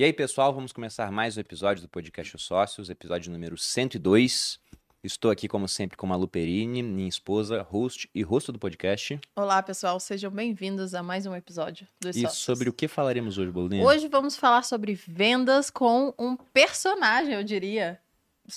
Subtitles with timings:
[0.00, 4.58] E aí, pessoal, vamos começar mais um episódio do Podcast Os Sócios, episódio número 102.
[5.04, 9.20] Estou aqui, como sempre, com a Malu Perini, minha esposa, host e rosto do podcast.
[9.36, 12.38] Olá, pessoal, sejam bem-vindos a mais um episódio dos E Sócios.
[12.42, 13.84] sobre o que falaremos hoje, Bolinha?
[13.84, 18.00] Hoje vamos falar sobre vendas com um personagem, eu diria,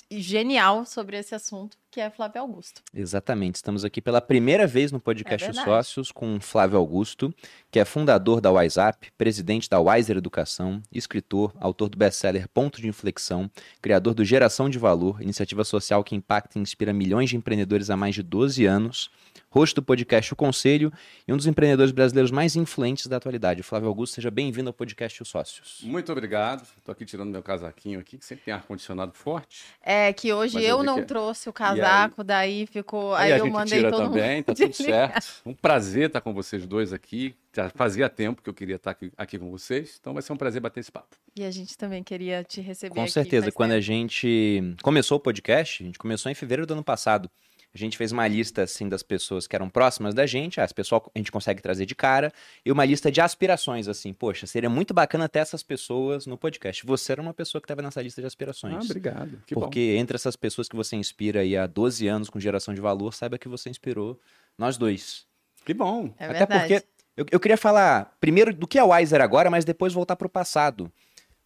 [0.10, 2.82] genial sobre esse assunto, que é Flávio Augusto.
[2.92, 5.54] Exatamente, estamos aqui pela primeira vez no podcast É.
[5.54, 7.32] Sócios com Flávio Augusto,
[7.70, 12.88] que é fundador da WiseUp, presidente da Wiser Educação, escritor, autor do best-seller Ponto de
[12.88, 13.48] Inflexão,
[13.80, 17.96] criador do Geração de Valor, iniciativa social que impacta e inspira milhões de empreendedores há
[17.96, 19.12] mais de 12 anos,
[19.52, 20.92] host do podcast O Conselho
[21.28, 23.62] e um dos empreendedores brasileiros mais influentes da atualidade.
[23.62, 25.82] Flávio Augusto, seja bem-vindo ao podcast Os Sócios.
[25.84, 26.64] Muito obrigado.
[26.80, 29.64] Estou aqui tirando meu casaquinho aqui, que sempre tem ar-condicionado forte.
[29.84, 31.83] É que hoje Mas eu eu não que- trouxe o casaco,
[32.24, 33.14] daí ficou.
[33.16, 34.46] Aí, e a eu gente mandei tira todo também, mundo.
[34.46, 35.42] tá tudo certo.
[35.46, 37.36] Um prazer estar com vocês dois aqui.
[37.56, 40.38] Já fazia tempo que eu queria estar aqui, aqui com vocês, então vai ser um
[40.38, 41.16] prazer bater esse papo.
[41.36, 42.96] E a gente também queria te receber.
[42.96, 43.86] Com aqui certeza, quando a tempo.
[43.86, 47.30] gente começou o podcast, a gente começou em fevereiro do ano passado.
[47.74, 51.02] A gente fez uma lista assim das pessoas que eram próximas da gente, as pessoas
[51.14, 52.32] a gente consegue trazer de cara,
[52.64, 56.86] e uma lista de aspirações assim, poxa, seria muito bacana ter essas pessoas no podcast.
[56.86, 58.76] Você era uma pessoa que estava nessa lista de aspirações.
[58.76, 59.42] Ah, obrigado.
[59.48, 62.82] Que porque entre essas pessoas que você inspira aí há 12 anos com geração de
[62.82, 64.20] valor, saiba que você inspirou
[64.58, 65.26] nós dois.
[65.58, 65.66] bom.
[65.66, 66.14] Que bom.
[66.20, 66.60] É Até verdade.
[66.60, 70.16] porque eu, eu queria falar primeiro do que é o Wiser agora, mas depois voltar
[70.16, 70.92] pro passado.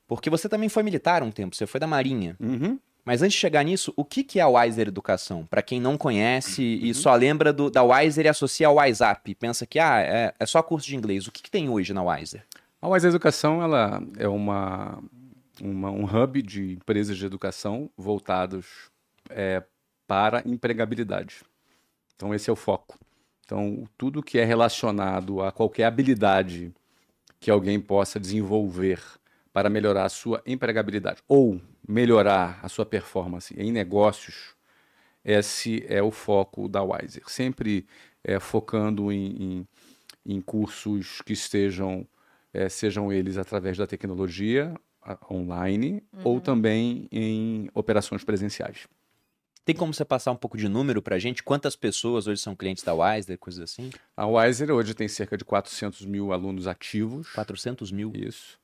[0.07, 2.35] Porque você também foi militar um tempo, você foi da Marinha.
[2.39, 2.79] Uhum.
[3.07, 5.45] Mas antes de chegar nisso, o que, que é a Wiser Educação?
[5.45, 6.87] Para quem não conhece Uhum.
[6.89, 10.45] e só lembra do- da Wiser e associa ao WhatsApp, pensa que ah, é, é
[10.45, 11.25] só curso de inglês.
[11.25, 12.43] O que, que tem hoje na Wiser?
[12.81, 15.01] A Wise Educação ela é uma,
[15.61, 18.65] uma- um hub de empresas de educação voltados
[19.29, 19.63] é,
[20.05, 21.43] para empregabilidade.
[22.13, 22.99] Então, esse é o foco.
[23.45, 26.73] Então, tudo que é relacionado a qualquer habilidade
[27.39, 29.01] que alguém possa desenvolver
[29.53, 34.55] para melhorar a sua empregabilidade ou melhorar a sua performance em negócios,
[35.23, 37.23] esse é o foco da Wiser.
[37.27, 37.85] Sempre
[38.23, 39.67] é, focando em, em,
[40.37, 42.07] em cursos que estejam
[42.53, 48.87] eh, sejam eles através da tecnologia a- online ou também em operações presenciais.
[49.65, 51.43] Tem como você passar um pouco de número pra gente?
[51.43, 53.89] Quantas pessoas hoje são clientes da Wiser, coisas assim?
[54.15, 57.29] A Wiser hoje tem cerca de 400 mil alunos ativos.
[57.33, 58.13] 400 mil.
[58.15, 58.57] Isso.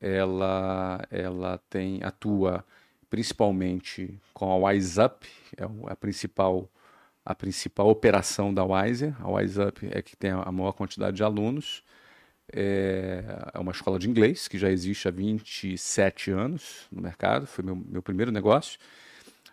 [0.00, 2.64] Ela, ela tem atua
[3.10, 5.26] principalmente com a WiseUp,
[5.56, 6.68] é a principal
[7.24, 9.14] a principal operação da Wiser.
[9.22, 11.84] A WiseUp é que tem a maior quantidade de alunos.
[12.52, 17.64] É é uma escola de inglês que já existe há 27 anos no mercado, foi
[17.64, 18.78] meu, meu primeiro negócio.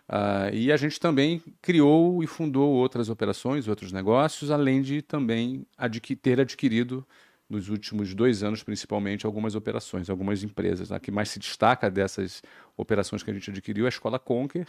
[0.08, 5.66] Ah, e a gente também criou e fundou outras operações, outros negócios, além de também
[5.78, 7.06] adqui- ter adquirido
[7.50, 10.92] nos últimos dois anos, principalmente, algumas operações, algumas empresas.
[10.92, 12.42] A que mais se destaca dessas
[12.76, 14.68] operações que a gente adquiriu é a Escola Conquer,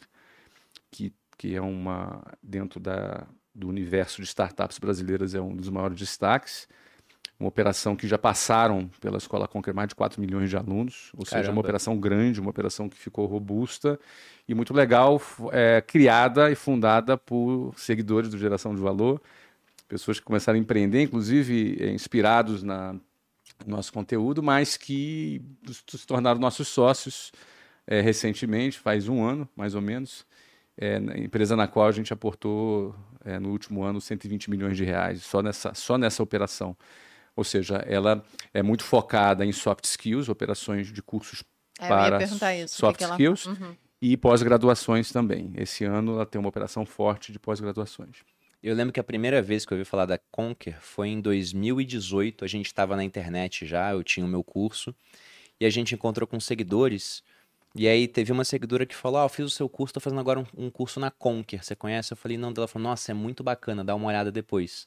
[0.90, 5.98] que, que é uma, dentro da, do universo de startups brasileiras, é um dos maiores
[5.98, 6.68] destaques.
[7.40, 11.26] Uma operação que já passaram pela Escola Conquer mais de 4 milhões de alunos, ou
[11.26, 11.54] seja, Caramba.
[11.54, 14.00] uma operação grande, uma operação que ficou robusta
[14.48, 15.20] e muito legal,
[15.52, 19.20] é, criada e fundada por seguidores do Geração de Valor,
[19.92, 22.96] pessoas que começaram a empreender, inclusive é, inspirados na
[23.66, 27.32] no nosso conteúdo, mas que se tornaram nossos sócios
[27.86, 30.26] é, recentemente, faz um ano, mais ou menos,
[30.76, 34.84] é, na empresa na qual a gente aportou é, no último ano 120 milhões de
[34.84, 36.76] reais só nessa, só nessa operação.
[37.36, 41.44] Ou seja, ela é muito focada em soft skills, operações de cursos
[41.80, 42.36] É, para isso.
[42.36, 43.76] o que soft que ela- skills Uhum.
[44.02, 45.52] e pós-graduações também.
[45.56, 48.24] Esse ano ela tem uma operação forte de pós-graduações.
[48.64, 52.46] Eu lembro que a primeira vez que eu ouvi falar da Conquer foi em 2018.
[52.46, 54.96] A gente estava na internet já, eu tinha o meu curso.
[55.60, 57.24] E a gente encontrou com seguidores.
[57.76, 60.20] E aí teve uma seguidora que falou: Ah, eu fiz o seu curso, tô fazendo
[60.20, 61.64] agora um, um curso na Conquer.
[61.64, 62.14] Você conhece?
[62.14, 62.54] Eu falei, não.
[62.56, 64.86] Ela falou, nossa, é muito bacana, dá uma olhada depois.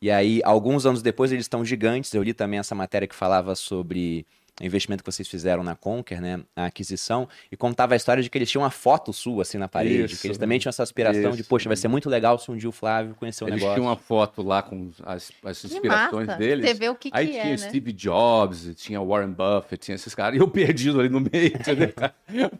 [0.00, 2.12] E aí, alguns anos depois, eles estão gigantes.
[2.14, 4.26] Eu li também essa matéria que falava sobre
[4.60, 6.40] investimento que vocês fizeram na Conquer, né?
[6.54, 9.68] A aquisição, e contava a história de que eles tinham uma foto sua assim na
[9.68, 10.20] parede, Isso.
[10.20, 11.48] que eles também tinham essa aspiração de, Isso.
[11.48, 13.74] poxa, vai ser muito legal se um dia o Flávio conhecer o Eles negócio.
[13.74, 16.38] tinham uma foto lá com as, as inspirações massa.
[16.38, 16.66] deles.
[16.66, 17.56] Você vê o que, Aí que tinha é, né?
[17.56, 21.92] Steve Jobs, tinha Warren Buffett, tinha esses caras, e eu perdido ali no meio, entendeu?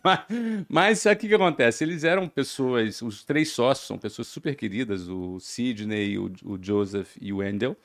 [0.69, 1.85] mas, o que, que acontece?
[1.85, 7.17] Eles eram pessoas, os três sócios são pessoas super queridas, o Sidney, o, o Joseph
[7.21, 7.77] e o Wendell,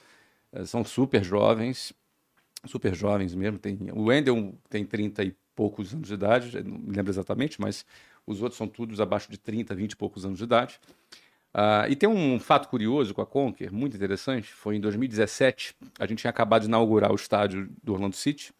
[0.51, 1.93] eh, são super jovens,
[2.65, 3.57] super jovens mesmo.
[3.59, 7.85] Tem, o Wendell tem 30 e poucos anos de idade, não me lembro exatamente, mas
[8.25, 10.79] os outros são todos abaixo de 30, 20 e poucos anos de idade.
[11.53, 14.53] Ah, e tem um fato curioso com a Conquer, muito interessante.
[14.53, 18.53] Foi em 2017, a gente tinha acabado de inaugurar o estádio do Orlando City.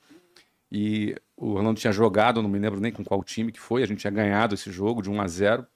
[0.71, 3.85] E o Orlando tinha jogado, não me lembro nem com qual time que foi, a
[3.85, 5.67] gente tinha ganhado esse jogo de 1 a 0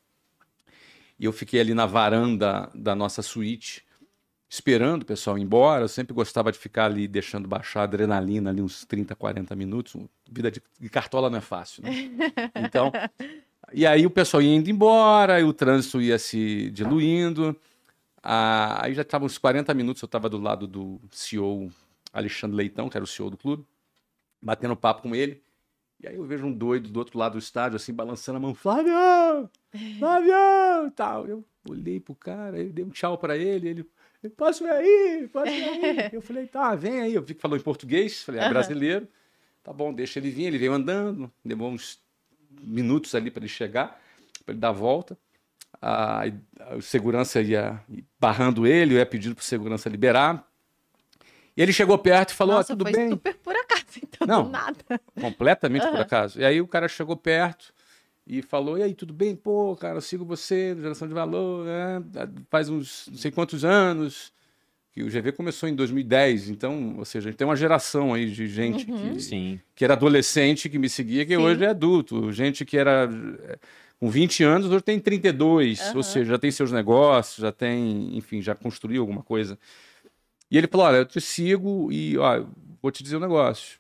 [1.20, 3.86] E eu fiquei ali na varanda da nossa suíte,
[4.54, 5.84] esperando o pessoal ir embora.
[5.84, 9.96] Eu sempre gostava de ficar ali deixando baixar a adrenalina ali uns 30, 40 minutos.
[10.32, 11.90] Vida de, de cartola não é fácil, né?
[12.56, 12.92] Então,
[13.74, 17.60] e aí o pessoal ia indo embora, e o trânsito ia se diluindo.
[18.22, 21.72] Ah, aí já estavam uns 40 minutos, eu estava do lado do CEO
[22.14, 23.66] Alexandre Leitão, que era o CEO do clube,
[24.40, 25.42] batendo papo com ele.
[26.00, 28.54] E aí eu vejo um doido do outro lado do estádio, assim, balançando a mão,
[28.54, 29.50] Flávio!
[29.98, 30.92] Flávio!
[30.96, 31.26] Tal.
[31.26, 33.90] Eu olhei pro cara, eu dei um tchau para ele, ele,
[34.30, 35.30] posso ir aí?
[35.32, 36.10] Posso ir aí?
[36.14, 37.14] Eu falei, tá, vem aí.
[37.14, 39.08] Eu vi que falou em português, falei, é brasileiro.
[39.64, 40.46] Tá bom, deixa ele vir.
[40.46, 42.00] Ele veio andando, demorou uns
[42.62, 44.00] minutos ali para ele chegar,
[44.46, 45.18] para ele dar a volta.
[45.82, 46.24] A,
[46.60, 47.82] a, segurança ia
[48.20, 50.48] barrando ele, eu ia pedindo para segurança liberar.
[51.56, 53.10] E ele chegou perto e falou: Nossa, ah, tudo foi bem.
[53.10, 54.84] super por acaso, então, Não, nada.
[55.20, 56.02] Completamente por Aham.
[56.02, 56.40] acaso.
[56.40, 57.74] E aí o cara chegou perto
[58.26, 59.36] e falou: E aí, tudo bem?
[59.36, 62.04] Pô, cara, eu sigo você, geração de valor, né?
[62.50, 64.32] Faz uns não sei quantos anos.
[64.92, 68.30] Que o GV começou em 2010, então, ou seja, a gente tem uma geração aí
[68.30, 69.60] de gente que, Sim.
[69.74, 71.42] que era adolescente que me seguia, que Sim.
[71.42, 72.32] hoje é adulto.
[72.32, 73.10] Gente que era
[73.42, 73.58] eh,
[74.00, 75.98] com 20 anos, hoje tem 32, Aham.
[75.98, 79.58] ou seja, já tem seus negócios, já tem, enfim, já construiu alguma coisa.
[80.52, 82.46] E ele falou: Olha, eu te sigo e ó,
[82.80, 83.80] vou te dizer um negócio.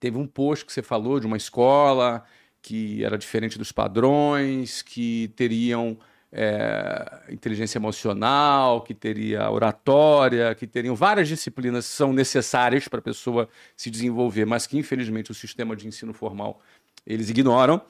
[0.00, 2.24] Teve um post que você falou de uma escola
[2.64, 5.98] que era diferente dos padrões, que teriam
[6.32, 13.02] é, inteligência emocional, que teria oratória, que teriam várias disciplinas que são necessárias para a
[13.02, 16.58] pessoa se desenvolver, mas que infelizmente o sistema de ensino formal
[17.06, 17.82] eles ignoram.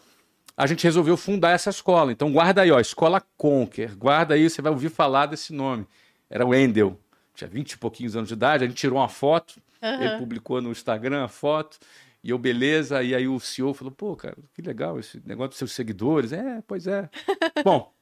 [0.57, 2.11] A gente resolveu fundar essa escola.
[2.11, 3.95] Então guarda aí, ó, Escola Conquer.
[3.95, 5.87] Guarda aí, você vai ouvir falar desse nome.
[6.29, 6.99] Era o Wendel.
[7.33, 10.19] Tinha 20 e pouquinhos anos de idade, a gente tirou uma foto, ele Aham.
[10.19, 11.79] publicou no Instagram a foto,
[12.25, 15.59] e eu, beleza, e aí o CEO falou, pô, cara, que legal esse negócio dos
[15.59, 16.33] seus seguidores.
[16.33, 17.09] É, pois é.
[17.63, 17.93] Bom,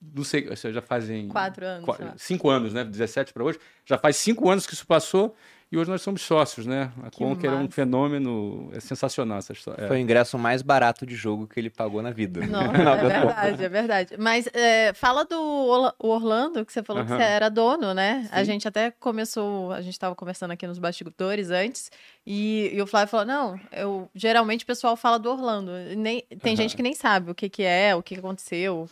[0.00, 1.28] não sei, já fazem...
[1.28, 2.14] Quatro anos, qua- sei lá.
[2.18, 2.84] Cinco anos, né?
[2.84, 3.58] 17 para hoje.
[3.86, 5.34] Já faz cinco anos que isso passou,
[5.74, 6.92] e hoje nós somos sócios, né?
[7.02, 7.72] A Que Conquer é um massa.
[7.72, 9.84] fenômeno, é sensacional essa história.
[9.84, 9.88] É.
[9.88, 12.46] Foi o ingresso mais barato de jogo que ele pagou na vida.
[12.46, 14.14] Não, é verdade, é verdade.
[14.16, 18.28] Mas é, fala do Orlando, que você falou que você era dono, né?
[18.30, 18.52] A Sim.
[18.52, 21.90] gente até começou, a gente estava conversando aqui nos bastidores antes,
[22.24, 25.72] e, e o Flávio falou: não, eu geralmente o pessoal fala do Orlando.
[25.96, 28.88] Nem, tem gente que nem sabe o que, que é, o que que aconteceu.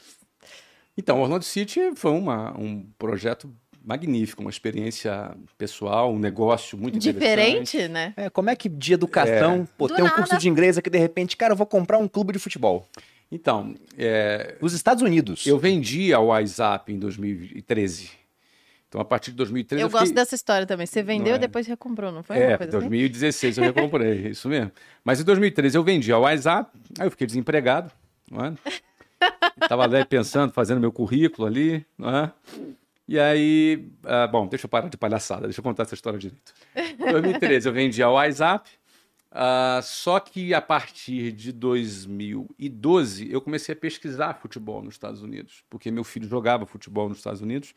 [0.99, 3.49] Então, Orlando City foi uma, um projeto
[3.85, 7.21] magnífico, uma experiência pessoal, um negócio muito interessante.
[7.21, 8.15] Diferente, né?
[8.17, 10.17] É, como é que de educação, pô, Do tem um nada.
[10.17, 12.87] curso de inglês aqui, de repente, cara, eu vou comprar um clube de futebol.
[13.31, 15.47] Então, é, Os Estados Unidos.
[15.47, 18.11] eu vendi a WhatsApp em 2013.
[18.89, 20.01] Então, a partir de 2013 Eu eu, fiquei...
[20.01, 20.87] gosto dessa história também.
[20.87, 21.37] Você vendeu é?
[21.37, 22.37] e depois recomprou, não foi?
[22.37, 22.89] É, coisa assim?
[22.89, 24.71] 2016 eu recomprei, isso mesmo.
[25.03, 27.91] Mas em 2013 eu vendi a WhatsApp, aí eu fiquei desempregado,
[28.31, 28.53] não é?
[29.67, 32.33] Tava ali pensando, fazendo meu currículo ali, não é?
[33.07, 36.55] E aí, ah, bom, deixa eu parar de palhaçada, deixa eu contar essa história direito.
[36.75, 38.71] Em 2013 eu vendi a WhatsApp,
[39.31, 45.65] ah, só que a partir de 2012 eu comecei a pesquisar futebol nos Estados Unidos,
[45.69, 47.75] porque meu filho jogava futebol nos Estados Unidos,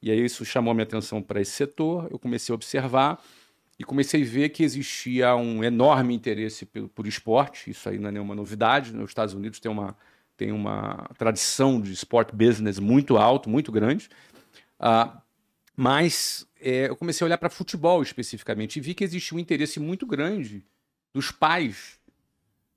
[0.00, 3.22] e aí isso chamou minha atenção para esse setor, eu comecei a observar
[3.78, 8.08] e comecei a ver que existia um enorme interesse por, por esporte, isso aí não
[8.08, 9.96] é nenhuma novidade, nos Estados Unidos tem uma,
[10.36, 14.08] tem uma tradição de sport business muito alto, muito grande,
[14.82, 15.22] ah,
[15.76, 19.78] mas é, eu comecei a olhar para futebol especificamente e vi que existia um interesse
[19.78, 20.64] muito grande
[21.14, 22.00] dos pais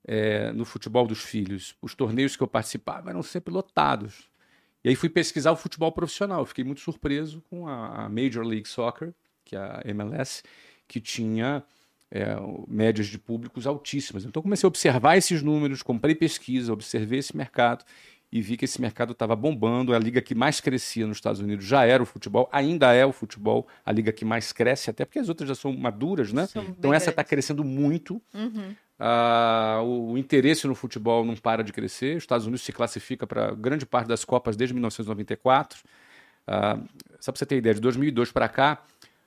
[0.04, 1.76] é, no futebol dos filhos.
[1.82, 4.30] Os torneios que eu participava eram sempre lotados.
[4.84, 6.46] E aí fui pesquisar o futebol profissional.
[6.46, 9.12] Fiquei muito surpreso com a, Major League Soccer,
[9.44, 10.44] que é a MLS,
[10.86, 11.64] que tinha
[12.08, 12.36] é,
[12.68, 14.24] médias de públicos altíssimas.
[14.24, 17.84] Então comecei a observar esses números, comprei pesquisa, observei esse mercado
[18.36, 19.94] e vi que esse mercado estava bombando.
[19.94, 23.10] A liga que mais crescia nos Estados Unidos já era o futebol, ainda é o
[23.10, 26.46] futebol, a liga que mais cresce, até porque as outras já são maduras, né?
[26.46, 28.20] São Então essa está crescendo muito.
[28.34, 28.74] Uhum.
[28.98, 32.18] Ah, o, o interesse no futebol não para de crescer.
[32.18, 35.82] Os Estados Unidos se classifica para grande parte das Copas desde 1994.
[36.46, 36.78] Ah,
[37.18, 38.82] só para você ter ideia, de 2002 para cá,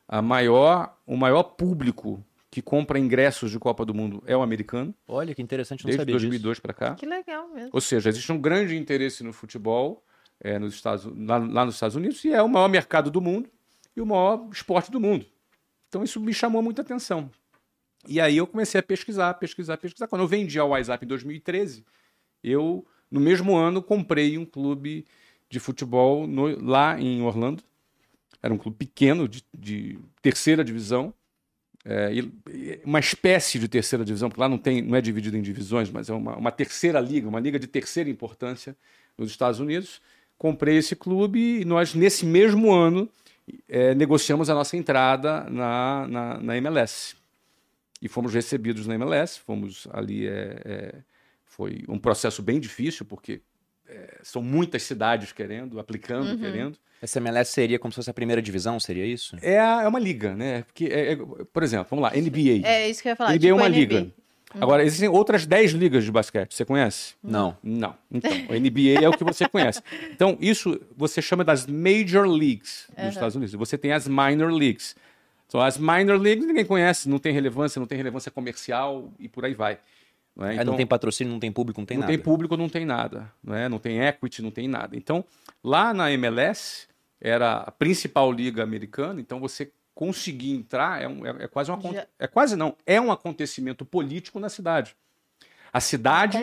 [0.07, 4.93] a maior, o maior público que compra ingressos de Copa do Mundo é o americano,
[5.07, 6.25] Olha que interessante, não desde sabia disso.
[6.27, 6.95] 2002 para cá.
[6.95, 7.69] Que legal mesmo.
[7.71, 10.03] Ou seja, existe um grande interesse no futebol
[10.39, 13.49] é, nos Estados, lá, lá nos Estados Unidos e é o maior mercado do mundo
[13.95, 15.25] e o maior esporte do mundo.
[15.89, 17.29] Então isso me chamou muita atenção.
[18.07, 20.07] E aí eu comecei a pesquisar, pesquisar, pesquisar.
[20.07, 21.85] Quando eu vendi a WhatsApp em 2013,
[22.43, 25.05] eu, no mesmo ano, comprei um clube
[25.49, 27.61] de futebol no- lá em Orlando.
[28.41, 31.13] Era um clube pequeno, de, de terceira divisão.
[31.85, 32.11] É,
[32.83, 36.09] uma espécie de terceira divisão, porque lá não, tem, não é dividido em divisões, mas
[36.09, 38.75] é uma, uma terceira liga, uma liga de terceira importância
[39.17, 40.01] nos Estados Unidos.
[40.37, 43.09] Comprei esse clube e nós, nesse mesmo ano,
[43.67, 47.15] é, negociamos a nossa entrada na, na, na, MLS.
[48.01, 50.27] E fomos recebidos na MLS, fomos ali.
[50.27, 50.95] É, é,
[51.45, 53.41] foi um processo bem difícil, porque
[53.89, 56.37] é, são muitas cidades querendo, aplicando, uhum.
[56.37, 56.77] querendo.
[57.01, 59.35] Essa MLS seria como se fosse a primeira divisão, seria isso?
[59.41, 60.63] É, é uma liga, né?
[60.63, 61.17] Porque, é, é,
[61.51, 62.67] por exemplo, vamos lá, NBA.
[62.67, 63.31] É isso que eu ia falar.
[63.31, 64.01] NBA tipo é uma liga.
[64.53, 64.63] Uhum.
[64.63, 66.55] Agora, existem outras 10 ligas de basquete.
[66.55, 67.13] Você conhece?
[67.23, 67.55] Não.
[67.63, 67.95] Não.
[68.11, 69.81] Então, o NBA é o que você conhece.
[70.11, 73.09] Então, isso você chama das Major Leagues dos uhum.
[73.09, 73.53] Estados Unidos.
[73.53, 74.95] Você tem as Minor Leagues.
[75.47, 79.45] Então, as Minor Leagues ninguém conhece, não tem relevância, não tem relevância comercial e por
[79.45, 79.79] aí vai.
[80.39, 80.53] Não, é?
[80.53, 82.11] então, não tem patrocínio, não tem público, não tem não nada.
[82.11, 83.31] Não tem público, não tem nada.
[83.43, 83.67] Não, é?
[83.67, 84.95] não tem equity, não tem nada.
[84.95, 85.25] Então,
[85.61, 86.87] lá na MLS,
[87.19, 91.91] era a principal liga americana, então você conseguir entrar é, um, é, é quase uma
[91.91, 92.07] Já...
[92.17, 94.95] é quase não é um acontecimento político na cidade.
[95.73, 96.37] A cidade,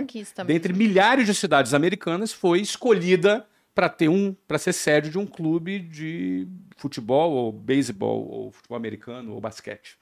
[0.46, 5.26] dentre milhares de cidades americanas, foi escolhida para ter um para ser sede de um
[5.26, 9.98] clube de futebol ou beisebol ou futebol americano ou basquete.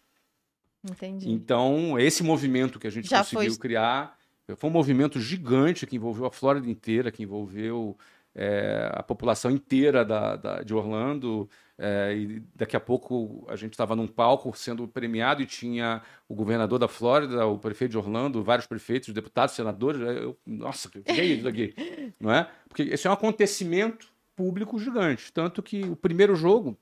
[0.91, 1.31] Entendi.
[1.31, 3.59] Então esse movimento que a gente Já conseguiu foi...
[3.59, 4.17] criar
[4.57, 7.97] foi um movimento gigante que envolveu a Flórida inteira, que envolveu
[8.35, 11.49] é, a população inteira da, da de Orlando.
[11.79, 16.35] É, e daqui a pouco a gente estava num palco sendo premiado e tinha o
[16.35, 20.01] governador da Flórida, o prefeito de Orlando, vários prefeitos, deputados, senadores.
[20.01, 21.75] Eu, nossa, que é isso aqui?
[22.21, 22.49] não é?
[22.69, 25.33] Porque esse é um acontecimento público gigante.
[25.33, 26.77] Tanto que o primeiro jogo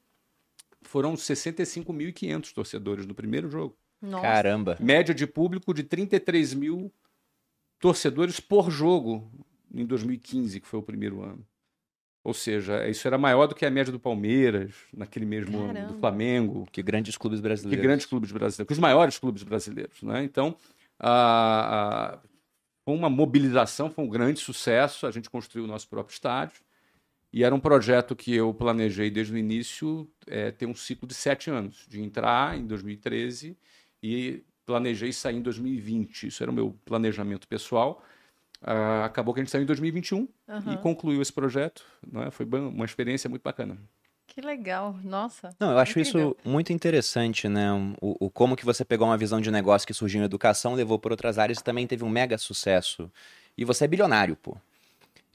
[0.82, 3.76] foram 65.500 torcedores no primeiro jogo.
[4.02, 4.22] Nossa.
[4.22, 4.76] Caramba!
[4.80, 6.92] Média de público de 33 mil
[7.78, 9.30] torcedores por jogo
[9.72, 11.46] em 2015, que foi o primeiro ano.
[12.24, 15.78] Ou seja, isso era maior do que a média do Palmeiras, naquele mesmo Caramba.
[15.78, 16.68] ano, do Flamengo.
[16.70, 17.80] Que grandes clubes brasileiros.
[17.80, 20.02] Que grandes clubes brasileiros, que os maiores clubes brasileiros.
[20.02, 20.22] Né?
[20.22, 20.56] Então,
[20.98, 22.18] a, a,
[22.84, 25.06] foi uma mobilização, foi um grande sucesso.
[25.06, 26.62] A gente construiu o nosso próprio estádio.
[27.32, 31.14] E era um projeto que eu planejei desde o início é, ter um ciclo de
[31.14, 33.56] sete anos, de entrar em 2013
[34.02, 36.28] e planejei sair em 2020.
[36.28, 38.02] Isso era o meu planejamento pessoal.
[38.62, 40.28] Uh, acabou que a gente saiu em 2021 uhum.
[40.72, 41.84] e concluiu esse projeto.
[42.06, 42.30] Né?
[42.30, 43.76] Foi uma experiência muito bacana.
[44.26, 45.54] Que legal, nossa.
[45.60, 46.36] Não, eu acho incrível.
[46.40, 47.70] isso muito interessante, né?
[48.00, 50.98] O, o, como que você pegou uma visão de negócio que surgiu em educação, levou
[50.98, 53.10] por outras áreas e também teve um mega sucesso.
[53.58, 54.56] E você é bilionário, pô.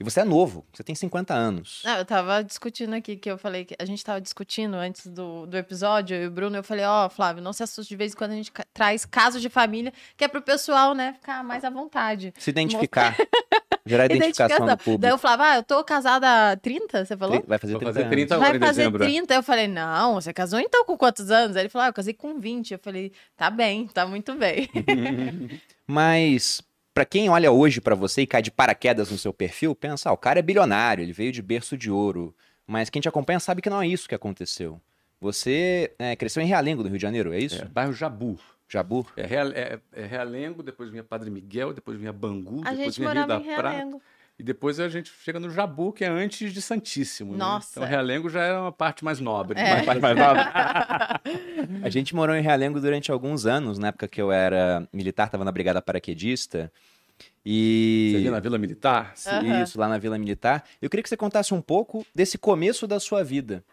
[0.00, 1.82] E você é novo, você tem 50 anos.
[1.84, 5.44] Ah, eu tava discutindo aqui, que eu falei que a gente tava discutindo antes do,
[5.44, 7.96] do episódio, eu e o Bruno, eu falei, ó, oh, Flávio, não se assuste de
[7.96, 11.42] vez em quando a gente traz casos de família, que é pro pessoal, né, ficar
[11.42, 12.32] mais à vontade.
[12.38, 13.16] Se identificar.
[13.84, 14.98] Gerar identificação, identificação do público.
[15.00, 17.42] Daí eu falava, ah, eu tô casada há 30, você falou?
[17.44, 19.34] Vai fazer 30, Vou fazer 30 agora Vai fazer 30.
[19.34, 21.56] Eu falei, não, você casou então com quantos anos?
[21.56, 22.70] Aí ele falou, ah, eu casei com 20.
[22.70, 24.68] Eu falei, tá bem, tá muito bem.
[25.88, 26.62] Mas
[26.98, 30.12] para quem olha hoje para você e cai de paraquedas no seu perfil, pensa, ah,
[30.12, 32.34] o cara é bilionário, ele veio de berço de ouro.
[32.66, 34.80] Mas quem te acompanha sabe que não é isso que aconteceu.
[35.20, 37.62] Você é, cresceu em Realengo, no Rio de Janeiro, é isso?
[37.62, 38.36] É, bairro Jabu.
[38.68, 39.06] Jabu?
[39.16, 43.26] É, é, é, Realengo, depois vinha Padre Miguel, depois vinha Bangu, a depois vinha Rio
[43.28, 44.00] da Prata.
[44.38, 47.32] E depois a gente chega no Jabu, que é antes de Santíssimo.
[47.32, 47.38] Né?
[47.38, 47.80] Nossa.
[47.80, 47.86] Né?
[47.86, 49.58] Então Realengo já era uma parte mais nobre.
[49.58, 49.74] É.
[49.74, 50.42] Uma parte mais nobre.
[51.82, 55.44] a gente morou em Realengo durante alguns anos, na época que eu era militar, estava
[55.44, 56.70] na Brigada Paraquedista.
[57.44, 58.10] E...
[58.12, 59.14] Você ali na Vila Militar?
[59.26, 59.62] Uhum.
[59.62, 60.64] Isso, lá na Vila Militar.
[60.80, 63.64] Eu queria que você contasse um pouco desse começo da sua vida.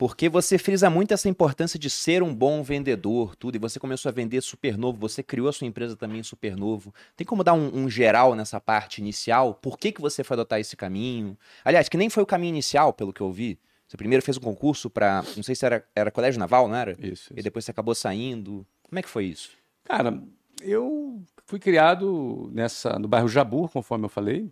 [0.00, 4.08] Porque você frisa muito essa importância de ser um bom vendedor, tudo, e você começou
[4.08, 6.94] a vender super novo, você criou a sua empresa também super novo.
[7.14, 9.52] Tem como dar um, um, geral nessa parte inicial?
[9.52, 11.36] Por que, que você foi adotar esse caminho?
[11.62, 13.58] Aliás, que nem foi o caminho inicial, pelo que eu vi.
[13.86, 16.92] Você primeiro fez um concurso para, não sei se era, era colégio naval, não era?
[16.92, 17.34] Isso, isso.
[17.36, 18.66] E depois você acabou saindo.
[18.84, 19.50] Como é que foi isso?
[19.84, 20.18] Cara,
[20.62, 24.50] eu fui criado nessa no bairro Jabu, conforme eu falei.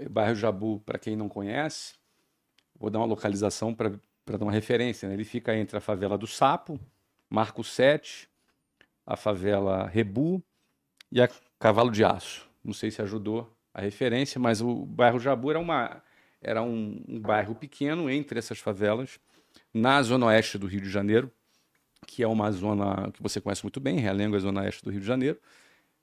[0.00, 1.92] O bairro Jabu, para quem não conhece,
[2.80, 3.92] vou dar uma localização para
[4.36, 5.08] dar uma referência.
[5.08, 5.14] Né?
[5.14, 6.78] Ele fica entre a favela do Sapo,
[7.30, 8.28] Marco 7,
[9.06, 10.42] a favela Rebu
[11.10, 12.48] e a Cavalo de Aço.
[12.62, 16.02] Não sei se ajudou a referência, mas o bairro Jabu era, uma,
[16.42, 19.18] era um, um bairro pequeno entre essas favelas,
[19.72, 21.30] na zona oeste do Rio de Janeiro,
[22.06, 24.90] que é uma zona que você conhece muito bem, Realengo é a zona oeste do
[24.90, 25.38] Rio de Janeiro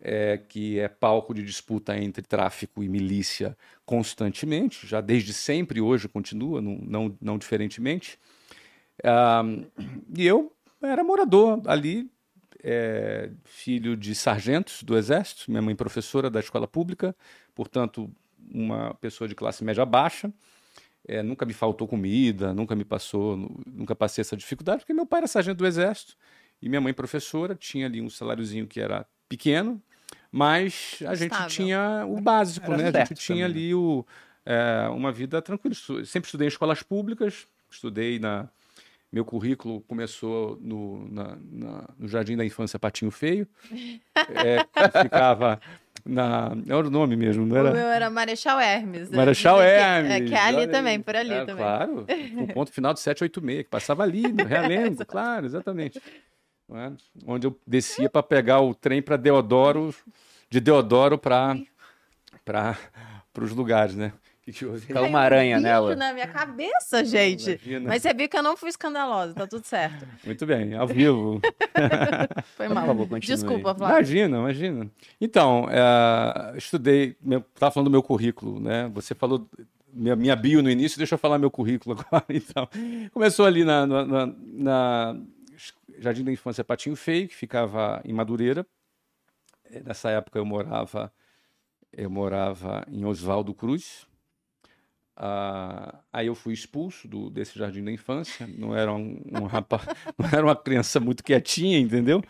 [0.02, 6.08] é, que é palco de disputa entre tráfico e milícia constantemente, já desde sempre, hoje
[6.08, 8.20] continua, não, não, não diferentemente.
[10.18, 12.10] e eu era morador ali,
[12.64, 17.16] é, filho de sargentos do Exército, minha mãe professora da escola pública,
[17.54, 18.12] portanto,
[18.52, 20.32] uma pessoa de classe média baixa.
[21.08, 23.38] É, nunca me faltou comida, nunca me passou,
[23.68, 26.18] nunca passei essa dificuldade, porque meu pai era sargento do Exército
[26.60, 29.82] E minha mãe, professora, tinha ali um saláriozinho que era pequeno,
[30.32, 31.50] mas a gente Estável.
[31.50, 32.90] tinha o básico, Era né?
[33.02, 34.06] A gente tinha também, ali o,
[34.46, 35.74] é, uma vida tranquila.
[36.06, 38.48] Sempre estudei em escolas públicas, estudei na.
[39.12, 43.48] Meu currículo começou no, na- na- no Jardim da Infância Patinho Feio.
[43.72, 44.66] É,
[45.04, 45.62] ficava
[46.04, 46.52] na.
[46.68, 47.72] Era o nome mesmo, não O era?
[47.72, 49.10] meu era Marechal Hermes.
[49.10, 49.16] né?
[49.16, 50.12] Marechal Dizem que- Hermes.
[50.12, 51.64] É, que é ali olha também, por ali É, também.
[51.64, 52.06] Claro,
[52.40, 56.02] o ponto final de 786, que passava ali, no Realengo, claro, exatamente.
[56.68, 56.92] Não é?
[57.28, 59.94] Onde eu descia para pegar o trem para Deodoro,
[60.50, 61.56] de Deodoro para
[63.40, 64.12] os lugares, né?
[64.88, 65.96] Caiu uma aranha nela.
[65.96, 67.50] na minha cabeça, gente.
[67.54, 67.90] Imagina.
[67.90, 70.08] Mas você viu que eu não fui escandalosa, tá tudo certo.
[70.24, 71.42] Muito bem, ao vivo.
[72.56, 72.86] Foi Por mal.
[72.86, 73.36] favor, continue.
[73.36, 73.96] Desculpa, Flávio.
[73.98, 74.92] Imagina, imagina.
[75.20, 77.18] Então, é, estudei,
[77.56, 78.88] estava falando do meu currículo, né?
[78.94, 79.50] Você falou
[79.92, 82.26] minha, minha bio no início, deixa eu falar meu currículo agora.
[82.30, 82.70] Então,
[83.12, 85.18] começou ali na, na, na- na
[86.00, 88.66] Jardim da Infância Patinho Feio, que ficava em Madureira.
[89.66, 91.12] Eh, Nessa época eu morava,
[91.94, 94.08] eu morava em Oswaldo Cruz.
[95.18, 98.46] Ah, aí eu fui expulso do, desse jardim da infância.
[98.48, 99.84] Não era um, um rapaz,
[100.18, 102.22] não era uma criança muito quietinha, entendeu?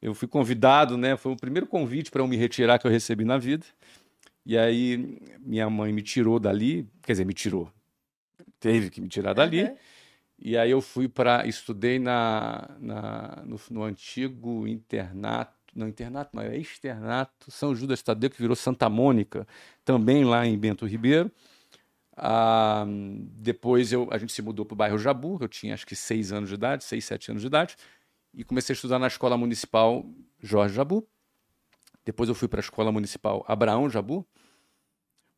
[0.00, 1.16] Eu fui convidado, né?
[1.16, 3.66] Foi o primeiro convite para eu me retirar que eu recebi na vida.
[4.46, 7.70] E aí minha mãe me tirou dali, quer dizer, me tirou.
[8.60, 9.64] Teve que me tirar dali.
[9.64, 9.76] Uhum.
[10.44, 16.42] E aí eu fui para estudei na, na no, no antigo internato, não internato, não,
[16.42, 19.46] é externato São Judas Tadeu que virou Santa Mônica,
[19.84, 21.30] também lá em Bento Ribeiro.
[22.16, 22.84] Ah,
[23.38, 26.32] depois eu, a gente se mudou para o bairro Jabu, eu tinha acho que seis
[26.32, 27.76] anos de idade, seis, sete anos de idade,
[28.34, 30.04] e comecei a estudar na escola municipal
[30.40, 31.06] Jorge Jabu.
[32.04, 34.26] Depois eu fui para a escola municipal Abraão Jabu,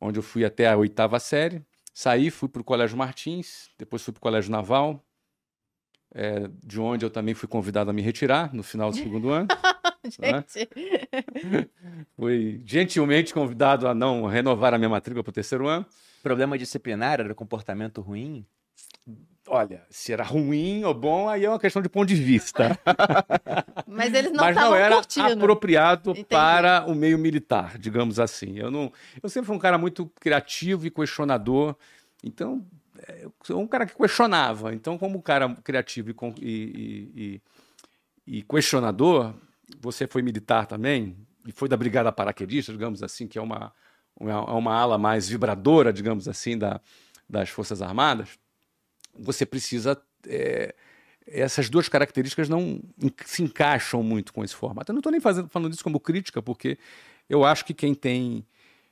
[0.00, 1.62] onde eu fui até a oitava série.
[1.94, 5.00] Saí, fui para o Colégio Martins, depois fui para o Colégio Naval,
[6.12, 9.46] é, de onde eu também fui convidado a me retirar no final do segundo ano.
[10.04, 10.68] Gente,
[12.14, 15.86] Fui gentilmente convidado a não renovar a minha matrícula para o terceiro ano.
[16.22, 18.44] Problema disciplinar era comportamento ruim?
[19.46, 22.78] Olha, se era ruim ou bom, aí é uma questão de ponto de vista.
[23.86, 25.32] mas eles não Mas não era curtindo.
[25.32, 26.24] apropriado Entendi.
[26.24, 28.58] para o meio militar, digamos assim.
[28.58, 28.90] Eu não,
[29.22, 31.76] eu sempre fui um cara muito criativo e questionador.
[32.22, 32.64] Então,
[33.06, 34.72] é, eu sou um cara que questionava.
[34.74, 37.42] Então, como um cara criativo e, e- e-
[38.26, 39.34] e- e questionador,
[39.78, 41.14] você foi militar também
[41.46, 43.70] e foi da Brigada Paraquedista, digamos assim, que é uma,
[44.18, 46.80] uma, uma ala mais vibradora, digamos assim, da,
[47.28, 48.30] das Forças Armadas.
[49.18, 50.74] Você precisa é,
[51.26, 52.80] essas duas características não
[53.24, 54.90] se encaixam muito com esse formato.
[54.90, 56.78] Eu não estou nem fazendo, falando isso como crítica, porque
[57.28, 58.44] eu acho que quem tem.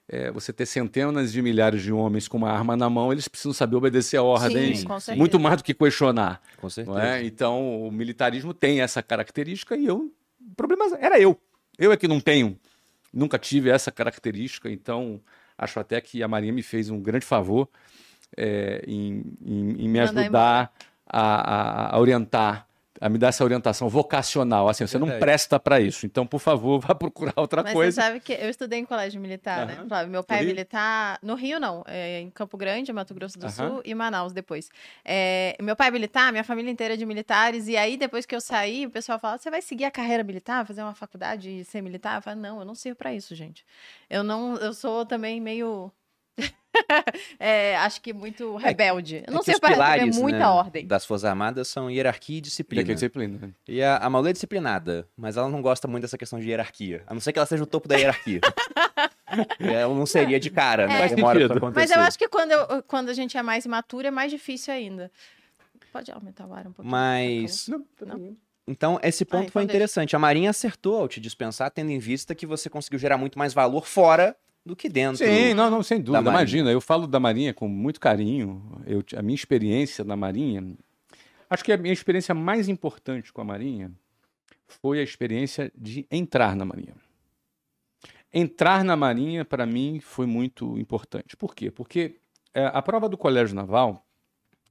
[0.09, 3.53] é, você ter centenas de milhares de homens com uma arma na mão, eles precisam
[3.53, 5.19] saber obedecer a ordem Sim, com certeza.
[5.19, 6.41] muito mais do que questionar.
[6.57, 7.03] Com Não certeza.
[7.03, 7.25] é?
[7.25, 10.13] Então, o militarismo tem essa característica e eu.
[10.41, 11.39] O problema era eu.
[11.79, 12.59] Eu é que não tenho,
[13.13, 15.21] nunca tive essa característica, então
[15.57, 17.69] acho até que a Marinha me fez um grande favor
[18.37, 20.73] é, em, em- em me ajudar
[21.07, 22.67] a, a- a orientar,
[23.01, 24.69] a me dar essa orientação vocacional.
[24.69, 27.91] Assim, você não presta para isso, então, por favor, vá procurar outra Mas coisa.
[27.91, 29.77] você sabe que eu estudei em colégio militar, né?
[29.89, 30.13] Flávio?
[30.13, 31.19] Meu pai é militar.
[31.21, 31.83] No Rio, não.
[31.89, 33.51] É em Campo Grande, Mato Grosso do.
[33.51, 34.71] Sul e Manaus depois.
[35.05, 37.67] É, meu pai é militar, minha família inteira é de militares.
[37.67, 40.65] E aí, depois que eu saí, o pessoal fala: você vai seguir a carreira militar,
[40.65, 42.19] fazer uma faculdade e ser militar?
[42.19, 43.67] Eu falo, não, eu não sirvo pra isso, gente.
[44.09, 45.91] Eu não, eu sou também meio.
[47.39, 49.23] é, acho que muito rebelde.
[49.27, 50.87] Eu não É que sei os para ter pilares, muita né, ordem.
[50.87, 52.83] das Forças Armadas são hierarquia e E disciplina.
[52.83, 53.39] aqui disciplina.
[53.41, 53.51] né?
[53.69, 57.03] E a, a Malu é disciplinada, mas ela não gosta muito dessa questão de hierarquia.
[57.07, 58.41] A não ser que ela seja o topo da hierarquia.
[59.61, 61.07] ela não seria de cara, né?
[61.07, 61.09] É.
[61.15, 61.81] Demora pra acontecer.
[61.81, 64.73] Mas eu acho que quando, eu- quando a gente é mais imaturo, é mais difícil
[64.73, 65.11] ainda.
[65.93, 66.91] Pode aumentar o ar um pouquinho?
[66.91, 67.69] Mas.
[67.69, 68.37] Não, Não.
[68.67, 69.77] Então, esse ponto Ah, então foi deixa.
[69.77, 70.15] interessante.
[70.15, 73.53] A Marinha acertou ao te dispensar, tendo em vista que você conseguiu gerar muito mais
[73.53, 75.19] valor fora do que dentro.
[75.19, 76.31] Sim, não, não, sem dúvida.
[76.31, 78.63] Imagina, eu falo da Marinha com muito carinho.
[78.87, 80.77] Eu, a minha experiência na Marinha.
[81.51, 83.93] Acho que a minha experiência mais importante com a Marinha
[84.67, 86.95] foi a experiência de entrar na Marinha.
[88.33, 91.37] Entrar na Marinha, para mim, foi muito importante.
[91.37, 91.71] Por quê?
[91.71, 92.17] Porque
[92.55, 94.07] é, a prova do Colégio Naval,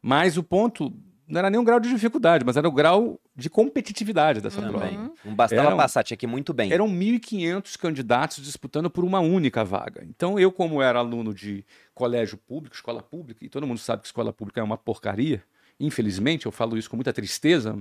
[0.07, 0.93] Mas o ponto
[1.27, 4.69] não era nem um grau de dificuldade, mas era o grau de competitividade dessa Uhum.
[4.69, 4.85] prova.
[4.91, 5.11] Também.
[5.25, 6.71] Não bastava Era um- passar, tinha que ir muito bem.
[6.71, 10.05] Eram 1.500 candidatos disputando por uma única vaga.
[10.05, 14.09] Então, eu, como era aluno de colégio público, escola pública, e todo mundo sabe que
[14.09, 15.43] escola pública é uma porcaria,
[15.79, 17.79] infelizmente, eu falo isso com muita tristeza,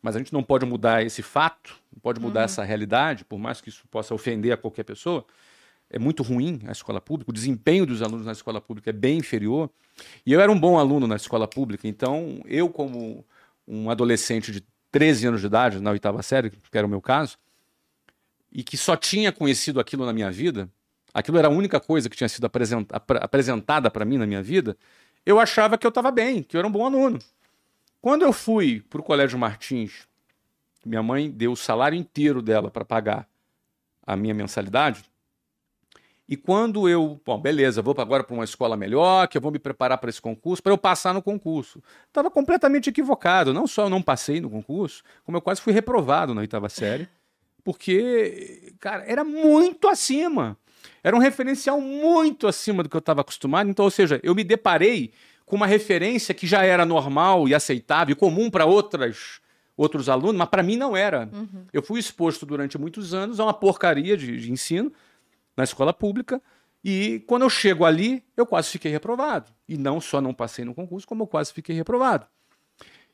[0.00, 3.60] mas a gente não pode mudar esse fato, não pode mudar essa realidade, por mais
[3.60, 5.24] que isso possa ofender a qualquer pessoa.
[5.90, 9.18] É muito ruim a escola pública, o desempenho dos alunos na escola pública é bem
[9.18, 9.68] inferior.
[10.24, 13.24] E eu era um bom aluno na escola pública, então eu, como
[13.68, 17.38] um adolescente de 13 anos de idade, na oitava série, que era o meu caso,
[18.50, 20.68] e que só tinha conhecido aquilo na minha vida,
[21.12, 24.42] aquilo era a única coisa que tinha sido apresent- apre- apresentada para mim na minha
[24.42, 24.76] vida,
[25.24, 27.18] eu achava que eu estava bem, que eu era um bom aluno.
[28.00, 30.06] Quando eu fui para o Colégio Martins,
[30.84, 33.28] minha mãe deu o salário inteiro dela para pagar
[34.04, 35.04] a minha mensalidade.
[36.28, 39.58] E quando eu, bom, beleza, vou agora para uma escola melhor, que eu vou me
[39.58, 41.82] preparar para esse concurso, para eu passar no concurso.
[42.08, 43.52] Estava completamente equivocado.
[43.52, 47.08] Não só eu não passei no concurso, como eu quase fui reprovado na oitava série,
[47.62, 50.56] porque, cara, era muito acima.
[51.02, 53.68] Era um referencial muito acima do que eu estava acostumado.
[53.68, 55.12] Então, ou seja, eu me deparei
[55.44, 59.40] com uma referência que já era normal e aceitável e comum para outras
[59.74, 61.28] outros alunos, mas para mim não era.
[61.72, 64.92] Eu fui exposto durante muitos anos a uma porcaria de, de ensino
[65.56, 66.40] na escola pública
[66.84, 69.50] e quando eu chego ali, eu quase fiquei reprovado.
[69.68, 72.26] E não só não passei no concurso, como eu quase fiquei reprovado.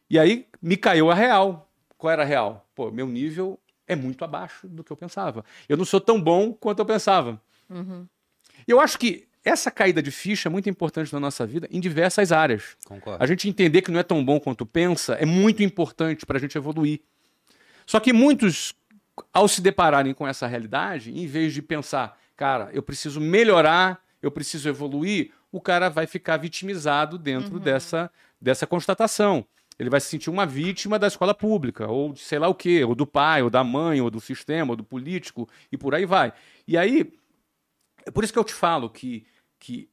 [0.09, 1.71] E aí me caiu a real.
[1.97, 2.67] Qual era a real?
[2.75, 5.45] Pô, meu nível é muito abaixo do que eu pensava.
[5.69, 7.41] Eu não sou tão bom quanto eu pensava.
[8.67, 12.33] Eu acho que essa caída de ficha é muito importante na nossa vida em diversas
[12.33, 12.77] áreas.
[12.85, 13.23] Concordo.
[13.23, 16.41] A gente entender que não é tão bom quanto pensa é muito importante para a
[16.41, 17.01] gente evoluir.
[17.87, 18.75] Só que muitos,
[19.33, 24.31] ao se depararem com essa realidade, em vez de pensar, cara, eu preciso melhorar, eu
[24.31, 29.47] preciso evoluir, o cara vai ficar vitimizado dentro dessa, dessa constatação.
[29.79, 32.85] Ele vai se sentir uma vítima da escola pública, ou de sei lá o quê,
[32.85, 36.05] ou do pai, ou da mãe, ou do sistema, ou do político, e por aí
[36.05, 36.33] vai.
[36.67, 37.13] E aí,
[38.09, 39.27] é por isso que eu te falo que,
[39.59, 39.89] que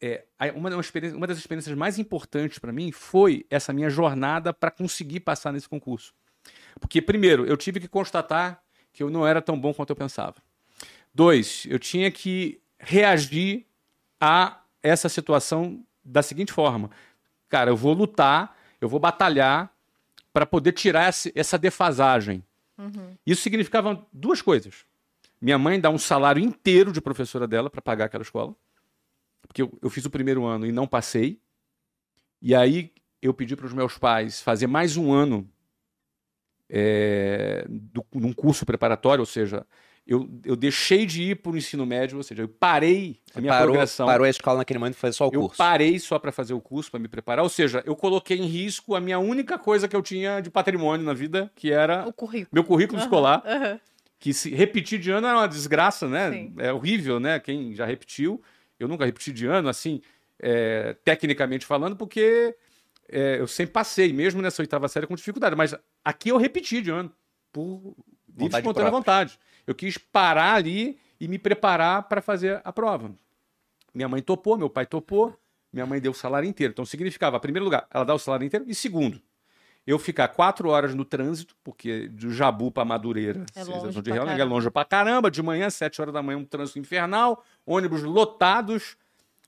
[0.00, 4.52] é, uma, das experiências- uma das experiências mais importantes para mim foi essa minha jornada
[4.52, 6.12] para conseguir passar nesse concurso.
[6.80, 8.62] Porque, primeiro, eu tive que constatar
[8.92, 10.36] que eu não era tão bom quanto eu pensava.
[11.14, 13.64] Dois, eu tinha que reagir
[14.20, 16.90] a essa situação da seguinte forma:
[17.48, 19.72] cara, eu vou lutar, eu vou batalhar
[20.32, 22.42] para poder tirar essa defasagem.
[23.24, 24.84] Isso significava duas coisas.
[25.44, 28.56] Minha mãe dá um salário inteiro de professora dela para pagar aquela escola.
[29.46, 31.38] Porque eu, eu fiz o primeiro ano e não passei.
[32.40, 35.46] E aí eu pedi para os meus pais fazer mais um ano
[36.66, 39.66] é, do, num curso preparatório, ou seja,
[40.06, 43.52] eu, eu deixei de ir para o ensino médio, ou seja, eu parei a minha
[43.52, 44.06] parou, progressão.
[44.06, 45.58] parou a escola naquele momento e fazer só o Eu curso.
[45.58, 47.42] parei só para fazer o curso, para me preparar.
[47.42, 51.04] Ou seja, eu coloquei em risco a minha única coisa que eu tinha de patrimônio
[51.04, 52.48] na vida, que era O currículo.
[52.50, 53.78] meu currículo escolar Aham.
[54.24, 56.30] Que se repetir de ano é uma desgraça, né?
[56.30, 56.54] Sim.
[56.56, 57.38] É horrível, né?
[57.38, 58.42] Quem já repetiu,
[58.80, 60.00] eu nunca repeti de ano, assim,
[60.40, 62.56] é, tecnicamente falando, porque
[63.06, 65.54] é, eu sempre passei, mesmo nessa oitava série, com dificuldade.
[65.54, 67.12] Mas aqui eu repeti de ano,
[67.52, 67.94] por
[68.26, 68.90] livre espontânea própria.
[68.90, 69.38] vontade.
[69.66, 73.14] Eu quis parar ali e me preparar para fazer a prova.
[73.92, 75.38] Minha mãe topou, meu pai topou,
[75.70, 76.70] minha mãe deu o salário inteiro.
[76.70, 79.20] Então significava, em primeiro lugar, ela dá o salário inteiro, e segundo,
[79.86, 84.24] eu ficar quatro horas no trânsito, porque do Jabu para Madureira, É longe de Real,
[84.24, 84.44] é caramba.
[84.44, 88.96] longe pra caramba, de manhã, sete horas da manhã, um trânsito infernal, ônibus lotados.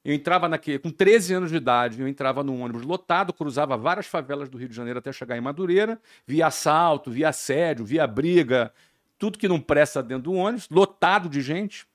[0.04, 4.06] Eu entrava naquele, com 13 anos de idade, eu entrava num ônibus lotado, cruzava várias
[4.06, 8.72] favelas do Rio de Janeiro até chegar em Madureira, via assalto, via assédio, via briga,
[9.18, 11.88] tudo que não presta dentro do ônibus, lotado de gente.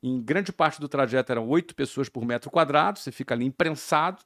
[0.00, 4.22] Em grande parte do trajeto eram oito pessoas por metro quadrado, você fica ali imprensado.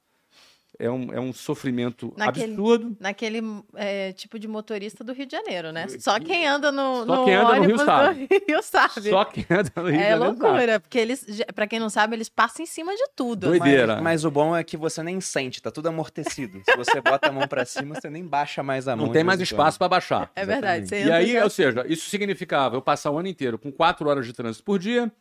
[0.79, 2.95] É um, é um sofrimento Naquele- absurdo.
[2.99, 3.41] Naquele
[3.75, 5.87] é, tipo de motorista do Rio de Janeiro, né?
[5.99, 8.27] Só quem anda no, Só no quem anda no Rio sabe.
[8.47, 9.09] Rio sabe.
[9.09, 10.41] Só quem anda no Rio de é Janeiro sabe.
[10.43, 13.47] loucura, porque eles, pra quem não sabe, eles passam em cima de tudo.
[13.47, 13.95] Doideira.
[13.95, 16.61] Mas, mas o bom é que você nem sente, tá tudo amortecido.
[16.63, 19.07] Se você bota a mão pra cima, você nem baixa mais a mão.
[19.07, 20.31] Não tem mais espaço para baixar.
[20.35, 20.87] É verdade.
[20.87, 24.07] Você E aí, já- ou seja, isso significava eu passar o ano inteiro com quatro
[24.07, 25.11] horas de trânsito por dia.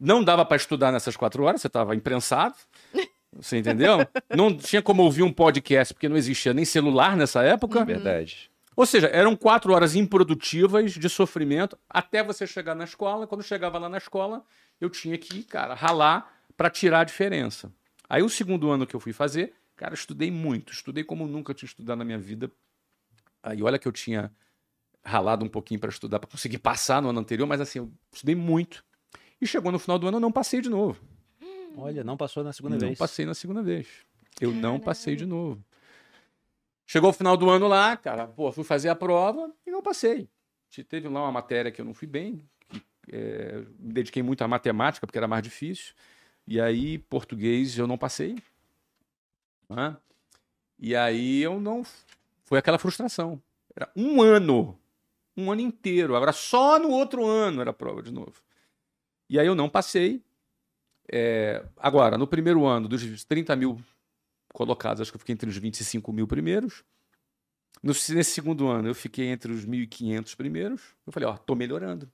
[0.00, 2.54] Não dava para estudar nessas quatro horas, você estava imprensado.
[3.36, 3.98] Você entendeu?
[4.34, 7.78] Não tinha como ouvir um podcast, porque não existia nem celular nessa época.
[7.78, 7.86] quando.
[7.86, 8.50] Verdade.
[8.74, 13.26] Ou seja, eram quatro horas improdutivas de sofrimento até você chegar na escola.
[13.26, 14.44] Quando chegava lá na escola,
[14.80, 17.72] eu tinha que, cara, ralar para tirar a diferença.
[18.08, 20.72] Aí o segundo ano que eu fui fazer, cara, estudei muito.
[20.72, 22.50] Estudei como nunca tinha estudado na minha vida.
[23.42, 24.30] Aí olha que eu tinha
[25.04, 28.34] ralado um pouquinho para estudar, para conseguir passar no ano anterior, mas assim, eu estudei
[28.34, 28.84] muito.
[29.40, 31.00] E chegou no final do ano, eu não passei de novo.
[31.76, 32.98] Olha, não passou na segunda não vez.
[32.98, 33.88] passei na segunda vez.
[34.40, 35.64] Eu não passei de novo.
[36.86, 40.28] Chegou o final do ano lá, cara, pô, fui fazer a prova e não passei.
[40.88, 44.48] Teve lá uma matéria que eu não fui bem, que, é, me dediquei muito à
[44.48, 45.94] matemática, porque era mais difícil.
[46.46, 48.36] E aí, português, eu não passei.
[49.68, 49.96] Né?
[50.78, 51.84] E aí eu não.
[52.44, 53.40] Foi aquela frustração.
[53.74, 54.78] Era um ano.
[55.36, 56.16] Um ano inteiro.
[56.16, 58.42] Agora só no outro ano era a prova de novo.
[59.28, 60.22] E aí eu não passei.
[61.10, 63.82] É, agora, no primeiro ano, dos 30 mil
[64.52, 66.84] colocados, acho que eu fiquei entre os 25 mil primeiros.
[67.82, 70.82] No, nesse segundo ano, eu fiquei entre os 1.500 primeiros.
[71.06, 72.10] Eu falei, ó, tô melhorando.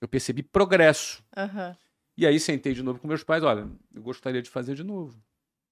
[0.00, 1.22] Eu percebi progresso.
[1.36, 1.76] Aham.
[2.16, 5.18] E aí sentei de novo com meus pais, olha, eu gostaria de fazer de novo.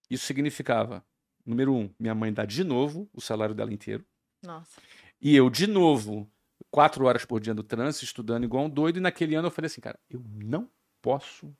[0.09, 1.04] Isso significava,
[1.44, 4.04] número um, minha mãe dar de novo o salário dela inteiro.
[4.42, 4.81] Nossa.
[5.20, 6.31] E eu, de novo,
[6.70, 8.98] quatro horas por dia no trânsito, estudando igual um doido.
[8.98, 10.70] E naquele ano eu falei assim, cara, eu não
[11.02, 11.54] posso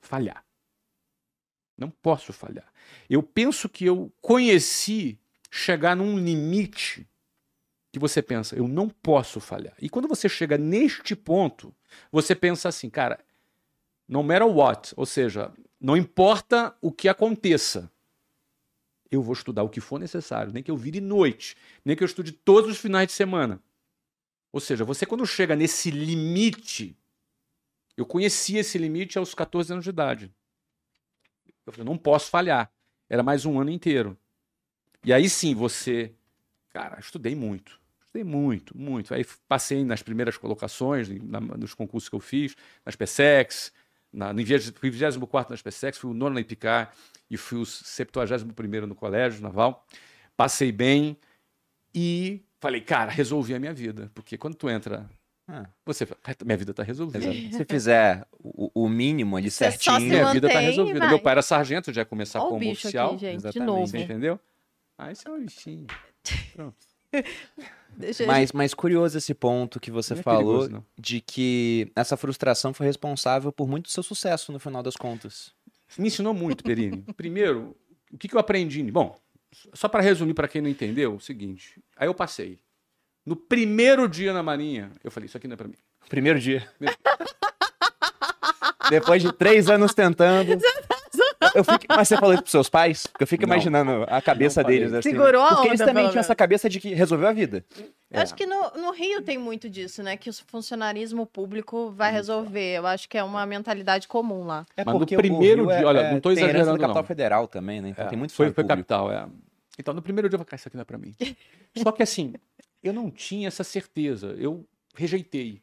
[0.00, 0.44] falhar.
[1.76, 2.72] Não posso falhar.
[3.08, 5.18] Eu penso que eu conheci
[5.50, 7.08] chegar num limite
[7.92, 9.74] que você pensa, eu não posso falhar.
[9.80, 11.74] E quando você chega neste ponto,
[12.12, 13.18] você pensa assim, cara,
[14.06, 17.90] no matter what, ou seja, não importa o que aconteça,
[19.10, 22.06] eu vou estudar o que for necessário, nem que eu vire noite, nem que eu
[22.06, 23.62] estude todos os finais de semana.
[24.52, 26.96] Ou seja, você quando chega nesse limite,
[27.98, 30.32] eu conheci esse limite aos 14 anos de idade.
[31.66, 32.70] Eu falei, não posso falhar.
[33.10, 34.16] Era mais um ano inteiro.
[35.04, 36.14] E aí sim, você.
[36.70, 37.80] Cara, estudei muito.
[38.02, 39.12] Estudei muito, muito.
[39.12, 42.56] Aí passei nas primeiras colocações, na, nos concursos que eu fiz,
[42.86, 43.72] nas PSEX,
[44.12, 46.94] na, no 24 na SpaceX, fui o nono na Ipicar
[47.28, 49.84] e fui o 71 no colégio naval.
[50.36, 51.16] Passei bem
[51.92, 54.08] e falei, cara, resolvi a minha vida.
[54.14, 55.10] Porque quando tu entra,
[55.48, 56.06] ah, você
[56.44, 57.32] minha vida está resolvida.
[57.32, 60.98] Se fizer o, o mínimo ali Você certinho, Minha vida e resolvida.
[60.98, 61.08] vai.
[61.08, 63.08] Meu pai era sargento, já ia começar Ó o como bicho oficial.
[63.12, 63.66] aqui, gente, de exatamente.
[63.66, 63.86] novo.
[63.86, 64.38] Você entendeu?
[64.98, 65.86] Ah, esse é um bichinho.
[66.54, 66.76] Pronto.
[68.26, 70.84] Mas, mas curioso esse ponto que você Não é falou perigoso, não.
[70.96, 75.52] de que essa frustração foi responsável por muito do seu sucesso no final das contas.
[75.98, 77.02] Me ensinou muito, Perini.
[77.16, 77.74] Primeiro,
[78.12, 78.82] o que, que eu aprendi?
[78.92, 79.18] Bom,
[79.72, 81.82] só para resumir para quem não entendeu, o seguinte.
[81.96, 82.58] Aí eu passei.
[83.28, 85.74] No primeiro dia na Marinha, eu falei, isso aqui não é para mim.
[86.08, 86.66] Primeiro dia.
[88.88, 90.50] Depois de três anos tentando.
[91.54, 91.84] Eu fico...
[91.90, 93.06] Mas você falou isso pros seus pais?
[93.06, 93.52] Porque eu fico Não.
[93.54, 94.94] imaginando a cabeça deles.
[94.94, 97.32] Assim, Segurou a Porque eles onda, também pelo tinham essa cabeça de que resolveu a
[97.32, 97.62] vida.
[98.10, 100.16] Eu acho que no, no Rio tem muito disso, né?
[100.16, 102.78] Que o funcionarismo público vai resolver.
[102.78, 104.64] Eu acho que é uma mentalidade comum lá.
[104.74, 107.02] É Mas no porque primeiro o Rio dia- olha, não tô tem exagerando, da capital
[107.02, 107.06] não.
[107.06, 107.90] federal também, né?
[107.90, 108.68] Então É, tem muito foi, foi público.
[108.70, 109.26] capital, é.
[109.78, 111.14] Então, no primeiro dia eu falei, cara, isso aqui não é pra mim.
[111.76, 112.32] Só que assim,
[112.82, 114.34] eu não tinha essa certeza.
[114.38, 115.62] Eu rejeitei.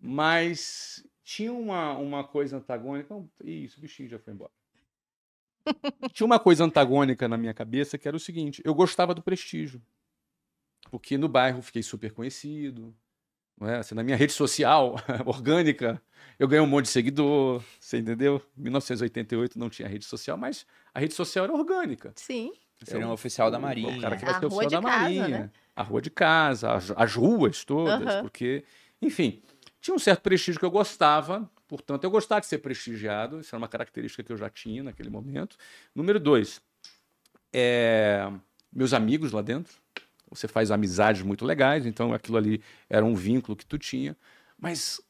[0.00, 3.14] Mas tinha uma, uma coisa antagônica.
[3.42, 4.52] Isso, o bichinho já foi embora.
[6.12, 9.82] tinha uma coisa antagônica na minha cabeça que era o seguinte: eu gostava do prestígio.
[10.90, 12.94] Porque no bairro fiquei super conhecido.
[13.58, 13.78] Não é?
[13.78, 16.02] Assim, na minha rede social orgânica,
[16.38, 17.64] eu ganhei um monte de seguidor.
[17.80, 18.42] Você entendeu?
[18.56, 22.12] Em 1988 não tinha rede social, mas a rede social era orgânica.
[22.16, 22.52] Sim.
[22.84, 23.98] Seria um oficial da o- Marinha.
[23.98, 25.28] O cara que A vai ser rua oficial da casa, Marinha.
[25.28, 25.50] né?
[25.76, 28.22] A rua de casa, as, as ruas todas, Aham.
[28.22, 28.64] porque,
[29.02, 29.42] enfim,
[29.80, 33.60] tinha um certo prestígio que eu gostava, portanto, eu gostava de ser prestigiado, isso era
[33.60, 35.56] uma característica que eu já tinha naquele momento.
[35.94, 36.62] Número dois,
[37.52, 38.30] é,
[38.72, 39.74] meus amigos lá dentro,
[40.30, 44.16] você faz amizades muito legais, então aquilo ali era um vínculo que tu tinha,
[44.58, 45.00] mas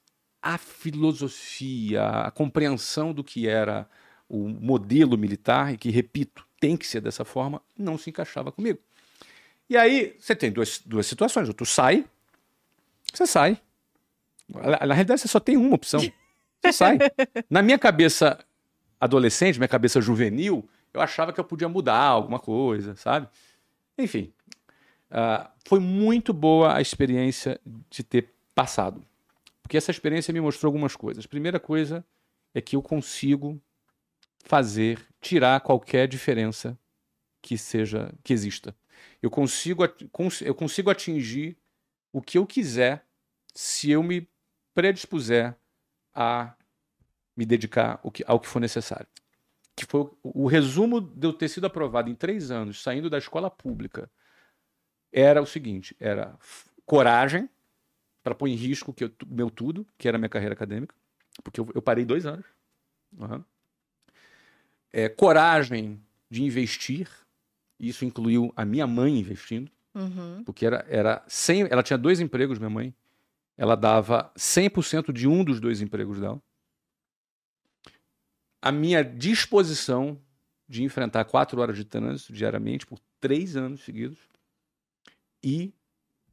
[0.42, 3.88] a filosofia, a compreensão do que era
[4.28, 8.78] o modelo militar, e que, repito, tem que ser dessa forma, não se encaixava comigo.
[9.68, 11.46] E aí, você tem duas, duas situações.
[11.46, 12.06] Ou tu sai,
[13.12, 13.60] você sai.
[14.48, 16.00] Na, na realidade, você só tem uma opção.
[16.00, 16.96] Você sai.
[17.50, 18.42] Na minha cabeça
[18.98, 23.28] adolescente, minha cabeça juvenil, eu achava que eu podia mudar alguma coisa, sabe?
[23.98, 24.32] Enfim,
[25.10, 29.04] ah, foi muito boa a experiência de ter passado.
[29.62, 31.26] Porque essa experiência me mostrou algumas coisas.
[31.26, 32.02] Primeira coisa
[32.54, 33.60] é que eu consigo
[34.44, 36.78] fazer, tirar qualquer diferença
[37.42, 38.76] que seja, que exista.
[39.20, 39.82] Eu consigo,
[40.42, 41.58] eu consigo atingir
[42.12, 43.06] o que eu quiser
[43.54, 44.28] se eu me
[44.74, 45.56] predispuser
[46.14, 46.54] a
[47.36, 49.06] me dedicar ao que, ao que for necessário.
[49.74, 53.50] Que foi o, resumo de eu ter sido aprovado em três anos, saindo da escola
[53.50, 54.10] pública,
[55.12, 56.38] era o seguinte: era
[56.86, 57.48] coragem
[58.22, 60.94] para pôr em risco que eu, meu tudo, que era minha carreira acadêmica,
[61.42, 62.46] porque eu, eu parei dois anos.
[63.20, 63.44] Aham.
[64.96, 67.08] É, coragem de investir,
[67.80, 70.42] isso incluiu a minha mãe investindo, Uhum.
[70.44, 72.94] porque era, era 100, ela tinha dois empregos, minha mãe.
[73.56, 76.40] Ela dava 100% de um dos dois empregos dela.
[78.62, 80.20] A minha disposição
[80.68, 84.18] de enfrentar quatro horas de trânsito diariamente por três anos seguidos
[85.42, 85.72] e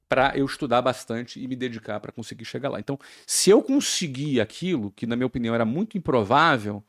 [0.07, 2.79] para eu estudar bastante e me dedicar para conseguir chegar lá.
[2.79, 6.83] Então, se eu conseguir aquilo, que na minha opinião era muito improvável,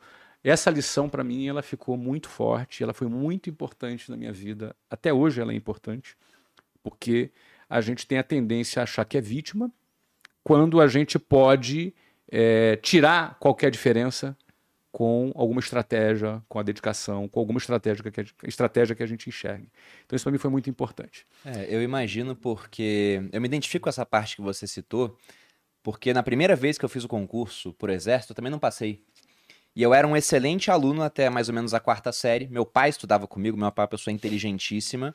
[0.45, 4.75] essa lição para mim ela ficou muito forte, ela foi muito importante na minha vida.
[4.91, 6.17] Até hoje ela é importante,
[6.83, 7.31] porque
[7.69, 9.71] a gente tem a tendência a achar que é vítima,
[10.43, 11.95] quando a gente pode
[12.31, 14.37] é, tirar qualquer diferença
[14.91, 19.29] com alguma estratégia, com a dedicação, com alguma estratégia que, a, estratégia que a gente
[19.29, 19.69] enxergue.
[20.05, 21.27] Então isso para mim foi muito importante.
[21.47, 25.17] É, eu imagino porque eu me identifico com essa parte que você citou,
[25.83, 29.03] porque na primeira vez que eu fiz o concurso por exército, eu também não passei.
[29.75, 32.47] E eu era um excelente aluno até mais ou menos a quarta série.
[32.49, 35.15] Meu pai estudava comigo, meu pai é uma pessoa inteligentíssima.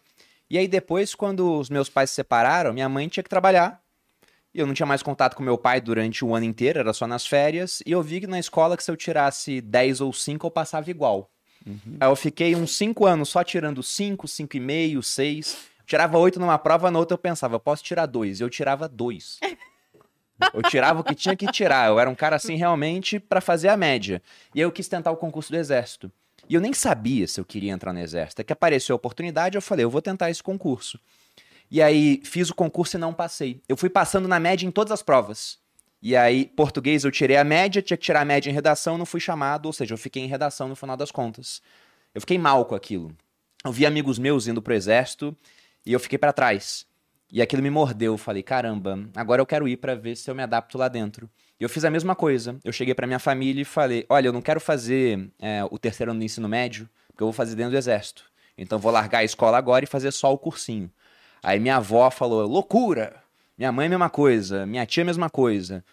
[0.49, 3.81] E aí depois, quando os meus pais se separaram, minha mãe tinha que trabalhar
[4.57, 7.27] eu não tinha mais contato com meu pai durante o ano inteiro, era só nas
[7.27, 7.81] férias.
[7.85, 10.89] E eu vi que na escola que se eu tirasse 10 ou 5, eu passava
[10.89, 11.29] igual.
[11.65, 11.97] Uhum.
[11.99, 15.57] Aí eu fiquei uns 5 anos só tirando 5, 5,5, 6.
[15.85, 18.41] Tirava 8 numa prova, na outra eu pensava, eu posso tirar 2.
[18.41, 19.39] Eu tirava 2.
[20.53, 21.87] Eu tirava o que tinha que tirar.
[21.87, 24.21] Eu era um cara assim realmente para fazer a média.
[24.53, 26.11] E eu quis tentar o concurso do Exército.
[26.49, 28.41] E eu nem sabia se eu queria entrar no Exército.
[28.41, 30.99] É que apareceu a oportunidade, eu falei, eu vou tentar esse concurso.
[31.69, 33.61] E aí fiz o concurso e não passei.
[33.67, 35.59] Eu fui passando na média em todas as provas.
[36.01, 39.05] E aí, português eu tirei a média, tinha que tirar a média em redação, não
[39.05, 41.61] fui chamado, ou seja, eu fiquei em redação no final das contas.
[42.13, 43.15] Eu fiquei mal com aquilo.
[43.65, 45.35] Eu vi amigos meus indo pro exército
[45.85, 46.85] e eu fiquei para trás.
[47.31, 48.13] E aquilo me mordeu.
[48.13, 51.29] Eu falei, caramba, agora eu quero ir para ver se eu me adapto lá dentro.
[51.59, 52.57] E eu fiz a mesma coisa.
[52.63, 56.11] Eu cheguei para minha família e falei: olha, eu não quero fazer é, o terceiro
[56.11, 58.23] ano do ensino médio, porque eu vou fazer dentro do exército.
[58.57, 60.91] Então vou largar a escola agora e fazer só o cursinho.
[61.41, 63.15] Aí minha avó falou, loucura.
[63.57, 64.65] Minha mãe, mesma coisa.
[64.65, 65.83] Minha tia, mesma coisa.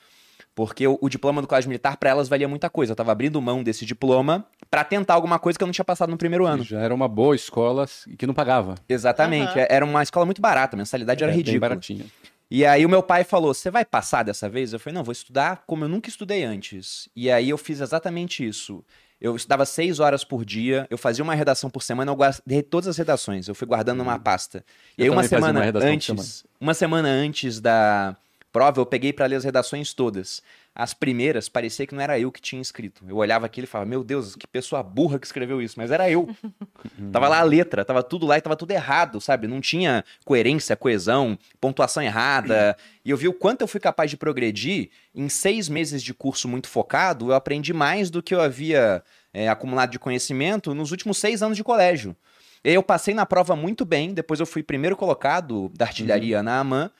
[0.55, 2.93] Porque o, o diploma do colégio militar, para elas, valia muita coisa.
[2.93, 6.11] Eu tava abrindo mão desse diploma para tentar alguma coisa que eu não tinha passado
[6.11, 6.63] no primeiro ano.
[6.63, 8.77] Já era uma boa escola e que não pagava.
[8.89, 9.59] Exatamente.
[9.59, 9.67] Uhum.
[9.69, 11.61] Era uma escola muito barata, a mensalidade era, era ridícula.
[11.61, 12.07] Bem baratinha.
[12.51, 14.73] E aí o meu pai falou: Você vai passar dessa vez?
[14.73, 17.09] Eu falei: Não, vou estudar como eu nunca estudei antes.
[17.17, 18.85] E aí eu fiz exatamente isso.
[19.21, 22.89] Eu estudava seis horas por dia, eu fazia uma redação por semana, eu guardei todas
[22.89, 24.21] as redações, eu fui guardando numa uhum.
[24.21, 24.65] pasta.
[24.99, 26.29] E eu aí uma semana uma antes, semana.
[26.61, 28.17] uma semana antes da
[28.55, 30.41] prova, eu peguei para ler as redações todas.
[30.73, 33.05] As primeiras, parecia que não era eu que tinha escrito.
[33.09, 35.75] Eu olhava aquilo e falava, meu Deus, que pessoa burra que escreveu isso.
[35.77, 36.29] Mas era eu.
[37.13, 39.49] tava lá a letra, tava tudo lá e tava tudo errado, sabe?
[39.49, 42.77] Não tinha coerência, coesão, pontuação errada.
[43.05, 44.91] e eu vi o quanto eu fui capaz de progredir.
[45.13, 49.49] Em seis meses de curso muito focado, eu aprendi mais do que eu havia é,
[49.49, 52.17] acumulado de conhecimento nos últimos seis anos de colégio.
[52.63, 56.45] Eu passei na prova muito bem, depois eu fui primeiro colocado da artilharia uhum.
[56.45, 56.91] na AMAN,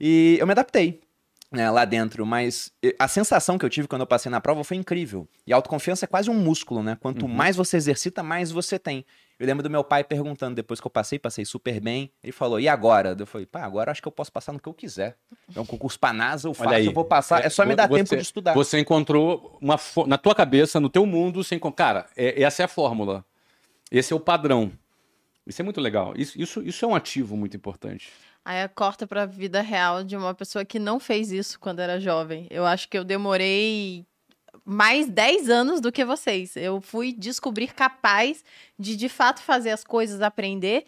[0.00, 1.00] e eu me adaptei
[1.50, 4.76] né, lá dentro, mas a sensação que eu tive quando eu passei na prova foi
[4.76, 5.26] incrível.
[5.46, 6.96] E a autoconfiança é quase um músculo, né?
[7.00, 7.32] Quanto uhum.
[7.32, 9.04] mais você exercita, mais você tem.
[9.38, 12.10] Eu lembro do meu pai perguntando depois que eu passei, passei super bem.
[12.22, 14.68] Ele falou: "E agora?" Eu falei: "Pá, agora acho que eu posso passar no que
[14.68, 15.16] eu quiser.
[15.54, 18.02] É um concurso para NASA, eu faço, eu vou passar, é só me dar você,
[18.02, 22.42] tempo de estudar." Você encontrou uma na tua cabeça, no teu mundo, sem cara, é,
[22.42, 23.24] essa é a fórmula.
[23.90, 24.70] Esse é o padrão.
[25.46, 26.12] Isso é muito legal.
[26.14, 28.10] Isso, isso, isso é um ativo muito importante.
[28.48, 32.00] Aí corta para a vida real de uma pessoa que não fez isso quando era
[32.00, 32.46] jovem.
[32.48, 34.06] Eu acho que eu demorei
[34.64, 36.56] mais 10 anos do que vocês.
[36.56, 38.42] Eu fui descobrir capaz
[38.78, 40.86] de de fato fazer as coisas, aprender.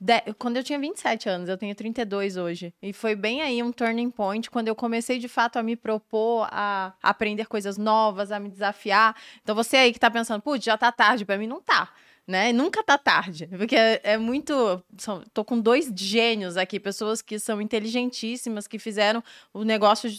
[0.00, 0.20] De...
[0.36, 2.74] Quando eu tinha 27 anos, eu tenho 32 hoje.
[2.82, 6.48] E foi bem aí um turning point quando eu comecei de fato a me propor
[6.50, 9.14] a aprender coisas novas, a me desafiar.
[9.44, 11.88] Então você aí que tá pensando, putz, já tá tarde, para mim não tá
[12.26, 12.52] né?
[12.52, 14.82] Nunca tá tarde, porque é, é, muito.
[14.98, 19.22] São, tô com dois gênios aqui, pessoas que são inteligentíssimas, que fizeram
[19.54, 20.10] o negócio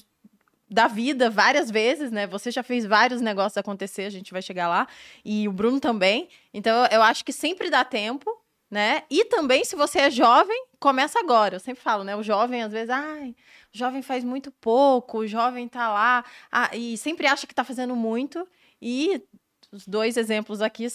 [0.70, 2.28] da vida várias vezes, né?
[2.28, 4.88] Você já fez vários negócios acontecer, a gente vai chegar lá,
[5.24, 6.30] e o Bruno também.
[6.54, 8.30] Então, eu acho que sempre dá tempo,
[8.70, 9.04] né?
[9.10, 11.56] E também, se você é jovem, começa agora.
[11.56, 12.16] Eu sempre falo, né?
[12.16, 13.36] O jovem, às vezes, ai,
[13.74, 17.64] o jovem faz muito pouco, o jovem tá lá, ah, e sempre acha que tá
[17.64, 18.48] fazendo muito.
[18.82, 19.22] E
[19.72, 20.88] os dois exemplos aqui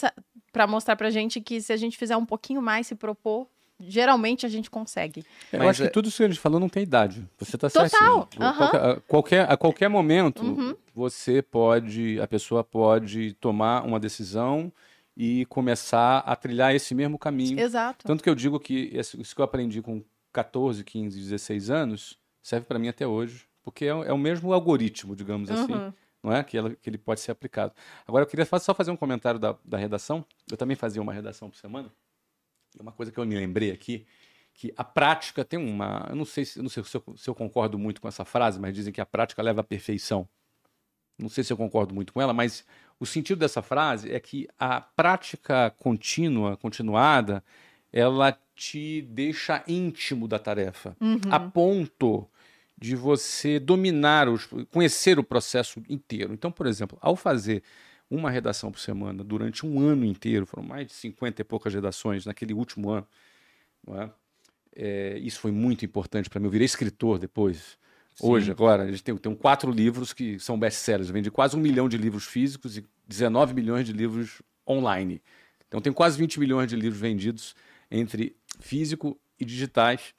[0.52, 3.48] para mostrar para gente que se a gente fizer um pouquinho mais, se propor,
[3.80, 5.24] geralmente a gente consegue.
[5.52, 5.86] Eu Mas acho é...
[5.86, 7.26] que tudo isso que a gente falou não tem idade.
[7.38, 7.92] Você está certo.
[7.92, 8.28] Total.
[8.38, 8.56] Uhum.
[8.56, 10.76] Qualquer, qualquer, a qualquer momento, uhum.
[10.94, 14.70] você pode, a pessoa pode tomar uma decisão
[15.16, 17.58] e começar a trilhar esse mesmo caminho.
[17.58, 18.06] Exato.
[18.06, 22.66] Tanto que eu digo que isso que eu aprendi com 14, 15, 16 anos serve
[22.66, 25.72] para mim até hoje, porque é, é, o mesmo algoritmo, digamos assim.
[25.72, 25.86] uhum.
[25.88, 26.42] assim não é?
[26.44, 27.72] Que, ela, que ele pode ser aplicado.
[28.06, 30.24] Agora, eu queria só fazer um comentário da, da redação.
[30.50, 31.92] Eu também fazia uma redação por semana.
[32.78, 34.06] E uma coisa que eu me lembrei aqui,
[34.54, 36.06] que a prática tem uma.
[36.08, 38.60] Eu não sei, se, não sei se, eu, se eu concordo muito com essa frase,
[38.60, 40.28] mas dizem que a prática leva à perfeição.
[41.18, 42.64] Não sei se eu concordo muito com ela, mas
[42.98, 47.44] o sentido dessa frase é que a prática contínua, continuada,
[47.92, 51.20] ela te deixa íntimo da tarefa, Uhum.
[51.30, 52.26] a ponto
[52.82, 56.34] de você dominar, os, conhecer o processo inteiro.
[56.34, 57.62] Então, por exemplo, ao fazer
[58.10, 62.26] uma redação por semana durante um ano inteiro, foram mais de 50 e poucas redações
[62.26, 63.06] naquele último ano,
[63.88, 64.10] é?
[64.74, 66.46] É, isso foi muito importante para mim.
[66.46, 67.78] Eu virei escritor depois.
[68.20, 68.52] Hoje, Sim.
[68.52, 71.08] agora, a gente tem, tem quatro livros que são best-sellers.
[71.08, 75.22] Eu vendi quase um milhão de livros físicos e 19 milhões de livros online.
[75.68, 77.54] Então, tem quase 20 milhões de livros vendidos
[77.90, 80.14] entre físico e digitais.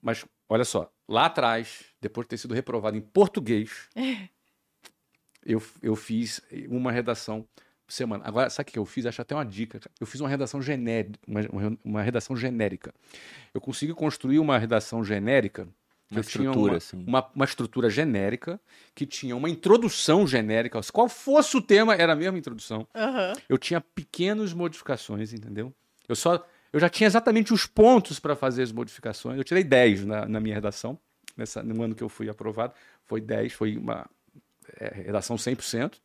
[0.00, 3.88] Mas, olha só, lá atrás, depois de ter sido reprovado em português,
[5.44, 7.46] eu, eu fiz uma redação
[7.86, 8.22] por semana.
[8.26, 9.04] Agora, sabe o que eu fiz?
[9.06, 9.80] Acho até uma dica.
[10.00, 11.18] Eu fiz uma redação genérica.
[11.26, 12.94] Uma, uma- redação genérica.
[13.52, 15.66] Eu consegui construir uma redação genérica.
[16.08, 17.04] que Uma eu tinha estrutura, uma, assim.
[17.06, 18.60] uma, uma estrutura genérica,
[18.94, 20.80] que tinha uma introdução genérica.
[20.92, 22.86] Qual fosse o tema, era a mesma introdução.
[22.94, 23.32] Aham.
[23.48, 25.74] Eu tinha pequenas modificações, entendeu?
[26.08, 29.38] Eu só eu já tinha exatamente os pontos para fazer as modificações.
[29.38, 30.98] Eu tirei 10 na, na minha redação,
[31.36, 32.74] nessa, no ano que eu fui aprovado.
[33.04, 34.08] Foi 10, foi uma
[34.78, 36.00] é, redação 100%.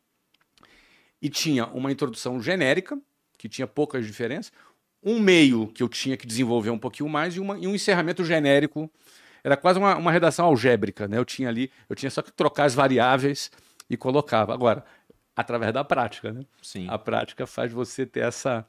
[1.20, 2.98] E tinha uma introdução genérica,
[3.38, 4.52] que tinha poucas diferenças,
[5.02, 8.24] um meio que eu tinha que desenvolver um pouquinho mais e, uma- e um encerramento
[8.24, 8.90] genérico.
[9.44, 11.16] Era quase uma, uma redação algébrica, né?
[11.16, 13.50] Eu tinha ali, eu tinha só que trocar as variáveis
[13.88, 14.52] e colocava.
[14.52, 14.84] Agora,
[15.36, 16.44] através da prática, né?
[16.60, 16.86] Sim.
[16.90, 18.66] A prática faz você ter essa,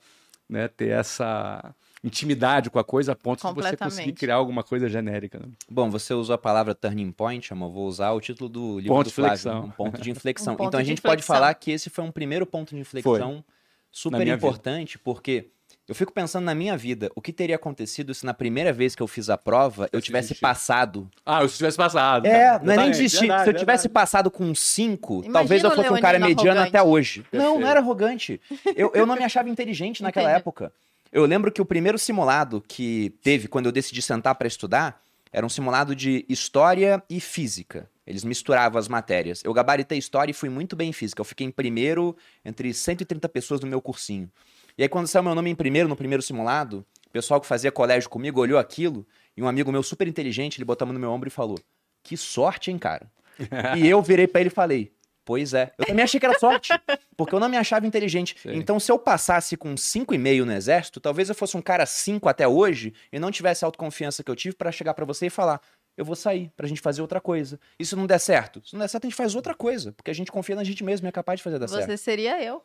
[0.48, 1.74] né, ter essa
[2.08, 5.40] intimidade com a coisa a ponto de você conseguir criar alguma coisa genérica.
[5.40, 5.46] né?
[5.70, 7.72] Bom, você usou a palavra turning point, amor.
[7.72, 9.34] Vou usar o título do livro Ponto do de Flávio.
[9.36, 9.66] inflexão.
[9.66, 10.54] Um ponto de inflexão.
[10.54, 13.44] Um ponto então a gente pode falar que esse foi um primeiro ponto de inflexão
[13.92, 14.48] super Na minha vida.
[14.48, 15.50] importante, porque
[15.88, 19.02] eu fico pensando na minha vida, o que teria acontecido se na primeira vez que
[19.02, 20.42] eu fiz a prova eu Tivesse tivesse desistido.
[20.42, 21.10] passado.
[21.26, 22.26] Ah, se tivesse passado.
[22.26, 22.64] É, cara.
[22.64, 23.20] não é nem desistir.
[23.22, 23.94] verdade, se eu tivesse verdade.
[23.94, 26.68] passado com 5, Imagina talvez eu fosse um cara mediano arrogante.
[26.76, 27.26] até hoje.
[27.32, 28.40] Não, não era arrogante.
[28.76, 30.74] Eu, eu não me achava inteligente naquela época.
[31.12, 35.02] Eu lembro que o primeiro simulado que teve quando eu decidi sentar para estudar
[35.32, 37.90] era um simulado de história e física.
[38.06, 39.44] Eles misturavam as matérias.
[39.44, 41.20] Eu gabaritei história e fui muito bem em física.
[41.20, 44.32] Eu fiquei em primeiro entre 130 pessoas no meu cursinho.
[44.78, 47.72] E aí, quando saiu meu nome em primeiro, no primeiro simulado, o pessoal que fazia
[47.72, 49.06] colégio comigo olhou aquilo
[49.36, 51.60] e um amigo meu super inteligente, ele botou a mão no meu ombro e falou:
[52.04, 53.12] Que sorte, hein, cara?
[53.78, 54.92] e eu virei pra ele e falei:
[55.28, 55.74] Pois é.
[55.78, 56.72] Eu também achei que era sorte,
[57.18, 58.34] porque eu não me achava inteligente.
[58.42, 58.54] Sim.
[58.54, 62.48] Então, se eu passasse com 5,5 no exército, talvez eu fosse um cara 5 até
[62.48, 65.60] hoje e não tivesse a autoconfiança que eu tive pra chegar pra você e falar:
[65.98, 67.60] Eu vou sair pra gente fazer outra coisa.
[67.78, 68.66] E se não der certo?
[68.66, 70.82] Se não der certo, a gente faz outra coisa, porque a gente confia na gente
[70.82, 71.86] mesmo e é capaz de fazer dar certo.
[71.86, 72.64] Você seria eu.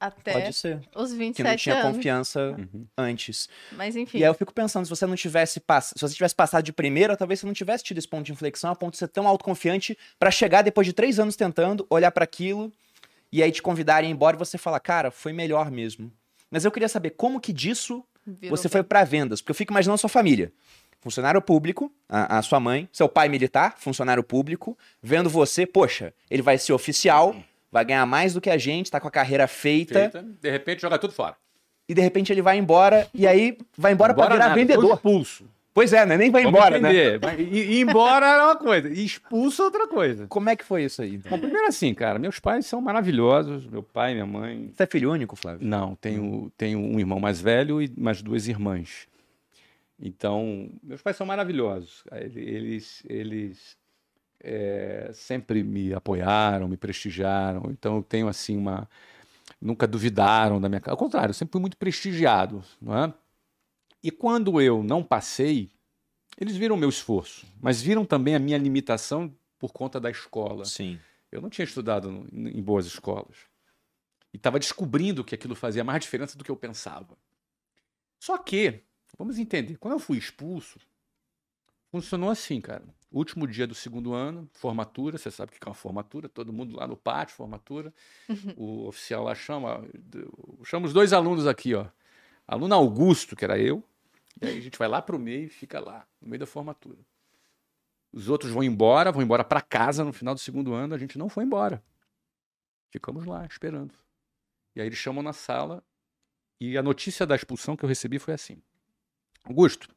[0.00, 0.80] Até Pode ser.
[0.96, 1.96] os Que 27 não tinha anos.
[1.96, 2.86] confiança Uhum.
[2.96, 3.48] antes.
[3.72, 4.16] Mas enfim.
[4.18, 5.92] E aí eu fico pensando, se você não tivesse pass...
[5.94, 8.70] se você tivesse passado de primeira, talvez você não tivesse tido esse ponto de inflexão
[8.70, 12.24] a ponto de ser tão autoconfiante pra chegar depois de três anos tentando, olhar pra
[12.24, 12.72] aquilo
[13.30, 16.10] e aí te convidarem embora e você falar, cara, foi melhor mesmo.
[16.50, 19.72] Mas eu queria saber como que disso virou você foi pra vendas, porque eu fico
[19.72, 20.50] imaginando a sua família.
[21.02, 26.42] Funcionário público, a, a sua mãe, seu pai militar, funcionário público, vendo você, poxa, ele
[26.42, 27.34] vai ser oficial,
[27.70, 30.82] vai ganhar mais do que a gente, tá com a carreira feita, Feita, De repente
[30.82, 31.36] joga tudo fora.
[31.88, 34.94] e de repente ele vai embora, e aí vai embora pra virar nada, vendedor.
[34.94, 35.44] expulso.
[35.72, 36.16] Pois é, né?
[36.16, 36.90] Nem vai Vamos embora, né?
[36.92, 37.40] entender.
[37.40, 40.26] Ir embora era uma coisa, e expulso é outra coisa.
[40.26, 41.16] Como é que foi isso aí?
[41.18, 44.72] Bom, primeiro assim, cara, meus pais são maravilhosos, meu pai, minha mãe.
[44.74, 45.64] Você é filho único, Flávio?
[45.66, 49.06] Não, tenho, tenho um irmão mais velho e mais duas irmãs.
[50.02, 52.02] Então, meus pais são maravilhosos.
[52.12, 53.76] Ele- Eles, eles
[54.42, 57.70] é, sempre me apoiaram, me prestigiaram.
[57.70, 58.88] Então, eu tenho assim uma.
[59.60, 60.80] Nunca duvidaram da minha.
[60.86, 63.12] Ao contrário, eu sempre fui muito prestigiado, não é?
[64.02, 65.70] E quando eu não passei,
[66.38, 70.64] eles viram o meu esforço, mas viram também a minha limitação por conta da escola.
[70.64, 70.98] Sim.
[71.30, 73.36] Eu não tinha estudado em boas escolas.
[74.32, 77.16] E estava descobrindo que aquilo fazia mais diferença do que eu pensava.
[78.18, 78.82] Só que,
[79.18, 80.78] vamos entender, quando eu fui expulso,
[81.90, 82.84] funcionou assim, cara.
[83.10, 86.76] Último dia do segundo ano, formatura, você sabe o que é uma formatura, todo mundo
[86.76, 87.92] lá no pátio, formatura.
[88.56, 89.84] O oficial lá chama,
[90.64, 91.86] chama os dois alunos aqui, ó.
[92.46, 93.82] Aluno Augusto, que era eu,
[94.40, 96.98] e aí a gente vai lá pro meio e fica lá, no meio da formatura.
[98.12, 101.18] Os outros vão embora, vão embora para casa no final do segundo ano, a gente
[101.18, 101.82] não foi embora.
[102.90, 103.94] Ficamos lá esperando.
[104.74, 105.82] E aí eles chamam na sala
[106.60, 108.60] e a notícia da expulsão que eu recebi foi assim:
[109.44, 109.88] Augusto,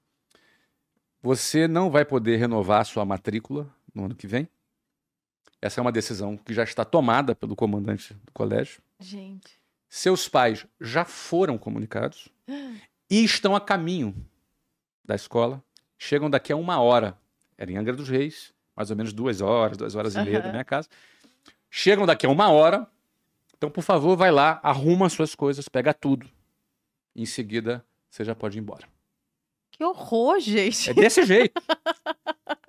[1.23, 4.47] você não vai poder renovar a sua matrícula no ano que vem.
[5.61, 8.81] Essa é uma decisão que já está tomada pelo comandante do colégio.
[8.99, 9.57] Gente.
[9.87, 12.27] Seus pais já foram comunicados
[13.09, 14.13] e estão a caminho
[15.05, 15.63] da escola.
[15.97, 17.17] Chegam daqui a uma hora.
[17.57, 20.45] Era em Angra dos Reis, mais ou menos duas horas, duas horas e meia da
[20.45, 20.51] Aham.
[20.51, 20.89] minha casa.
[21.69, 22.85] Chegam daqui a uma hora.
[23.55, 26.29] Então, por favor, vai lá, arruma suas coisas, pega tudo.
[27.15, 28.85] Em seguida, você já pode ir embora.
[29.73, 30.89] Que horror, gente.
[30.91, 31.61] É desse jeito.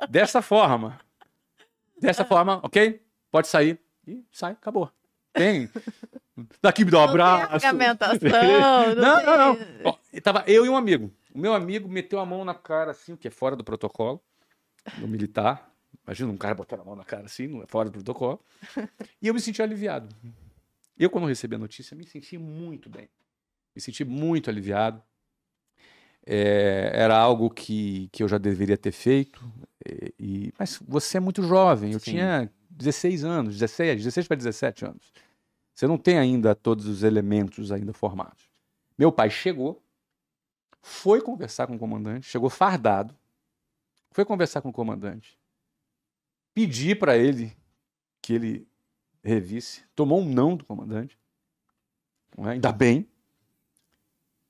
[0.08, 0.98] Dessa forma.
[2.00, 3.00] Dessa forma, ok?
[3.30, 3.78] Pode sair.
[4.06, 4.90] E sai, acabou.
[5.32, 5.68] Tem.
[6.60, 7.66] Daqui me dá um Não tem abraço.
[7.66, 11.12] argumentação, não, não não, tem- Ó, tava eu e um amigo.
[11.34, 14.20] O meu amigo meteu a mão na cara, assim, o que é fora do protocolo,
[14.98, 15.70] do militar.
[16.06, 18.40] Imagina um cara botando a mão na cara assim, é fora do protocolo.
[19.22, 20.08] E eu me senti aliviado.
[20.98, 23.08] Eu, quando recebi a notícia, me senti muito bem.
[23.74, 25.02] Me senti muito aliviado.
[26.26, 29.44] É, era algo que, que eu já deveria ter feito.
[29.86, 31.92] E, e- mas você é muito jovem.
[31.92, 32.12] Eu Sim.
[32.12, 35.12] tinha 16 anos, 16, 16 para 17 anos.
[35.74, 38.48] Você não tem ainda todos os elementos ainda formados.
[38.96, 39.82] Meu pai chegou,
[40.80, 43.14] foi conversar com o comandante, chegou fardado,
[44.12, 45.36] foi conversar com o comandante,
[46.54, 47.56] pedi para ele
[48.22, 48.68] que ele
[49.22, 51.18] revisse, tomou um não do comandante,
[52.38, 52.50] é?
[52.50, 53.08] ainda bem.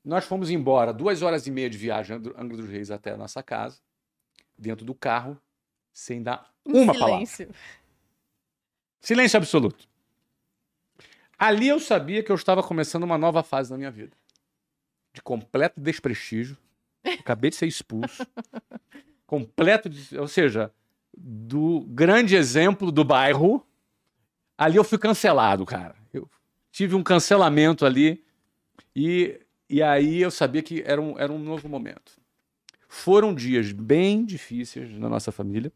[0.05, 3.43] Nós fomos embora, duas horas e meia de viagem, Angra dos Reis até a nossa
[3.43, 3.79] casa,
[4.57, 5.41] dentro do carro,
[5.93, 7.25] sem dar uma palavra.
[7.27, 7.55] silêncio.
[9.01, 9.89] Silêncio absoluto.
[11.39, 14.17] Ali eu sabia que eu estava começando uma nova fase na minha vida.
[15.13, 16.57] De completo desprestígio.
[17.21, 18.27] Acabei de ser expulso.
[19.27, 20.73] completo, des- ou seja,
[21.17, 23.67] do grande exemplo do bairro.
[24.57, 25.97] Ali eu fui cancelado, cara.
[26.13, 26.31] Eu
[26.71, 28.25] tive um cancelamento ali
[28.95, 32.13] e, e aí eu sabia que era um, era um novo momento.
[32.89, 35.73] Foram dias bem difíceis na nossa família,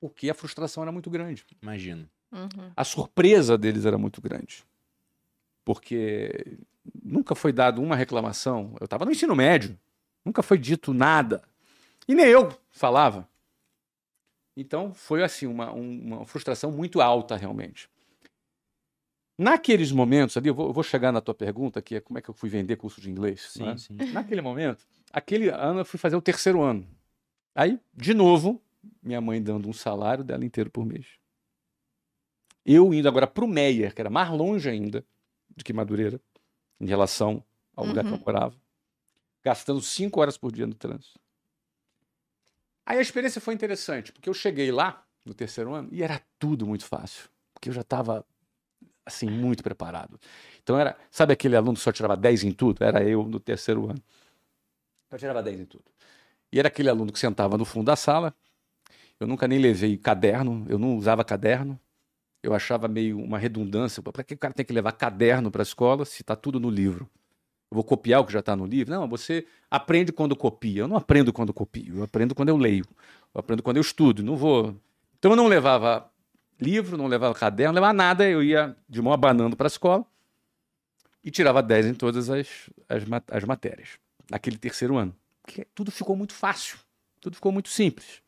[0.00, 1.44] porque a frustração era muito grande.
[1.60, 2.08] Imagino.
[2.32, 2.70] Uhum.
[2.74, 4.64] A surpresa deles era muito grande.
[5.64, 6.56] Porque
[7.04, 8.74] nunca foi dado uma reclamação.
[8.80, 9.78] Eu estava no ensino médio.
[10.24, 11.42] Nunca foi dito nada.
[12.08, 13.28] E nem eu falava.
[14.56, 17.88] Então foi assim, uma, um- uma frustração muito alta, realmente.
[19.38, 22.22] Naqueles momentos ali, eu vou, eu vou chegar na tua pergunta, que é como é
[22.22, 23.50] que eu fui vender curso de inglês.
[23.50, 23.76] Sim, né?
[23.76, 23.96] sim.
[24.12, 26.86] Naquele momento, aquele ano eu fui fazer o terceiro ano.
[27.54, 28.62] Aí, de novo,
[29.02, 31.06] minha mãe dando um salário dela inteiro por mês.
[32.64, 35.04] Eu indo agora para o Meyer, que era mais longe ainda
[35.56, 36.20] do que Madureira,
[36.80, 37.42] em relação
[37.74, 38.22] ao lugar que eu Uhum.
[38.24, 38.56] morava,
[39.42, 41.18] gastando cinco horas por dia no trânsito.
[42.86, 46.66] Aí a experiência foi interessante, porque eu cheguei lá no terceiro ano e era tudo
[46.66, 48.24] muito fácil, porque eu já estava
[49.04, 50.18] assim muito preparado.
[50.62, 52.84] Então era, sabe aquele aluno que só tirava 10 em tudo?
[52.84, 54.02] Era eu no terceiro ano.
[55.10, 55.84] Eu tirava 10 em tudo.
[56.52, 58.34] E era aquele aluno que sentava no fundo da sala.
[59.18, 61.78] Eu nunca nem levei caderno, eu não usava caderno.
[62.42, 64.02] Eu achava meio uma redundância.
[64.02, 66.68] Para que o cara tem que levar caderno para a escola se está tudo no
[66.68, 67.08] livro?
[67.70, 68.92] Eu vou copiar o que já está no livro?
[68.92, 70.82] Não, você aprende quando copia.
[70.82, 72.84] Eu não aprendo quando copio, eu aprendo quando eu leio.
[73.34, 74.22] Eu aprendo quando eu estudo.
[74.22, 74.76] Não vou.
[75.18, 76.11] Então eu não levava
[76.62, 78.28] livro, não levava caderno, não levava nada.
[78.28, 80.06] Eu ia de mão abanando para a escola
[81.22, 83.98] e tirava 10 em todas as, as, as matérias.
[84.30, 85.14] Naquele terceiro ano.
[85.42, 86.78] Porque tudo ficou muito fácil.
[87.20, 88.22] Tudo ficou muito simples.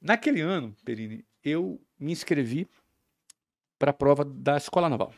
[0.00, 2.68] Naquele ano, Perini, eu me inscrevi
[3.78, 5.12] para a prova da Escola Naval.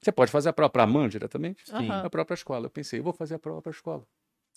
[0.00, 1.64] Você pode fazer a prova para a MAN diretamente?
[1.64, 1.88] Sim.
[1.88, 2.04] Aham.
[2.04, 2.66] A própria escola.
[2.66, 4.06] Eu pensei, eu vou fazer a prova para a escola.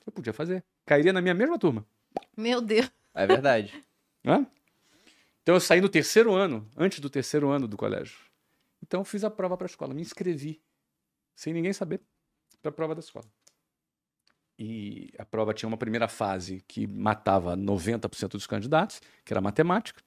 [0.06, 0.64] Eu podia fazer.
[0.86, 1.86] Cairia na minha mesma turma.
[2.36, 2.92] Meu Deus.
[3.14, 3.74] É verdade.
[4.24, 4.46] Né?
[5.46, 8.18] Então eu saí no terceiro ano, antes do terceiro ano do colégio.
[8.82, 10.60] Então eu fiz a prova para a escola, me inscrevi,
[11.36, 12.02] sem ninguém saber,
[12.64, 13.28] para a prova da escola.
[14.58, 20.02] E a prova tinha uma primeira fase que matava 90% dos candidatos, que era matemática.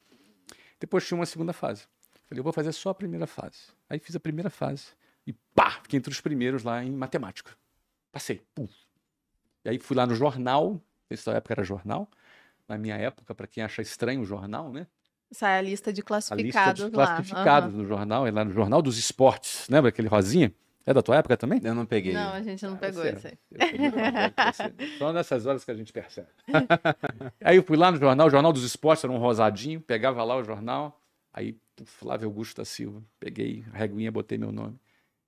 [0.80, 1.86] Depois tinha uma segunda fase.
[2.26, 3.68] Falei, eu vou fazer só a primeira fase.
[3.88, 4.86] Aí fiz a primeira fase
[5.24, 7.56] e pá, fiquei entre os primeiros lá em matemática.
[8.10, 8.42] Passei.
[8.56, 8.66] Pum.
[9.64, 12.10] E aí fui lá no jornal, nessa época era jornal,
[12.66, 14.88] na minha época, para quem acha estranho o jornal, né?
[15.30, 17.06] Sai a lista de A lista classificados de lá.
[17.06, 19.68] classificados no jornal, é lá no Jornal dos Esportes.
[19.68, 20.52] Lembra aquele rosinha?
[20.86, 21.60] É da tua época também?
[21.62, 22.14] Eu não peguei.
[22.14, 23.38] Não, a gente não Ah, pegou isso aí.
[23.54, 24.72] é que você.
[24.98, 26.28] Só nessas horas que a gente percebe.
[27.44, 30.34] aí eu fui lá no jornal, o Jornal dos Esportes era um rosadinho, pegava lá
[30.36, 30.98] o jornal,
[31.30, 34.80] aí Flávio Augusto da Silva, peguei a reguinha, botei meu nome,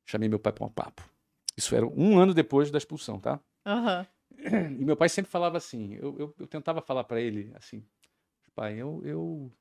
[0.06, 1.02] chamei meu pai para um papo.
[1.54, 3.38] Isso era um ano depois da expulsão, tá?
[3.66, 4.06] Aham.
[4.78, 7.84] E meu pai sempre falava assim, eu, eu, eu tentava falar para ele assim,
[8.54, 9.52] pai, eu, eu,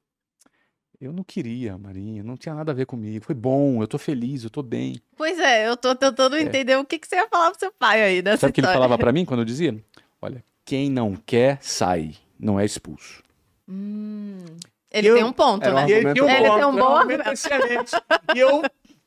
[1.00, 4.44] eu não queria, Marinha, não tinha nada a ver comigo, foi bom, eu tô feliz,
[4.44, 5.02] eu tô bem.
[5.16, 8.02] Pois é, eu tô tentando entender o que, que você ia falar pro seu pai
[8.02, 8.40] aí nessa É.
[8.42, 9.82] Sabe o que ele falava para mim quando eu dizia?
[10.22, 13.24] Olha, quem não quer, sai, não é expulso.
[13.68, 14.44] Hum,
[14.92, 15.82] ele Eu- tem um ponto, era um né?
[15.84, 16.56] argumento Ele bom.
[16.56, 17.92] tem um bom argumento excelente.
[18.36, 18.62] E eu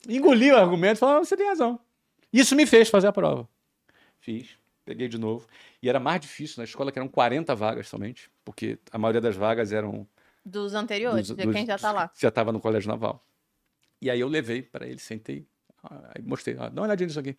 [0.08, 1.78] engoli o argumento e falei, "Ah, você tem razão.
[2.32, 3.46] Isso me fez fazer a prova.
[4.20, 5.46] Fiz, peguei de novo.
[5.82, 9.36] E era mais difícil na escola, que eram 40 vagas somente, porque a maioria das
[9.36, 10.06] vagas eram
[10.44, 12.10] Dos anteriores, dos- de dos- quem já tá lá.
[12.18, 13.24] já estava no colégio naval.
[14.00, 15.46] E aí eu levei para ele, sentei,
[15.84, 17.36] ah, aí mostrei, ah, dá uma olhadinha nisso aqui.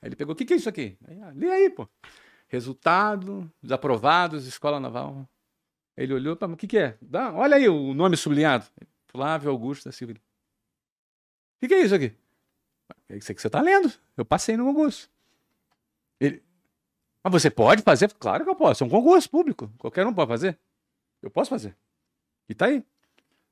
[0.00, 0.96] Aí ele pegou, o que, que é isso aqui?
[1.08, 1.88] Aí, ah, lê aí, pô.
[2.46, 5.28] Resultado, desaprovados, escola naval.
[5.96, 6.96] Ele olhou para o que, que é?
[7.02, 8.64] Dá, olha aí o nome sublinhado.
[9.08, 10.12] Flávio Augusto da Silva.
[10.14, 10.16] O
[11.60, 12.14] que, que é isso aqui?
[13.08, 13.92] É isso que você está lendo.
[14.16, 15.10] Eu passei no concurso.
[16.20, 16.42] Ele,
[17.22, 18.12] mas você pode fazer?
[18.14, 18.84] Claro que eu posso.
[18.84, 19.70] É um concurso público.
[19.76, 20.56] Qualquer um pode fazer.
[21.20, 21.76] Eu posso fazer.
[22.48, 22.84] E tá aí.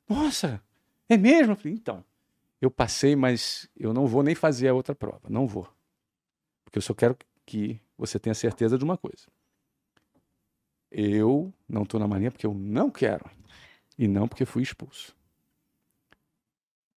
[0.09, 0.63] Nossa,
[1.09, 1.53] é mesmo?
[1.53, 2.05] Eu falei, então,
[2.61, 5.29] eu passei, mas eu não vou nem fazer a outra prova.
[5.29, 5.69] Não vou.
[6.65, 9.27] Porque eu só quero que você tenha certeza de uma coisa.
[10.91, 13.29] Eu não estou na marinha porque eu não quero.
[13.99, 15.15] E não porque fui expulso.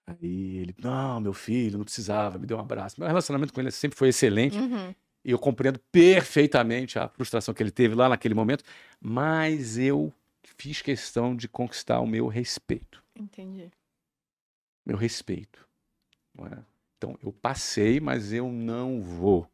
[0.06, 3.00] Aí ele, não, meu filho, não precisava, me deu um abraço.
[3.00, 4.58] Meu relacionamento com ele sempre foi excelente.
[4.58, 4.94] Uhum.
[5.24, 8.64] E eu compreendo perfeitamente a frustração que ele teve lá naquele momento.
[9.02, 10.14] Mas eu
[10.58, 13.04] fiz questão de conquistar o meu respeito.
[13.16, 13.72] Entendi.
[14.86, 15.68] Meu respeito.
[16.36, 16.64] não é?
[16.98, 19.48] Então, eu passei, mas eu não vou.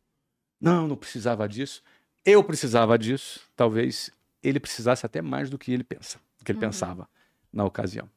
[0.61, 1.83] Não, não precisava disso.
[2.23, 3.41] Eu precisava disso.
[3.55, 4.09] Talvez
[4.41, 6.61] ele precisasse até mais do que ele pensa, do que ele Uhum.
[6.69, 7.09] pensava
[7.51, 8.09] na ocasião.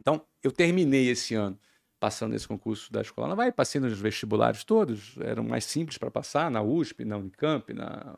[0.00, 1.58] Então, eu terminei esse ano
[2.00, 6.48] passando nesse concurso da escola naval, passei nos vestibulares todos, eram mais simples para passar,
[6.50, 8.14] na USP, na Unicamp, na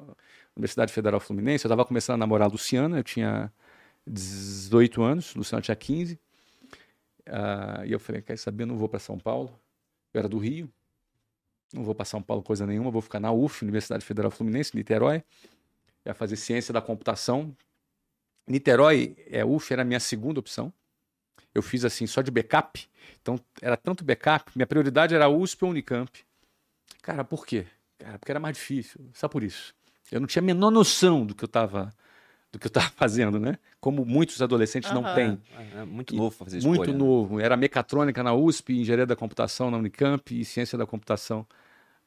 [0.55, 1.65] Universidade Federal Fluminense.
[1.65, 3.51] Eu estava começando a namorar a Luciana, eu tinha
[4.07, 6.19] 18 anos, Luciana tinha 15.
[7.27, 9.59] Ah, e eu falei, quer saber, não vou para São Paulo.
[10.13, 10.69] Eu era do Rio,
[11.73, 15.23] não vou para São Paulo coisa nenhuma, vou ficar na UF, Universidade Federal Fluminense, Niterói.
[16.05, 17.55] Ia fazer ciência da computação.
[18.47, 20.73] Niterói, é, UF era a minha segunda opção.
[21.55, 22.89] Eu fiz assim, só de backup.
[23.21, 26.11] Então, era tanto backup, minha prioridade era USP ou Unicamp.
[27.03, 27.67] Cara, por quê?
[27.99, 29.09] Cara, porque era mais difícil.
[29.13, 29.75] Só por isso.
[30.11, 31.93] Eu não tinha a menor noção do que eu estava
[32.53, 33.59] do que eu estava fazendo, né?
[33.81, 35.41] Como muitos adolescentes não têm.
[35.57, 36.99] É, é muito novo fazer Muito escolha, né?
[36.99, 37.41] novo.
[37.41, 41.47] Era mecatrônica na USP, engenharia da computação na Unicamp e ciência da computação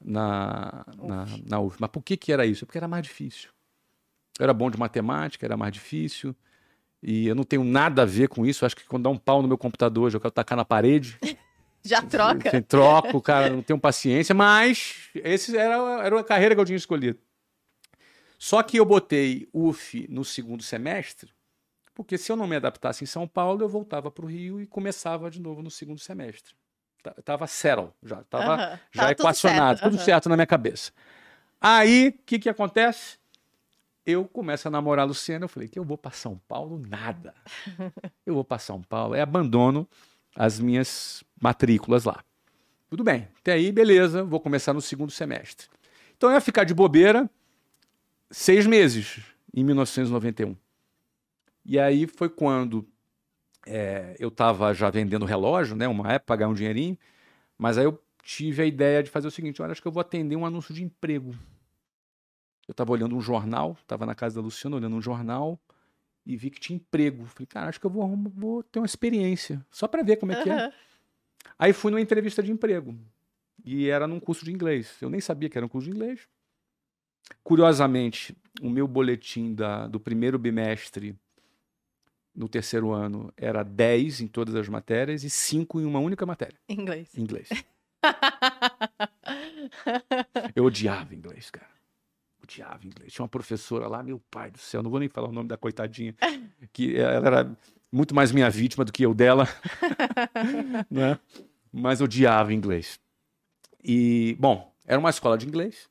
[0.04, 1.78] na, na, na UF.
[1.80, 2.66] Mas por que, que era isso?
[2.66, 3.50] Porque era mais difícil.
[4.40, 6.36] Eu era bom de matemática, era mais difícil.
[7.02, 8.64] E eu não tenho nada a ver com isso.
[8.64, 10.66] Eu acho que quando dá um pau no meu computador, hoje eu quero tacar na
[10.66, 11.18] parede.
[11.86, 12.50] Já troca?
[12.50, 15.76] Sem troco, cara, não tenho paciência, mas esse era,
[16.06, 17.20] era a carreira que eu tinha escolhido.
[18.44, 21.32] Só que eu botei UF no segundo semestre,
[21.96, 24.68] porque se eu não me adaptasse em São Paulo, eu voltava para o Rio e
[24.68, 26.54] começava de novo no segundo semestre.
[27.02, 28.80] Ta- Tava settle, já estava Aham.
[28.92, 30.06] já tudo equacionado, certo, tudo aham.
[30.06, 30.92] certo na minha cabeça.
[31.62, 33.18] Aí, o que que acontece?
[34.06, 37.34] Eu começo a namorar a Luciana, eu falei que eu vou para São Paulo nada.
[38.26, 39.88] Eu vou para São Paulo, e abandono
[40.36, 42.22] as minhas matrículas lá.
[42.90, 45.68] Tudo bem, até aí, beleza, vou começar no segundo semestre.
[46.18, 47.30] Então eu ia ficar de bobeira
[48.34, 49.22] seis meses,
[49.54, 50.56] em 1991.
[51.64, 52.86] E aí foi quando
[53.66, 56.98] é, eu estava já vendendo relógio, né, uma época, pagar um dinheirinho,
[57.58, 60.02] mas aí eu tive a ideia de fazer o seguinte, olha, acho que eu vou
[60.02, 61.34] atender um anúncio de emprego.
[62.68, 65.60] Eu estava olhando um jornal, estava na casa da Luciana olhando um jornal
[66.26, 67.26] e vi que tinha emprego.
[67.26, 70.42] Falei, cara, acho que eu vou, vou ter uma experiência, só para ver como é
[70.42, 70.74] que é.
[71.60, 72.98] Aí fui numa entrevista de emprego.
[73.64, 74.98] E era num curso de inglês.
[75.02, 76.28] Eu nem sabia que era um curso de inglês.
[77.44, 81.16] Curiosamente, o meu boletim da, do primeiro bimestre
[82.36, 86.58] no terceiro ano era 10 em todas as matérias e 5 em uma única matéria,
[86.68, 87.16] Inglês.
[87.16, 87.50] inglês.
[90.56, 91.72] Eu odiava inglês, cara.
[92.42, 93.14] Odiava inglês.
[93.14, 95.58] Tinha uma professora lá, meu pai do céu, não vou nem falar o nome da
[95.58, 96.14] coitadinha,
[96.74, 97.58] que ela era
[97.92, 99.48] muito mais minha vítima do que eu dela,
[100.90, 101.20] né?
[101.72, 103.00] Mas odiava inglês.
[103.84, 105.90] E, bom, era uma escola de inglês.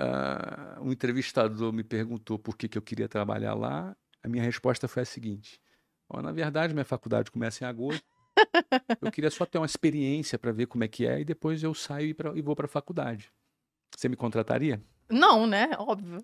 [0.00, 3.96] Ah, um entrevistador me perguntou por que, que eu queria trabalhar lá.
[4.22, 5.60] A minha resposta foi a seguinte:
[6.08, 8.04] "Ó, na verdade, minha faculdade começa em agosto.
[9.02, 11.74] Eu queria só ter uma experiência para ver como é que é e depois eu
[11.74, 13.32] saio e, pra- e vou para a faculdade.
[13.96, 14.80] Você me contrataria?
[15.10, 15.70] Não, né?
[15.78, 16.22] Óbvio.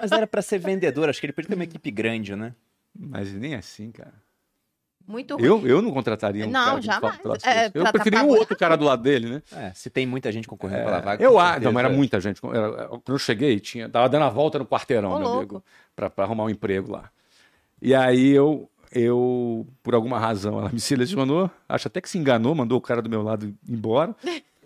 [0.00, 2.54] Mas era pra ser vendedor, acho que ele podia ter uma equipe grande, né?
[2.98, 4.20] Mas nem assim, cara.
[5.06, 5.44] Muito ruim.
[5.46, 7.20] Eu, eu não contrataria um Não, cara jamais.
[7.44, 7.70] É.
[7.72, 9.42] Eu preferia o outro cara do lado dele, né?
[9.52, 11.22] É, se tem muita gente concorrendo pela vaga.
[11.22, 12.40] eu acho, não, mas era muita gente.
[12.44, 15.38] Era- quando eu cheguei, tinha, tava dando a volta no quarteirão, Ô, meu louco.
[15.38, 17.10] amigo, pra, pra arrumar um emprego lá.
[17.80, 22.54] E aí eu, eu, por alguma razão, ela me selecionou, acho até que se enganou,
[22.54, 24.14] mandou o cara do meu lado embora.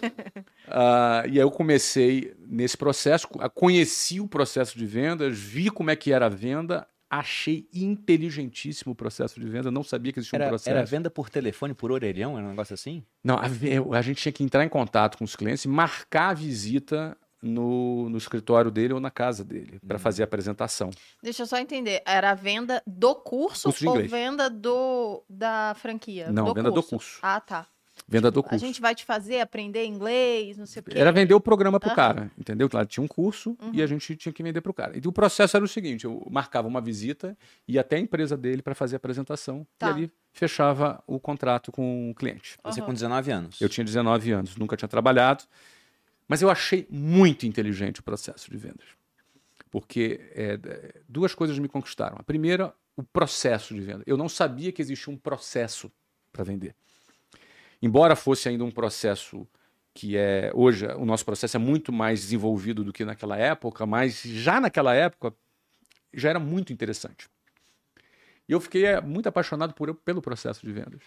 [0.67, 5.91] Ah, e aí eu comecei nesse processo, a- conheci o processo de vendas, vi como
[5.91, 10.39] é que era a venda, achei inteligentíssimo o processo de venda, não sabia que existia
[10.39, 10.71] um Era, processo.
[10.71, 13.05] era venda por telefone, por orelhão, era um negócio assim?
[13.25, 16.35] Não, a, a gente tinha que entrar em contato com os clientes e marcar a
[16.35, 20.91] visita no, no escritório dele ou na casa dele para fazer a apresentação.
[21.23, 22.03] Deixa eu só entender.
[22.07, 26.31] Era a venda do curso, Curso ou venda do da franquia?
[26.31, 26.91] Não, do venda do curso?
[26.91, 27.19] curso.
[27.23, 27.67] Ah, tá.
[28.11, 28.59] Venda do A curso.
[28.67, 30.99] gente vai te fazer aprender inglês, não sei o quê.
[30.99, 31.95] Era vender o programa pro Aham.
[31.97, 32.69] cara, entendeu?
[32.73, 33.85] Lá tinha um curso e Uhum.
[33.85, 34.99] a gente tinha que vender pro cara.
[34.99, 37.39] E o processo era o seguinte: eu marcava uma visita,
[37.69, 39.87] ia até a empresa dele para fazer a apresentação Tá.
[39.87, 42.59] e ali fechava o contrato com o cliente.
[42.65, 42.87] Você Aham.
[42.89, 43.61] com 19 anos.
[43.61, 45.45] Eu tinha 19 anos, nunca tinha trabalhado,
[46.27, 48.87] mas eu achei muito inteligente o processo de vendas.
[49.71, 50.59] Porque é,
[51.09, 52.17] duas coisas me conquistaram.
[52.19, 54.03] A primeira, o processo de venda.
[54.05, 55.93] Eu não sabia que existia um processo
[56.33, 56.75] para vender.
[57.83, 59.47] Embora fosse ainda um processo
[59.93, 64.23] que é hoje o nosso processo é muito mais desenvolvido do que naquela época, mas
[64.23, 65.35] já naquela época
[66.15, 67.29] já era muito interessante.
[68.49, 71.03] E eu fiquei é, muito apaixonado por, pelo processo de vendas.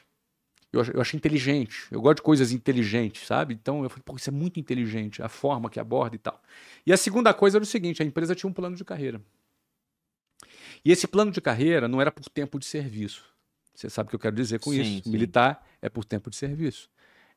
[0.72, 1.88] Eu, eu achei inteligente.
[1.92, 3.54] Eu gosto de coisas inteligentes, sabe?
[3.54, 6.42] Então eu falei, pô, isso é muito inteligente, a forma que aborda e tal.
[6.86, 9.22] E a segunda coisa era o seguinte: a empresa tinha um plano de carreira.
[10.84, 13.33] E esse plano de carreira não era por tempo de serviço.
[13.74, 15.04] Você sabe o que eu quero dizer com Sim, isso.
[15.04, 15.10] sim.
[15.10, 16.90] Militar é por tempo de serviço.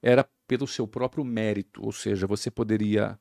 [0.03, 3.18] Era pelo seu próprio mérito, ou seja, você poderia,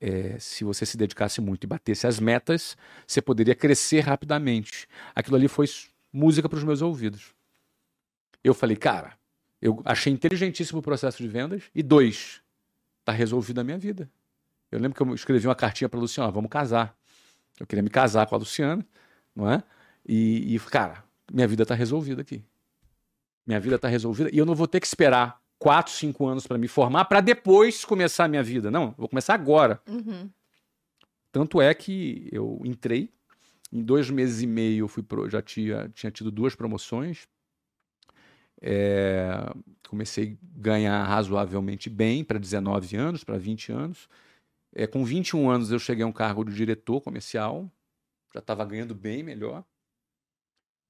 [0.00, 4.88] eh, se você se dedicasse muito e batesse as metas, você poderia crescer rapidamente.
[5.14, 5.66] Aquilo ali foi
[6.12, 7.34] música para os meus ouvidos.
[8.44, 9.18] Eu falei, cara,
[9.60, 11.64] eu achei inteligentíssimo o processo de vendas.
[11.74, 12.42] E dois,
[13.04, 14.10] tá resolvida a minha vida.
[14.70, 16.96] Eu lembro que eu escrevi uma cartinha para Luciana, vamos casar.
[17.60, 18.84] Eu queria me casar com a Luciana,
[19.36, 19.62] não é?
[20.06, 22.42] E, e cara, minha vida tá resolvida aqui.
[23.46, 26.58] Minha vida tá resolvida e eu não vou ter que esperar quatro, cinco anos para
[26.58, 28.70] me formar para depois começar a minha vida.
[28.70, 29.80] Não, vou começar agora.
[29.88, 30.28] Uhum.
[31.30, 33.10] Tanto é que eu entrei,
[33.72, 37.26] em dois meses e meio eu fui pro, já tinha, tinha tido duas promoções.
[38.60, 39.30] É,
[39.88, 44.08] comecei a ganhar razoavelmente bem para 19 anos, para 20 anos.
[44.74, 47.70] É, com 21 anos eu cheguei a um cargo de diretor comercial,
[48.32, 49.64] já estava ganhando bem melhor.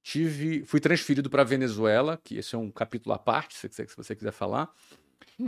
[0.02, 3.86] Tive, fui transferido para a Venezuela, que esse é um capítulo à parte, se, você-
[3.86, 4.68] se você quiser falar.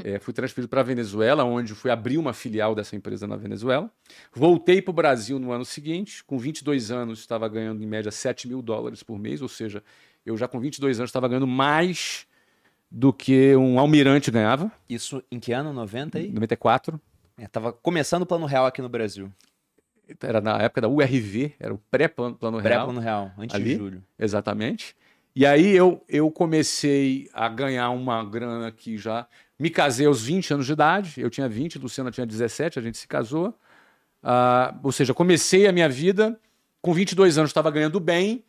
[0.03, 3.91] É, fui transferido para a Venezuela, onde fui abrir uma filial dessa empresa na Venezuela.
[4.33, 8.49] Voltei para o Brasil no ano seguinte, com 22 anos estava ganhando em média 7
[8.49, 9.83] mil dólares por mês, ou seja,
[10.25, 12.27] eu já com 22 anos estava ganhando mais
[12.91, 15.73] do que um almirante ganhava, Isso em que ano?
[15.73, 16.31] 90 aí?
[16.33, 17.01] 94.
[17.37, 19.31] É, tava começando o plano real aqui no Brasil.
[20.21, 22.87] Era na época da URV, era o pré-plano plano real.
[22.87, 23.65] Pré-plano real, antes Ali?
[23.65, 24.03] de julho.
[24.19, 24.95] Exatamente.
[25.35, 29.27] E aí eu, eu comecei a ganhar uma grana que já.
[29.59, 32.99] Me casei aos 20 anos de idade, eu tinha 20, Luciana tinha 17, a gente
[32.99, 33.57] se casou.
[34.23, 36.39] Ah, ou seja, comecei a minha vida,
[36.81, 38.45] com 22 anos estava ganhando bem.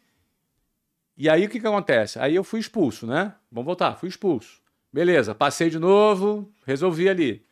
[1.18, 2.20] E aí o que, que acontece?
[2.20, 3.34] Aí eu fui expulso, né?
[3.52, 4.62] Vamos voltar, fui expulso.
[4.92, 7.45] Beleza, passei de novo, resolvi ali.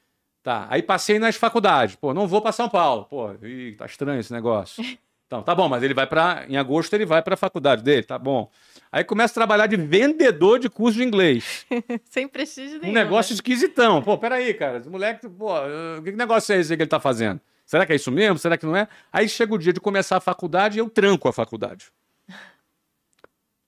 [0.43, 1.95] Tá, aí passei nas faculdades.
[1.95, 3.05] Pô, não vou para São Paulo.
[3.05, 4.83] Pô, ih, tá estranho esse negócio.
[5.25, 8.03] Então, tá bom, mas ele vai para em agosto ele vai para a faculdade dele,
[8.03, 8.51] tá bom.
[8.91, 11.65] Aí começa a trabalhar de vendedor de curso de inglês.
[12.05, 12.93] Sem prestígio Um nenhum.
[12.93, 13.35] negócio né?
[13.37, 14.03] esquisitão.
[14.03, 15.55] Pô, peraí, cara, esse moleque, pô,
[16.03, 17.41] que negócio é esse que ele tá fazendo?
[17.65, 18.37] Será que é isso mesmo?
[18.37, 18.87] Será que não é?
[19.11, 21.87] Aí chega o dia de começar a faculdade e eu tranco a faculdade.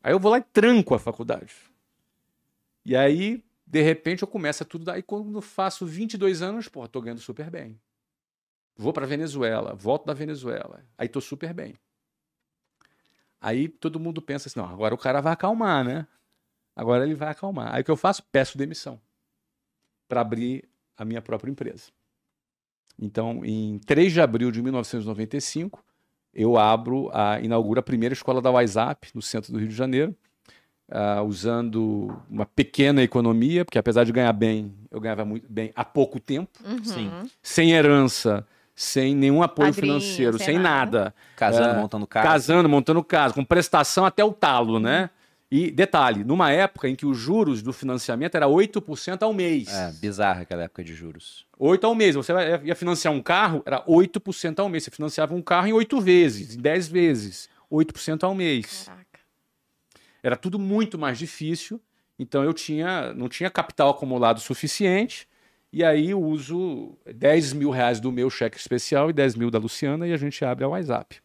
[0.03, 1.51] Aí eu vou lá e tranco a faculdade.
[2.85, 4.89] E aí, de repente, eu começo tudo.
[4.91, 7.79] Aí quando faço 22 anos, pô, tô ganhando super bem.
[8.77, 10.85] Vou pra Venezuela, volto da Venezuela.
[10.97, 11.75] Aí tô super bem.
[13.39, 16.07] Aí todo mundo pensa assim, não, agora o cara vai acalmar, né?
[16.75, 17.73] Agora ele vai acalmar.
[17.73, 18.23] Aí o que eu faço?
[18.31, 18.99] Peço demissão
[20.07, 21.91] para abrir a minha própria empresa.
[22.99, 25.83] Então, em 3 de abril de 1995,
[26.33, 30.15] eu abro, a, inauguro a primeira escola da WhatsApp no centro do Rio de Janeiro,
[30.91, 35.83] ah, usando uma pequena economia, porque apesar de ganhar bem, eu ganhava muito bem há
[35.83, 36.83] pouco tempo, Uhum.
[36.83, 37.11] Sim.
[37.41, 40.99] sem herança, sem nenhum apoio Padrinho, financeiro, sem nada.
[40.99, 42.27] nada Casando, É, montando casa.
[42.27, 45.09] casando, montando casa, com prestação até o talo, né?
[45.51, 49.69] E detalhe, numa época em que os juros do financiamento era 8% ao mês.
[49.71, 51.45] É, bizarra aquela época de juros.
[51.57, 52.15] 8 ao mês.
[52.15, 52.33] Você
[52.63, 54.83] ia financiar um carro, era 8% ao mês.
[54.83, 57.47] Você financiava um carro em 8 vezes, em 10 vezes.
[57.71, 58.83] 8% ao mês.
[58.85, 59.04] Caraca.
[60.25, 61.79] Era tudo muito mais difícil.
[62.17, 65.27] Então eu tinha, não tinha capital acumulado suficiente.
[65.71, 69.59] E aí eu uso 10 mil reais do meu cheque especial e 10 mil da
[69.59, 71.17] Luciana e a gente abre a WhatsApp.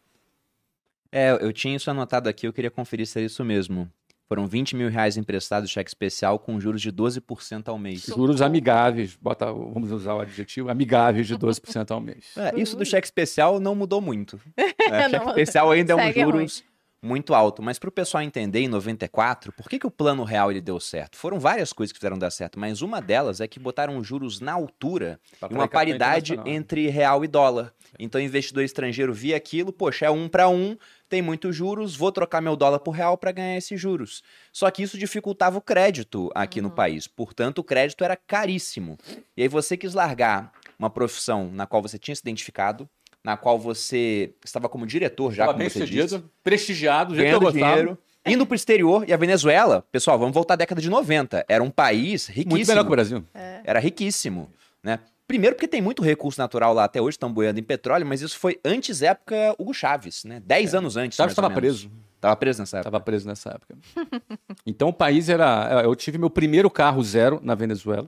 [1.11, 3.91] É, eu tinha isso anotado aqui, eu queria conferir se é isso mesmo.
[4.27, 8.03] Foram 20 mil reais emprestados cheque especial com juros de 12% ao mês.
[8.03, 12.37] Juros amigáveis, bota, vamos usar o adjetivo, amigáveis de 12% ao mês.
[12.37, 14.39] É, isso do cheque especial não mudou muito.
[14.91, 16.63] É, cheque especial ainda é um juros
[17.01, 17.61] muito alto.
[17.61, 20.79] Mas para o pessoal entender, em 94, por que, que o plano real ele deu
[20.79, 21.17] certo?
[21.17, 24.53] Foram várias coisas que fizeram dar certo, mas uma delas é que botaram juros na
[24.53, 26.47] altura Pra e uma paridade internacional.
[26.61, 27.73] entre real e dólar.
[27.99, 30.77] Então, o investidor estrangeiro via aquilo, poxa, é um para um,
[31.09, 34.23] tem muitos juros, vou trocar meu dólar por real para ganhar esses juros.
[34.51, 37.05] Só que isso dificultava o crédito aqui no país.
[37.07, 38.97] Portanto, o crédito era caríssimo.
[39.35, 42.89] E aí você quis largar uma profissão na qual você tinha se identificado,
[43.23, 47.51] na qual você estava como diretor já, Tava como bem você disse, prestigiado, eu ganhando
[47.51, 49.07] dinheiro, indo pro exterior.
[49.07, 51.45] E a Venezuela, pessoal, vamos voltar à década de 90.
[51.47, 52.51] Era um país riquíssimo.
[52.51, 53.23] Muito melhor que o Brasil.
[53.63, 54.49] Era riquíssimo,
[54.83, 54.99] né?
[55.27, 58.37] Primeiro porque tem muito recurso natural lá até hoje, estão boiando em petróleo, mas isso
[58.37, 60.41] foi antes época Hugo Chaves, né?
[60.45, 61.15] Dez anos antes.
[61.15, 61.89] Chaves estava preso.
[62.19, 62.89] Tava preso nessa época.
[62.89, 63.77] Estava preso nessa época.
[64.65, 65.81] Então o país era.
[65.83, 68.07] Eu tive meu primeiro carro zero na Venezuela.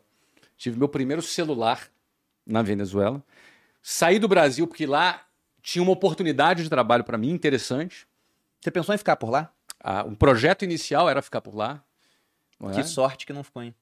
[0.55, 1.87] Tive meu primeiro celular
[2.45, 3.23] na Venezuela.
[3.85, 5.21] Saí do Brasil porque lá
[5.61, 8.07] tinha uma oportunidade de trabalho para mim interessante.
[8.61, 9.51] Você pensou em ficar por lá?
[9.77, 11.83] Ah, um projeto inicial era ficar por lá.
[12.57, 12.73] não é?
[12.73, 13.75] Que sorte que não ficou, hein?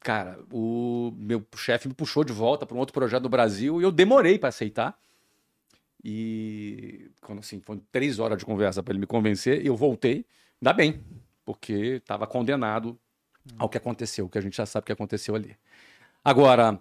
[0.00, 3.84] Cara, o meu chefe me puxou de volta para um outro projeto do Brasil e
[3.84, 4.96] eu demorei para aceitar.
[6.04, 10.26] E quando assim, foram três horas de conversa para ele me convencer, eu voltei.
[10.60, 11.02] Ainda bem,
[11.44, 12.98] porque estava condenado
[13.58, 15.56] ao que aconteceu, que a gente já sabe que aconteceu ali.
[16.22, 16.78] Agora,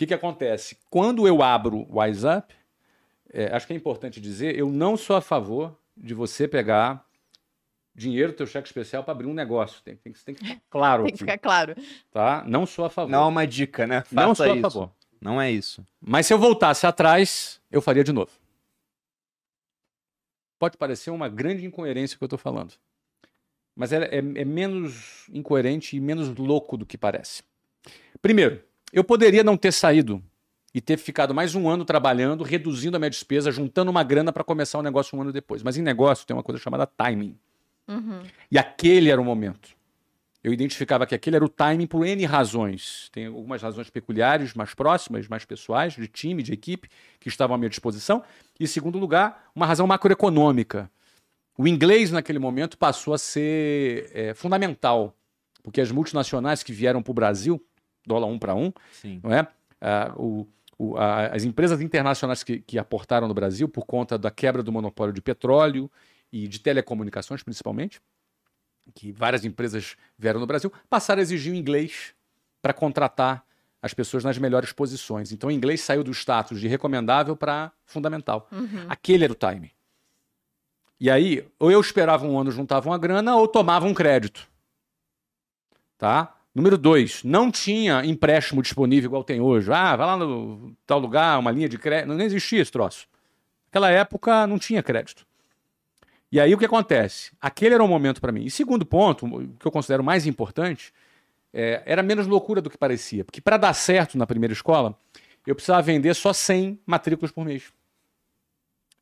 [0.00, 0.78] que, que acontece?
[0.88, 2.54] Quando eu abro o WhatsApp,
[3.32, 7.06] é, acho que é importante dizer, eu não sou a favor de você pegar
[7.94, 9.82] dinheiro do teu cheque especial para abrir um negócio.
[9.82, 11.74] Tem, tem, que- tem que ficar claro Tem que ficar claro.
[12.10, 12.42] tá?
[12.46, 13.10] Não sou a favor.
[13.10, 14.02] Não é uma dica, né?
[14.10, 14.62] Não Faça sou a isso.
[14.62, 14.90] favor.
[15.20, 15.84] Não é isso.
[16.00, 18.30] Mas se eu voltasse atrás, eu faria de novo.
[20.58, 22.72] Pode parecer uma grande incoerência o que eu estou falando.
[23.76, 27.42] Mas é, é- é menos incoerente e menos louco do que parece.
[28.22, 28.62] Primeiro,
[28.92, 30.22] eu poderia não ter saído
[30.74, 34.44] e ter ficado mais um ano trabalhando, reduzindo a minha despesa, juntando uma grana para
[34.44, 35.62] começar o negócio um ano depois.
[35.62, 37.36] Mas em negócio tem uma coisa chamada timing.
[37.88, 38.22] Uhum.
[38.50, 39.70] E aquele era o momento.
[40.42, 43.10] Eu identificava que aquele era o timing por N razões.
[43.12, 46.88] Tem algumas razões peculiares, mais próximas, mais pessoais, de time, de equipe,
[47.18, 48.22] que estavam à minha disposição.
[48.58, 50.90] E, em segundo lugar, uma razão macroeconômica.
[51.58, 55.14] O inglês, naquele momento, passou a ser é, fundamental,
[55.62, 57.62] porque as multinacionais que vieram para o Brasil,
[58.10, 59.20] dólar um para um, Sim.
[59.22, 59.46] não é?
[59.80, 60.46] Ah, o-
[60.76, 64.72] o- a- as empresas internacionais que, que aportaram no Brasil por conta da quebra do
[64.72, 65.90] monopólio de petróleo
[66.32, 68.00] e de telecomunicações, principalmente,
[68.94, 72.14] que várias empresas vieram no Brasil, passaram a exigir o inglês
[72.60, 73.44] para contratar
[73.82, 75.32] as pessoas nas melhores posições.
[75.32, 78.48] Então, o inglês saiu do status de recomendável para fundamental.
[78.52, 78.86] Uhum.
[78.88, 79.72] Aquele era o time.
[80.98, 84.46] E aí, ou eu esperava um ano, juntava uma grana, ou tomava um crédito.
[85.96, 86.34] Tá?
[86.54, 89.70] Número dois, não tinha empréstimo disponível igual tem hoje.
[89.72, 92.08] Ah, vai lá no tal lugar, uma linha de crédito.
[92.08, 93.06] Não existia esse troço.
[93.66, 95.24] Naquela época não tinha crédito.
[96.32, 97.32] E aí o que acontece?
[97.40, 98.44] Aquele era o momento para mim.
[98.44, 99.26] E segundo ponto,
[99.58, 100.92] que eu considero mais importante,
[101.52, 103.24] é, era menos loucura do que parecia.
[103.24, 104.96] Porque para dar certo na primeira escola,
[105.46, 107.72] eu precisava vender só 100 matrículas por mês.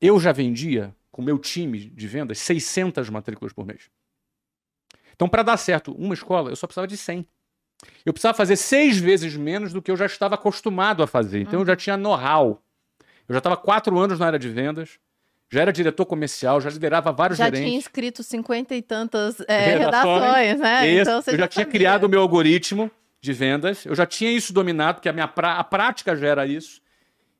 [0.00, 3.90] Eu já vendia, com meu time de vendas, 600 matrículas por mês.
[5.14, 7.26] Então, para dar certo uma escola, eu só precisava de 100.
[8.04, 11.40] Eu precisava fazer seis vezes menos do que eu já estava acostumado a fazer.
[11.40, 12.60] Então, eu já tinha know-how.
[13.28, 14.98] Eu já estava quatro anos na área de vendas,
[15.50, 17.66] já era diretor comercial, já liderava vários Já gerentes.
[17.68, 20.22] tinha escrito cinquenta e tantas é, Redações.
[20.22, 20.90] redações, né?
[20.92, 21.78] Então você eu já, tinha sabia.
[21.78, 25.64] criado o meu algoritmo de vendas, eu já tinha isso dominado, porque a minha a
[25.64, 26.80] prática já era isso.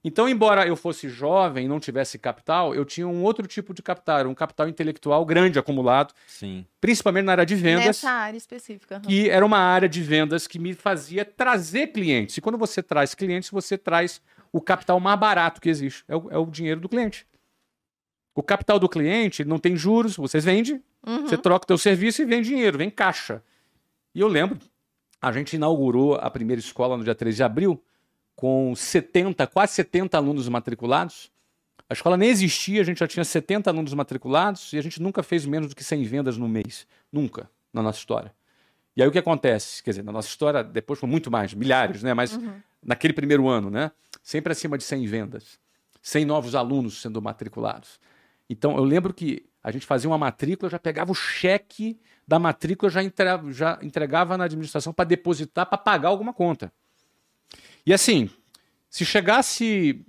[0.04, 3.82] Então, embora eu fosse jovem e não tivesse capital, eu tinha um outro tipo de
[3.82, 6.64] capital, era um capital intelectual grande acumulado, Sim.
[6.80, 8.96] principalmente na área de vendas, Nessa área específica.
[8.96, 9.02] aham.
[9.04, 12.36] que era uma área de vendas que me fazia trazer clientes.
[12.36, 14.22] E quando você traz clientes, você traz
[14.52, 17.26] o capital mais barato que existe, é o, é o dinheiro do cliente.
[18.34, 21.26] O capital do cliente não tem juros, você vende, Uhum.
[21.26, 23.42] você troca o teu serviço e vem dinheiro, vem caixa.
[24.14, 24.58] E eu lembro,
[25.20, 27.82] a gente inaugurou a primeira escola no dia 13 de abril,
[28.38, 31.28] com 70, quase 70 alunos matriculados.
[31.90, 35.24] A escola nem existia, a gente já tinha 70 alunos matriculados e a gente nunca
[35.24, 36.86] fez menos do que 100 vendas no mês.
[37.12, 38.32] Nunca, na nossa história.
[38.96, 39.82] E aí o que acontece?
[39.82, 42.14] Quer dizer, na nossa história, depois foi muito mais, milhares, né?
[42.14, 42.38] Mas
[42.80, 43.90] naquele primeiro ano, né?
[44.22, 45.58] Sempre acima de 100 vendas.
[46.00, 47.98] 100 novos alunos sendo matriculados.
[48.48, 52.88] Então, eu lembro que a gente fazia uma matrícula, já pegava o cheque da matrícula,
[52.88, 56.72] já, entre- já entregava na administração para depositar, para pagar alguma conta.
[57.88, 58.28] E assim,
[58.90, 60.04] se chegasse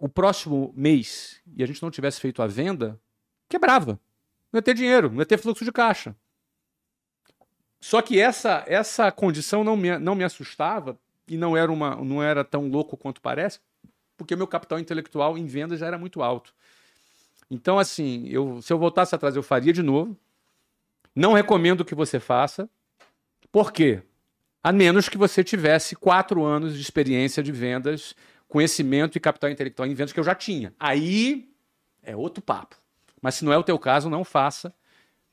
[0.00, 3.00] o próximo mês e a gente não tivesse feito a venda,
[3.48, 4.00] quebrava.
[4.52, 6.16] Não ia ter dinheiro, não ia ter fluxo de caixa.
[7.80, 12.20] Só que essa, essa condição não me, não me assustava e não era, uma, não
[12.20, 13.60] era tão louco quanto parece,
[14.16, 16.52] porque meu capital intelectual em vendas já era muito alto.
[17.48, 20.16] Então, assim, eu, se eu voltasse atrás, eu faria de novo.
[21.14, 22.68] Não recomendo que você faça.
[23.52, 24.02] Por quê?
[24.68, 28.14] A menos que você tivesse quatro anos de experiência de vendas,
[28.46, 30.74] conhecimento e capital intelectual em vendas que eu já tinha.
[30.78, 31.48] Aí
[32.02, 32.76] é outro papo.
[33.22, 34.70] Mas se não é o teu caso, não faça,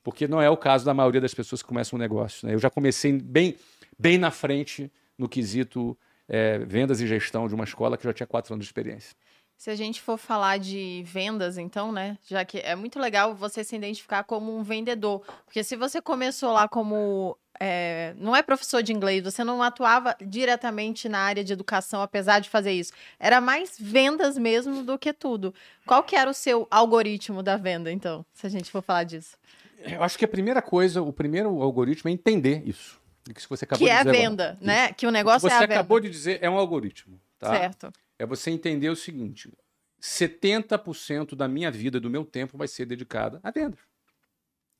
[0.02, 2.48] porque não é o caso da maioria das pessoas que começam um negócio.
[2.48, 2.54] Né?
[2.54, 3.56] Eu já comecei bem,
[3.98, 5.94] bem na frente no quesito
[6.26, 9.14] é, vendas e gestão de uma escola que já tinha quatro anos de experiência.
[9.56, 12.18] Se a gente for falar de vendas, então, né?
[12.24, 15.22] Já que é muito legal você se identificar como um vendedor.
[15.46, 17.36] Porque se você começou lá como.
[17.58, 22.38] É, não é professor de inglês, você não atuava diretamente na área de educação, apesar
[22.38, 22.92] de fazer isso.
[23.18, 25.54] Era mais vendas mesmo do que tudo.
[25.86, 29.38] Qual que era o seu algoritmo da venda, então, se a gente for falar disso?
[29.78, 33.00] Eu acho que a primeira coisa, o primeiro algoritmo é entender isso.
[33.24, 34.58] Que, você acabou que de é a venda, agora.
[34.60, 34.92] né?
[34.92, 35.66] Que o negócio é a venda.
[35.66, 37.18] Você acabou de dizer é um algoritmo.
[37.38, 37.56] Tá?
[37.56, 39.52] Certo é você entender o seguinte:
[40.00, 43.80] 70% da minha vida, do meu tempo, vai ser dedicada a vendas.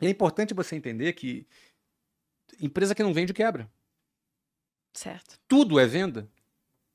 [0.00, 1.46] E é importante você entender que
[2.60, 3.70] empresa que não vende quebra.
[4.92, 5.38] Certo.
[5.48, 6.28] Tudo é venda.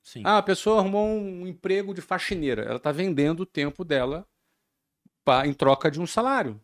[0.02, 0.24] Sim.
[0.26, 2.64] Ah, a pessoa arrumou um emprego de faxineira.
[2.64, 4.28] Ela está vendendo o tempo dela
[5.24, 6.60] pra, em troca de um salário.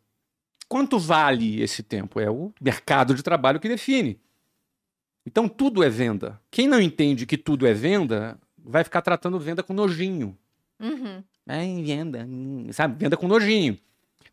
[0.68, 2.20] Quanto vale esse tempo?
[2.20, 4.20] É o mercado de trabalho que define.
[5.26, 6.42] Então tudo é venda.
[6.50, 10.38] Quem não entende que tudo é venda, vai ficar tratando venda com nojinho.
[10.80, 11.24] Uhum.
[11.48, 12.28] É venda,
[12.72, 13.00] sabe?
[13.00, 13.78] Venda com nojinho.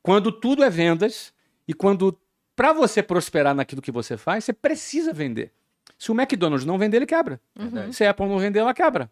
[0.02, 1.32] Quando tudo é vendas
[1.66, 2.18] e quando
[2.56, 5.52] para você prosperar naquilo que você faz, você precisa vender.
[5.98, 7.40] Se o McDonald's não vender, ele quebra.
[7.58, 7.92] Uhum.
[7.92, 9.10] Se a Apple não vender, ela quebra.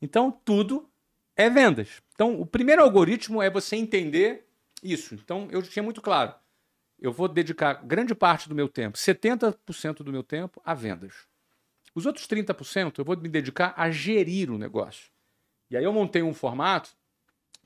[0.00, 0.88] Então, tudo
[1.36, 2.02] é vendas.
[2.14, 4.46] Então, o primeiro algoritmo é você entender
[4.82, 5.14] isso.
[5.14, 6.34] Então, eu tinha muito claro.
[7.00, 11.12] Eu vou dedicar grande parte do meu tempo, 70% do meu tempo, a vendas.
[11.94, 15.10] Os outros 30% eu vou me dedicar a gerir o negócio.
[15.70, 16.90] E aí eu montei um formato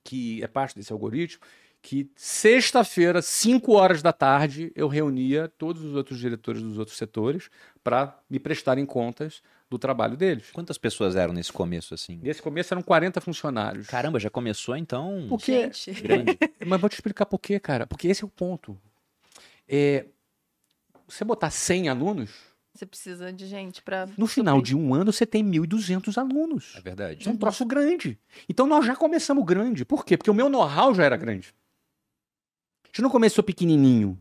[0.05, 1.43] que é parte desse algoritmo,
[1.83, 7.51] que sexta-feira, 5 horas da tarde, eu reunia todos os outros diretores dos outros setores
[7.85, 10.51] para me prestarem contas do trabalho deles.
[10.51, 12.18] Quantas pessoas eram nesse começo assim?
[12.22, 13.87] Nesse começo eram 40 funcionários.
[13.87, 15.26] Caramba, já começou então?
[15.29, 15.70] Porque...
[15.72, 15.93] Gente.
[16.03, 16.39] Grande.
[16.66, 17.87] Mas vou te explicar por quê, cara.
[17.87, 18.79] Porque esse é o ponto.
[19.68, 20.07] É...
[21.07, 22.31] Você botar 100 alunos,
[22.79, 24.09] você precisa de gente para.
[24.16, 26.74] No final de um ano, você tem 1.200 alunos.
[26.76, 27.29] É verdade.
[27.29, 28.18] É um troço grande.
[28.49, 29.85] Então nós já começamos grande.
[29.85, 30.16] Por quê?
[30.16, 31.55] Porque o meu know-how já era grande.
[32.85, 34.20] A gente não começou pequenininho.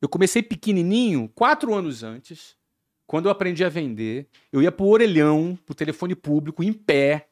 [0.00, 2.56] Eu comecei pequenininho quatro anos antes,
[3.06, 4.26] quando eu aprendi a vender.
[4.50, 7.28] Eu ia pro orelhão, pro telefone público, em pé,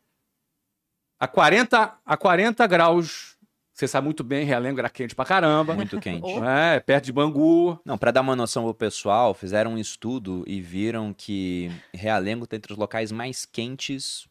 [1.18, 3.35] a 40, a 40 graus
[3.76, 5.74] você sabe muito bem, Realengo era quente pra caramba.
[5.74, 6.26] Muito quente.
[6.46, 7.78] É, perto de Bangu.
[7.84, 12.56] Não, para dar uma noção pro pessoal, fizeram um estudo e viram que Realengo tá
[12.56, 14.26] entre os locais mais quentes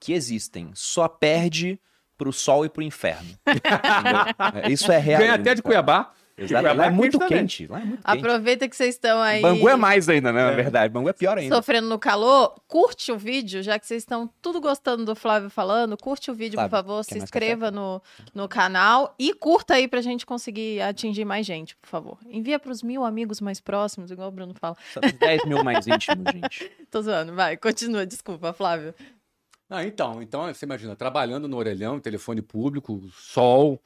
[0.00, 0.70] que existem.
[0.74, 1.78] Só perde
[2.18, 3.28] pro sol e pro inferno.
[4.68, 5.20] Isso é real.
[5.20, 6.12] Ganha até de Cuiabá.
[6.44, 6.76] Exato.
[6.76, 7.66] Lá é muito quente.
[7.66, 8.18] Lá é muito quente.
[8.18, 9.42] Aproveita que vocês estão aí.
[9.42, 10.42] Bangu é mais ainda, né?
[10.42, 10.56] Na é.
[10.56, 10.92] verdade.
[10.92, 11.54] Bangu é pior ainda.
[11.54, 12.54] Sofrendo no calor.
[12.66, 15.96] Curte o vídeo, já que vocês estão tudo gostando do Flávio falando.
[15.96, 17.04] Curte o vídeo, Flávio, por favor.
[17.04, 18.00] Se inscreva no,
[18.34, 19.14] no canal.
[19.18, 22.18] E curta aí pra gente conseguir atingir mais gente, por favor.
[22.26, 24.76] Envia pros mil amigos mais próximos, igual o Bruno fala.
[24.92, 26.70] São 10 mil mais íntimos, gente.
[26.90, 27.34] Tô zoando.
[27.34, 28.06] Vai, continua.
[28.06, 28.94] Desculpa, Flávio.
[29.68, 30.22] Ah, então.
[30.22, 33.80] Então, você imagina, trabalhando no orelhão, telefone público, sol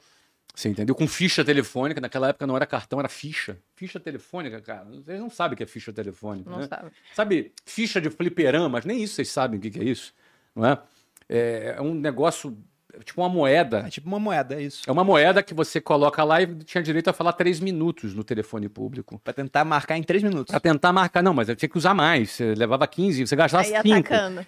[0.55, 0.95] você entendeu?
[0.95, 3.57] Com ficha telefônica, naquela época não era cartão, era ficha.
[3.75, 4.85] Ficha telefônica, cara.
[4.85, 6.49] Vocês não sabem o que é ficha telefônica.
[6.49, 6.67] Não né?
[6.67, 6.91] sabe.
[7.13, 10.13] Sabe, ficha de fliperama, nem isso vocês sabem o que é isso.
[10.55, 10.79] Não é?
[11.27, 12.57] É um negócio,
[13.03, 13.79] tipo uma moeda.
[13.79, 14.83] É tipo uma moeda, é isso.
[14.87, 18.23] É uma moeda que você coloca lá e tinha direito a falar três minutos no
[18.23, 19.19] telefone público.
[19.19, 20.51] Para tentar marcar em três minutos.
[20.51, 22.31] Para tentar marcar, não, mas eu tinha que usar mais.
[22.31, 23.83] Você levava 15, você gastava 5.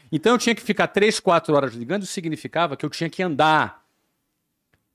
[0.10, 3.22] Então eu tinha que ficar três, quatro horas ligando, isso significava que eu tinha que
[3.22, 3.84] andar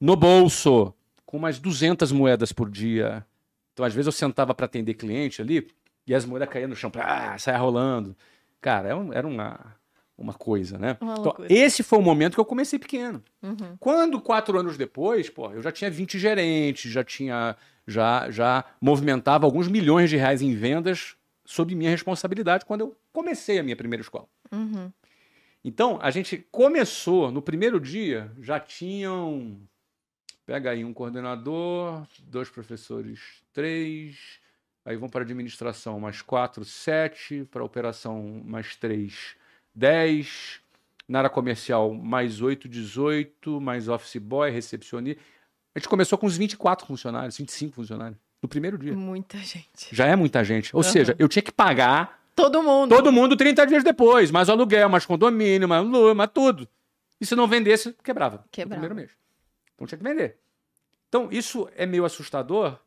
[0.00, 0.94] no bolso
[1.32, 3.24] com umas 200 moedas por dia.
[3.72, 5.66] Então, às vezes, eu sentava para atender cliente ali
[6.06, 8.14] e as moedas caíam no chão, ah, saia rolando.
[8.60, 9.74] Cara, era, era uma,
[10.18, 10.98] uma coisa, né?
[11.00, 13.24] Uma então, esse foi o momento que eu comecei pequeno.
[13.42, 13.78] Uhum.
[13.80, 17.56] Quando, quatro anos depois, pô, eu já tinha 20 gerentes, já tinha.
[17.84, 23.58] Já, já movimentava alguns milhões de reais em vendas sob minha responsabilidade quando eu comecei
[23.58, 24.28] a minha primeira escola.
[24.52, 24.92] Uhum.
[25.64, 29.58] Então, a gente começou, no primeiro dia, já tinham
[30.52, 33.20] Pega aí um coordenador, dois professores,
[33.54, 34.38] três.
[34.84, 37.48] Aí vão para administração, mais quatro, sete.
[37.50, 39.34] Para operação, mais três,
[39.74, 40.60] dez.
[41.08, 43.62] Na área comercial, mais oito, dezoito.
[43.62, 45.22] Mais office boy, recepcionista.
[45.74, 48.18] A gente começou com uns 24 funcionários, 25 funcionários.
[48.42, 48.92] No primeiro dia.
[48.92, 49.88] Muita gente.
[49.90, 50.76] Já é muita gente.
[50.76, 50.90] Ou uhum.
[50.90, 52.22] seja, eu tinha que pagar.
[52.36, 52.94] Todo mundo.
[52.94, 54.30] Todo mundo 30 dias depois.
[54.30, 56.68] Mais aluguel, mais condomínio, mais luz, mais tudo.
[57.18, 58.44] E se não vendesse, quebrava.
[58.50, 58.82] Quebrava.
[58.82, 59.22] No primeiro mês.
[59.74, 60.41] Então tinha que vender.
[61.12, 62.78] Então, isso é meio assustador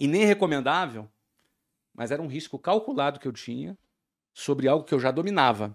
[0.00, 1.08] e nem recomendável,
[1.94, 3.78] mas era um risco calculado que eu tinha
[4.32, 5.72] sobre algo que eu já dominava.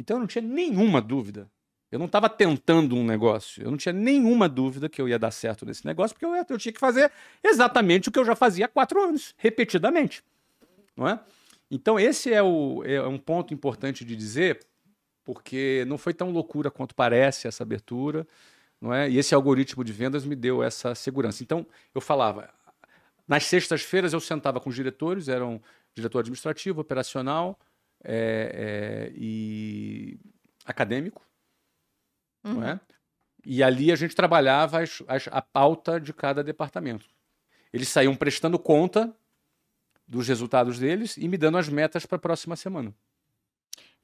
[0.00, 1.50] Então, eu não tinha nenhuma dúvida.
[1.92, 3.62] Eu não estava tentando um negócio.
[3.62, 6.56] Eu não tinha nenhuma dúvida que eu ia dar certo nesse negócio, porque eu, eu
[6.58, 10.24] tinha que fazer exatamente o que eu já fazia há quatro anos, repetidamente.
[10.96, 11.20] Não é?
[11.70, 14.66] Então, esse é, o, é um ponto importante de dizer,
[15.22, 18.26] porque não foi tão loucura quanto parece essa abertura.
[18.84, 19.08] Não é?
[19.08, 21.42] E esse algoritmo de vendas me deu essa segurança.
[21.42, 22.52] Então, eu falava,
[23.26, 25.58] nas sextas-feiras eu sentava com os diretores, eram
[25.94, 27.58] diretor administrativo, operacional
[28.04, 30.20] é, é, e
[30.66, 31.26] acadêmico,
[32.44, 32.56] uhum.
[32.56, 32.80] não é?
[33.46, 37.06] E ali a gente trabalhava as, as, a pauta de cada departamento.
[37.72, 39.16] Eles saíam prestando conta
[40.06, 42.94] dos resultados deles e me dando as metas para a próxima semana.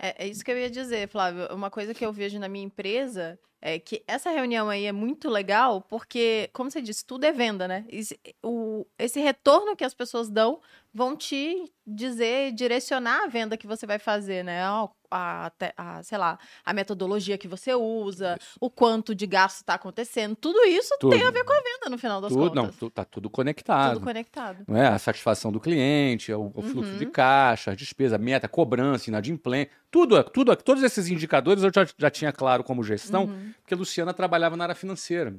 [0.03, 1.47] É, é, isso que eu ia dizer, Flávio.
[1.55, 5.29] Uma coisa que eu vejo na minha empresa é que essa reunião aí é muito
[5.29, 7.85] legal porque, como você disse, tudo é venda, né?
[7.91, 10.59] Esse, o, esse retorno que as pessoas dão
[10.93, 14.63] vão te dizer, direcionar a venda que você vai fazer, né?
[15.11, 18.57] A, a, sei lá, a metodologia que você usa, isso.
[18.61, 21.17] o quanto de gasto está acontecendo, tudo isso tudo.
[21.17, 22.81] tem a ver com a venda no final das tudo, contas.
[22.81, 23.95] Não, tá tudo conectado.
[23.95, 24.65] Tudo conectado.
[24.69, 24.89] Não é?
[24.89, 26.99] A satisfação do cliente, o, o fluxo uhum.
[26.99, 32.11] de caixa, a despesa, meta, cobrança, inadimplência, tudo, tudo, todos esses indicadores eu já, já
[32.11, 33.53] tinha claro como gestão, uhum.
[33.61, 35.35] porque a Luciana trabalhava na área financeira,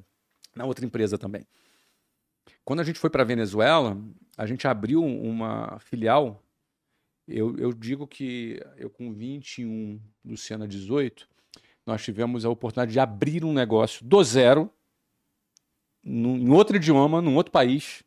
[0.56, 1.46] na outra empresa também.
[2.64, 3.98] Quando a gente foi para Venezuela,
[4.38, 6.42] a gente abriu uma filial
[7.32, 11.28] eu, eu digo que eu com 21, Luciana 18,
[11.86, 14.70] nós tivemos a oportunidade de abrir um negócio do zero,
[16.04, 18.04] num, em outro idioma, num outro país,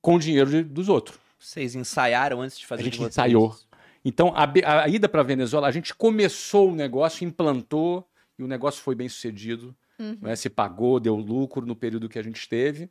[0.00, 1.18] com o dinheiro de, dos outros.
[1.38, 3.56] Vocês ensaiaram antes de fazer A gente ensaiou.
[4.04, 8.46] Então, a, a ida para a Venezuela, a gente começou o negócio, implantou, e o
[8.46, 9.76] negócio foi bem sucedido.
[9.98, 10.16] Uhum.
[10.22, 12.90] Né, se pagou, deu lucro no período que a gente esteve,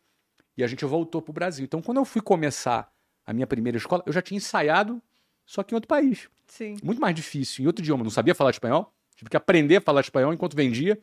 [0.55, 1.65] e a gente voltou para o Brasil.
[1.65, 2.91] Então, quando eu fui começar
[3.29, 4.99] a minha primeira escola, eu já tinha ensaiado,
[5.45, 6.27] só que em outro país.
[6.47, 6.77] Sim.
[6.81, 8.03] Muito mais difícil, em outro idioma.
[8.03, 10.99] Não sabia falar espanhol, tive que aprender a falar espanhol enquanto vendia.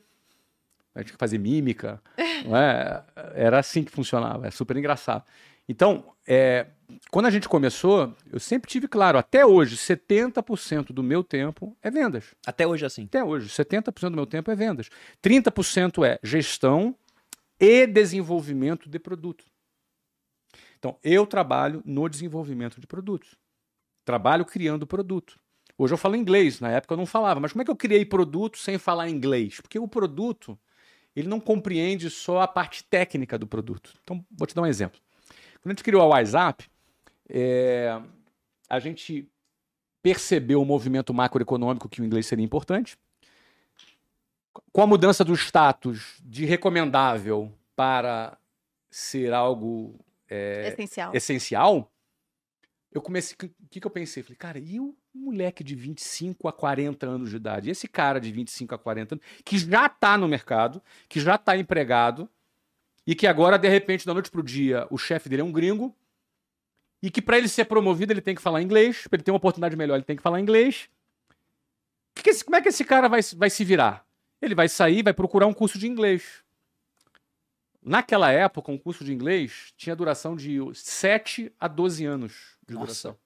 [0.92, 2.02] A gente tinha que fazer mímica.
[2.44, 3.04] não é?
[3.32, 5.22] Era assim que funcionava, é super engraçado.
[5.68, 6.66] Então, é,
[7.12, 11.92] quando a gente começou, eu sempre tive claro, até hoje, 70% do meu tempo é
[11.92, 12.34] vendas.
[12.44, 13.04] Até hoje, assim?
[13.04, 14.90] Até hoje, 70% do meu tempo é vendas.
[15.22, 16.92] 30% é gestão
[17.60, 19.44] e desenvolvimento de produto.
[20.86, 23.34] Então, eu trabalho no desenvolvimento de produtos.
[24.04, 25.36] Trabalho criando produto.
[25.76, 28.04] Hoje eu falo inglês, na época eu não falava, mas como é que eu criei
[28.04, 29.60] produto sem falar inglês?
[29.60, 30.56] Porque o produto,
[31.14, 33.94] ele não compreende só a parte técnica do produto.
[34.04, 35.00] Então, vou te dar um exemplo.
[35.60, 36.70] Quando a gente criou a WhatsApp,
[37.28, 38.00] é,
[38.70, 39.28] a gente
[40.00, 42.96] percebeu o movimento macroeconômico que o inglês seria importante.
[44.72, 48.38] Com a mudança do status de recomendável para
[48.88, 51.14] ser algo é, essencial.
[51.14, 51.92] essencial,
[52.92, 53.34] eu comecei.
[53.34, 54.22] O que, que eu pensei?
[54.22, 57.70] Falei, cara, e o moleque de 25 a 40 anos de idade?
[57.70, 61.56] Esse cara de 25 a 40 anos, que já está no mercado, que já está
[61.56, 62.28] empregado,
[63.06, 65.94] e que agora, de repente, da noite pro dia, o chefe dele é um gringo,
[67.02, 69.36] e que para ele ser promovido ele tem que falar inglês, para ele ter uma
[69.36, 70.88] oportunidade melhor ele tem que falar inglês.
[72.14, 74.06] Que que esse, como é que esse cara vai, vai se virar?
[74.40, 76.42] Ele vai sair, vai procurar um curso de inglês.
[77.86, 83.16] Naquela época, um curso de inglês tinha duração de 7 a 12 anos de duração.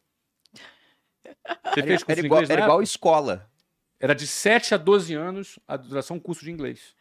[1.65, 3.51] Você fez curso era, igual, era igual escola.
[3.99, 6.95] Era de 7 a 12 anos a duração do curso de inglês.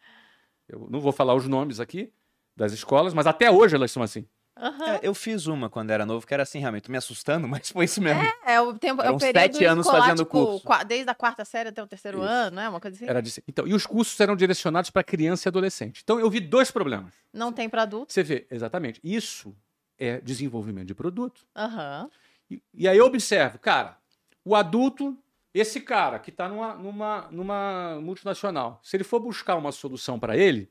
[0.66, 2.10] Eu não vou falar os nomes aqui
[2.56, 4.26] das escolas, mas até hoje elas são assim.
[4.58, 4.84] Uhum.
[4.84, 7.84] É, eu fiz uma quando era novo, que era assim, realmente, me assustando, mas foi
[7.86, 8.22] isso mesmo.
[8.22, 10.84] É, é o tempo, é o período sete anos escolar, fazendo tipo, curso.
[10.86, 12.26] Desde a quarta série até o terceiro isso.
[12.26, 12.68] ano, né?
[12.68, 13.06] Uma coisa assim.
[13.08, 16.00] Era de, então, e os cursos eram direcionados para criança e adolescente.
[16.02, 17.12] Então eu vi dois problemas.
[17.32, 18.12] Não tem para adulto.
[18.12, 19.00] Você vê, exatamente.
[19.02, 19.56] Isso
[19.98, 21.46] é desenvolvimento de produto.
[21.56, 22.10] Uhum.
[22.50, 23.96] E, e aí eu observo, cara,
[24.44, 25.16] o adulto,
[25.54, 30.36] esse cara que está numa, numa, numa multinacional, se ele for buscar uma solução para
[30.36, 30.70] ele,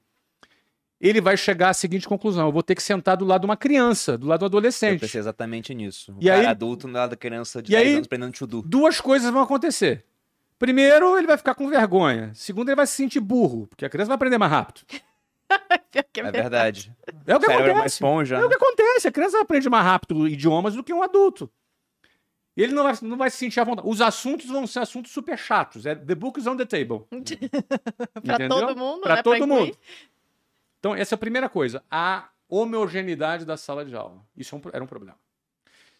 [0.99, 3.57] ele vai chegar à seguinte conclusão: eu vou ter que sentar do lado de uma
[3.57, 4.95] criança, do lado do adolescente.
[4.95, 6.11] Eu pensei exatamente nisso.
[6.13, 8.35] O e cara aí, adulto do lado da criança de e 10 aí, anos aprendendo
[8.35, 8.61] chudu.
[8.65, 10.05] Duas coisas vão acontecer.
[10.57, 12.31] Primeiro, ele vai ficar com vergonha.
[12.33, 14.81] Segundo, ele vai se sentir burro, porque a criança vai aprender mais rápido.
[15.95, 16.93] é, é verdade.
[17.25, 17.69] É o que acontece.
[17.69, 18.35] É uma esponja.
[18.35, 19.07] É o que acontece.
[19.07, 21.49] A criança aprende mais rápido idiomas do que um adulto.
[22.57, 23.87] Ele não vai, não vai se sentir à vontade.
[23.87, 25.85] Os assuntos vão ser assuntos super chatos.
[25.85, 27.05] É the book is on the table.
[28.21, 29.23] pra todo mundo, pra né?
[29.23, 29.77] todo pra mundo.
[30.79, 34.25] Então, essa é a primeira coisa, a homogeneidade da sala de aula.
[34.35, 35.17] Isso é era um problema.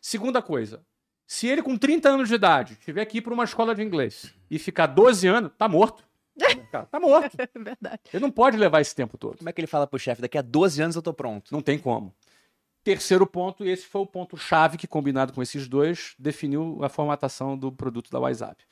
[0.01, 0.85] Segunda coisa,
[1.27, 4.33] se ele com 30 anos de idade tiver que ir para uma escola de inglês
[4.49, 6.03] e ficar 12 anos, tá morto.
[6.71, 7.35] Cara, tá morto.
[7.37, 8.01] É verdade.
[8.13, 9.37] Ele não pode levar esse tempo todo.
[9.37, 10.21] Como é que ele fala pro chefe?
[10.21, 11.51] Daqui a 12 anos eu tô pronto.
[11.51, 12.15] Não tem como.
[12.83, 17.57] Terceiro ponto, e esse foi o ponto-chave que, combinado com esses dois, definiu a formatação
[17.57, 18.63] do produto da WhatsApp.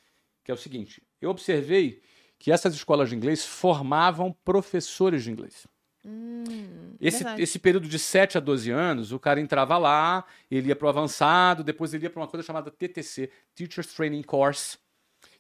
[0.44, 2.02] Que é o seguinte: eu observei
[2.40, 5.68] que essas escolas de inglês formavam professores de inglês.
[6.10, 7.42] Hum, Esse, verdade.
[7.42, 10.90] esse período de 7 a 12 anos, o cara entrava lá, ele ia para o
[10.90, 14.78] avançado, depois ele ia para uma coisa chamada TTC, Teachers Training Course,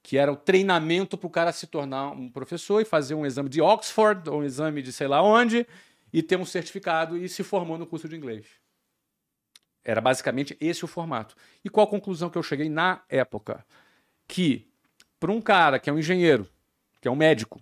[0.03, 3.47] que era o treinamento para o cara se tornar um professor e fazer um exame
[3.47, 5.65] de Oxford, ou um exame de sei lá onde,
[6.11, 8.45] e ter um certificado e se formou no curso de inglês.
[9.85, 11.33] Era basicamente esse o formato.
[11.63, 13.65] E qual a conclusão que eu cheguei na época?
[14.27, 14.67] Que
[15.17, 16.45] para um cara que é um engenheiro,
[16.99, 17.61] que é um médico,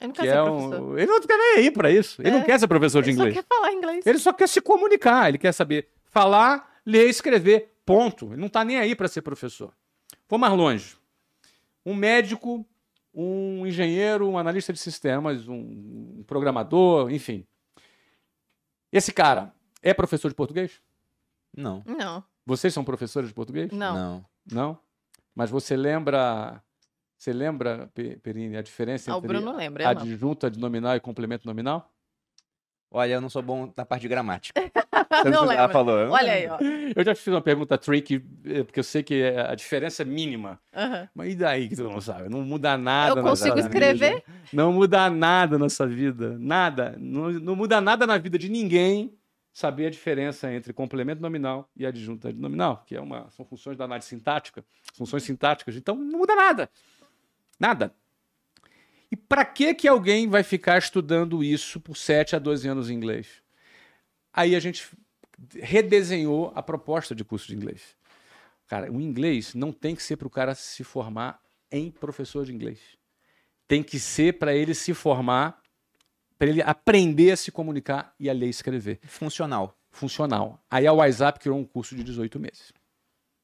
[0.00, 0.80] Eu não quero que ser é professor.
[0.82, 0.98] um...
[0.98, 2.22] ele não quer nem aí para isso.
[2.22, 2.32] Ele É.
[2.32, 3.36] não quer ser professor de Ele só inglês.
[3.44, 4.06] quer falar inglês.
[4.06, 8.26] Ele só quer se comunicar, ele quer saber falar, ler, escrever, ponto.
[8.26, 9.72] Ele não está nem aí para ser professor.
[10.28, 10.96] Vou mais longe.
[11.84, 12.64] Um médico,
[13.14, 17.44] um engenheiro, um analista de sistemas, um um programador, enfim.
[18.92, 19.52] Esse cara
[19.82, 20.80] é professor de português?
[21.56, 21.82] Não.
[21.86, 23.70] Não, Vocês são professores de português?
[23.72, 23.94] não.
[23.94, 24.24] Não.
[24.50, 24.78] Não?
[25.34, 26.62] Mas você lembra,
[27.18, 30.00] você lembra, Pe- Perini, a diferença Ah, o entre Bruno lembra, eu não.
[30.02, 31.92] adjunto adnominal e complemento nominal?
[32.90, 34.58] Olha, eu não sou bom na parte de gramática.
[35.24, 35.68] Não Ela lembra.
[35.70, 35.94] falou.
[36.10, 36.54] Olha lembro.
[36.64, 36.92] aí, ó.
[36.96, 40.02] Eu já te fiz uma pergunta tricky, eh, porque eu sei que eh, a diferença
[40.02, 40.60] é mínima.
[40.74, 41.08] Aham.
[41.14, 42.28] Mas e daí que tu não sabe?
[42.28, 44.14] Não muda nada Eu na consigo escrever?
[44.16, 44.22] vida.
[44.52, 46.36] Não muda nada na sua vida.
[46.38, 46.94] Nada.
[46.98, 49.12] Não, não muda nada na vida de ninguém
[49.52, 53.84] saber a diferença entre complemento nominal e adjunto adnominal, que é uma, são funções da
[53.84, 54.64] análise sintática,
[54.94, 55.74] funções sintáticas.
[55.76, 56.70] Então não muda nada.
[57.58, 57.94] Nada.
[59.10, 62.94] E para que que alguém vai ficar estudando isso por 7 a 12 anos em
[62.94, 63.42] inglês?
[64.32, 64.86] Aí a gente
[65.54, 67.96] redesenhou a proposta de curso de inglês.
[68.66, 71.40] Cara, o inglês não tem que ser para o cara se formar
[71.72, 72.80] em professor de inglês.
[73.66, 75.60] Tem que ser para ele se formar,
[76.38, 79.00] para ele aprender a se comunicar e a ler e escrever.
[79.04, 79.76] Funcional.
[79.90, 80.62] Funcional.
[80.70, 82.72] Aí a WhatsApp criou um curso de 18 meses.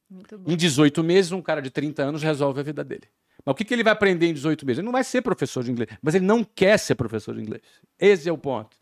[0.08, 0.50] Muito bom.
[0.50, 3.08] Em 18 meses, um cara de 30 anos resolve a vida dele.
[3.44, 4.78] Mas o que, que ele vai aprender em 18 meses?
[4.78, 7.62] Ele não vai ser professor de inglês, mas ele não quer ser professor de inglês.
[7.98, 8.76] Esse é o ponto.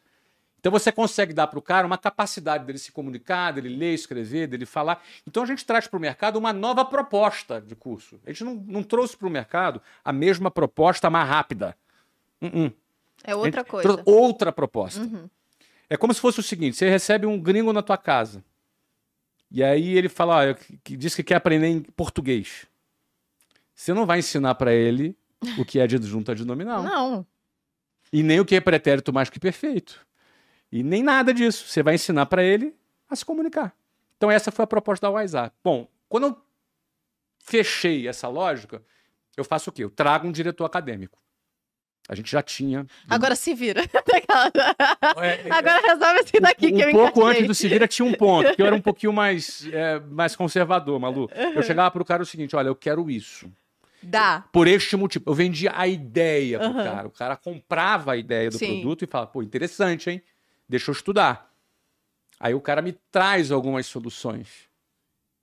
[0.63, 4.47] Então você consegue dar para o cara uma capacidade dele se comunicar, dele ler, escrever,
[4.47, 5.03] dele falar.
[5.27, 8.21] Então a gente traz para o mercado uma nova proposta de curso.
[8.25, 11.77] A gente não, não trouxe para o mercado a mesma proposta mais rápida.
[12.41, 12.73] Uh-uh.
[13.25, 14.03] É A outra coisa.
[14.07, 15.01] outra proposta.
[15.01, 15.29] Uhum.
[15.91, 18.45] É como se fosse o seguinte: você recebe um gringo na tua casa.
[19.51, 22.67] E aí ele fala, ó, que, diz que quer aprender em português.
[23.75, 25.17] Você não vai ensinar para ele
[25.59, 26.83] o que é adjunto adnominal.
[26.83, 27.27] Não.
[28.13, 30.07] E nem o que é pretérito mais que perfeito.
[30.71, 31.67] E nem nada disso.
[31.67, 32.75] Você vai ensinar para ele
[33.09, 33.75] a se comunicar.
[34.17, 35.55] Então essa foi a proposta da WhatsApp.
[35.65, 36.37] Bom, quando eu
[37.39, 38.83] fechei essa lógica,
[39.37, 39.83] eu faço o quê?
[39.85, 41.19] Eu trago um diretor acadêmico.
[42.09, 42.87] A gente já tinha.
[43.09, 43.83] Agora se vira.
[45.21, 47.31] É, Agora resolve esse daqui um que eu pouco encaixei.
[47.31, 50.99] antes do Sevira tinha um ponto, que eu era um pouquinho mais, é, mais conservador,
[50.99, 51.29] Malu.
[51.55, 53.51] Eu chegava pro cara o seguinte: olha, eu quero isso.
[54.03, 54.45] Dá.
[54.53, 55.25] Por este motivo.
[55.27, 56.85] Eu vendia a ideia pro Aham.
[56.85, 57.09] cara.
[57.09, 58.81] O cara comprava a ideia do Sim.
[58.81, 60.23] produto e falava, pô, interessante, hein?
[60.69, 61.53] Deixa eu estudar.
[62.41, 64.49] Aí o cara me traz algumas soluções.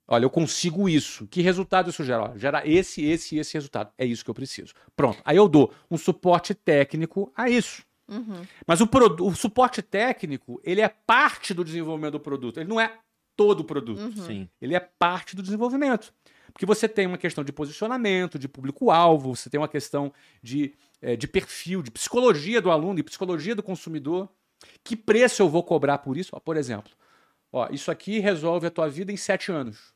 [0.06, 1.26] Olha, eu consigo isso.
[1.28, 2.24] Que resultado isso gera?
[2.24, 3.92] Olha, gera esse, esse e esse resultado.
[3.96, 4.74] É isso que eu preciso.
[4.96, 5.22] Pronto.
[5.24, 7.84] Aí eu dou um suporte técnico a isso.
[8.08, 8.42] Uhum.
[8.66, 8.88] Mas o,
[9.20, 12.58] o suporte técnico, ele é parte do desenvolvimento do produto.
[12.58, 12.98] Ele não é
[13.36, 14.00] todo o produto.
[14.00, 14.26] Uhum.
[14.26, 14.48] Sim.
[14.60, 16.12] Ele é parte do desenvolvimento.
[16.52, 20.12] Porque você tem uma questão de posicionamento, de público-alvo, você tem uma questão
[20.42, 24.28] de, eh, de perfil, de psicologia do aluno e psicologia do consumidor.
[24.84, 26.30] Que preço eu vou cobrar por isso?
[26.34, 26.92] Ó, por exemplo,
[27.52, 29.94] ó, isso aqui resolve a tua vida em sete anos.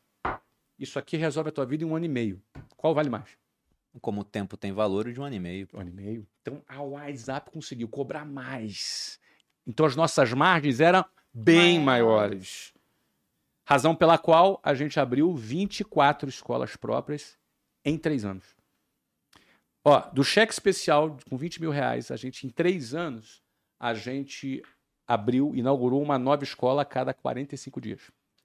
[0.77, 2.41] Isso aqui resolve a tua vida em um ano e meio.
[2.75, 3.29] Qual vale mais?
[4.01, 5.67] Como o tempo tem valor, de um ano e meio.
[5.73, 6.27] Um ano e meio.
[6.41, 9.19] Então a WhatsApp conseguiu cobrar mais.
[9.65, 12.74] Então as nossas margens eram bem Maiores.
[13.67, 17.37] Razão pela qual a gente abriu 24 escolas próprias
[17.83, 18.43] em três anos.
[19.83, 23.41] Ó, do cheque especial com 20 mil reais, a gente, em três anos,
[23.79, 24.61] a gente
[25.07, 28.01] abriu, inaugurou uma nova escola a cada 45 dias.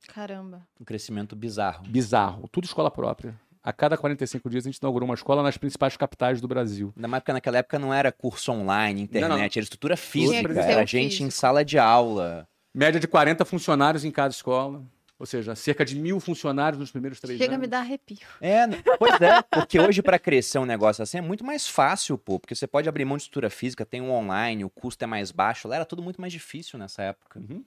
[0.08, 0.66] Caramba.
[0.78, 1.84] Um crescimento bizarro.
[1.86, 2.48] Bizarro.
[2.48, 3.38] Tudo escola própria.
[3.62, 6.92] A cada 45 dias a gente inaugurou uma escola nas principais capitais do Brasil.
[6.96, 9.44] Ainda mais porque naquela época não era curso online, internet, Não, não.
[9.44, 10.50] era estrutura física.
[10.60, 12.48] Era gente em sala de aula.
[12.74, 14.82] Média de 40 funcionários em cada escola.
[15.20, 17.60] Ou seja, cerca de mil funcionários nos primeiros três Chega a anos.
[17.66, 18.16] me dar arrepio.
[18.40, 18.66] É,
[18.98, 22.54] pois é, porque hoje para crescer um negócio assim é muito mais fácil, pô, porque
[22.54, 25.68] você pode abrir mão de estrutura física, tem um online, o custo é mais baixo,
[25.68, 27.38] lá era tudo muito mais difícil nessa época.
[27.38, 27.62] Uhum.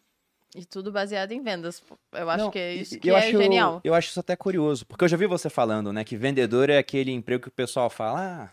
[0.56, 1.80] E tudo baseado em vendas.
[1.80, 1.96] pô.
[2.12, 3.82] Eu acho Não, que é isso que eu é acho, genial.
[3.84, 6.80] Eu acho isso até curioso, porque eu já vi você falando, né, que vendedor é
[6.80, 8.50] aquele emprego que o pessoal fala, ah,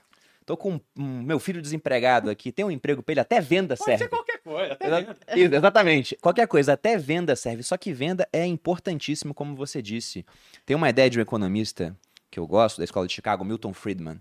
[0.50, 3.84] tô com um, meu filho desempregado aqui, tem um emprego pra ele, até venda Pode
[3.88, 4.02] serve.
[4.04, 4.72] ser qualquer coisa.
[4.72, 5.56] Até Exa- venda.
[5.56, 6.16] Exatamente.
[6.20, 7.62] Qualquer coisa, até venda serve.
[7.62, 10.26] Só que venda é importantíssimo, como você disse.
[10.66, 11.96] Tem uma ideia de um economista
[12.28, 14.20] que eu gosto, da escola de Chicago, Milton Friedman.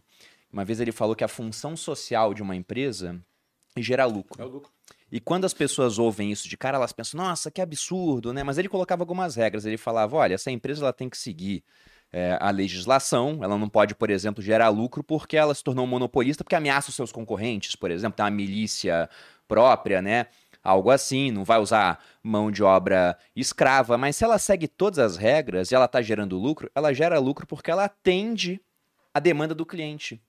[0.53, 3.19] Uma vez ele falou que a função social de uma empresa
[3.75, 4.39] é gerar lucro.
[4.41, 4.71] É o lucro.
[5.11, 8.43] E quando as pessoas ouvem isso de cara, elas pensam, nossa, que absurdo, né?
[8.43, 9.65] Mas ele colocava algumas regras.
[9.65, 11.63] Ele falava, olha, essa empresa ela tem que seguir
[12.11, 16.43] é, a legislação, ela não pode, por exemplo, gerar lucro porque ela se tornou monopolista,
[16.43, 19.09] porque ameaça os seus concorrentes, por exemplo, tem uma milícia
[19.47, 20.27] própria, né?
[20.63, 25.17] Algo assim, não vai usar mão de obra escrava, mas se ela segue todas as
[25.17, 28.59] regras e ela está gerando lucro, ela gera lucro porque ela atende
[29.13, 30.21] a demanda do cliente.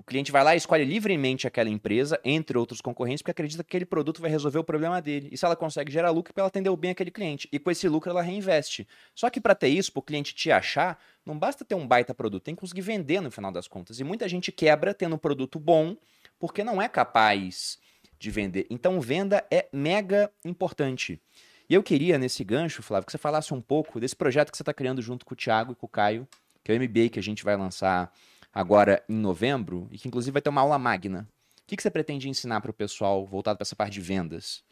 [0.00, 3.68] O cliente vai lá e escolhe livremente aquela empresa, entre outros concorrentes, porque acredita que
[3.68, 5.28] aquele produto vai resolver o problema dele.
[5.30, 7.46] E se ela consegue gerar lucro, ela atendeu bem aquele cliente.
[7.52, 8.88] E com esse lucro ela reinveste.
[9.14, 12.14] Só que para ter isso, para o cliente te achar, não basta ter um baita
[12.14, 14.00] produto, tem que conseguir vender no final das contas.
[14.00, 15.94] E muita gente quebra tendo um produto bom,
[16.38, 17.78] porque não é capaz
[18.18, 18.66] de vender.
[18.70, 21.20] Então venda é mega importante.
[21.68, 24.62] E eu queria, nesse gancho, Flávio, que você falasse um pouco desse projeto que você
[24.62, 26.26] está criando junto com o Thiago e com o Caio,
[26.64, 28.10] que é o MBA que a gente vai lançar
[28.52, 31.28] agora em novembro, e que inclusive vai ter uma aula magna.
[31.58, 34.64] O que, que você pretende ensinar para o pessoal voltado para essa parte de vendas?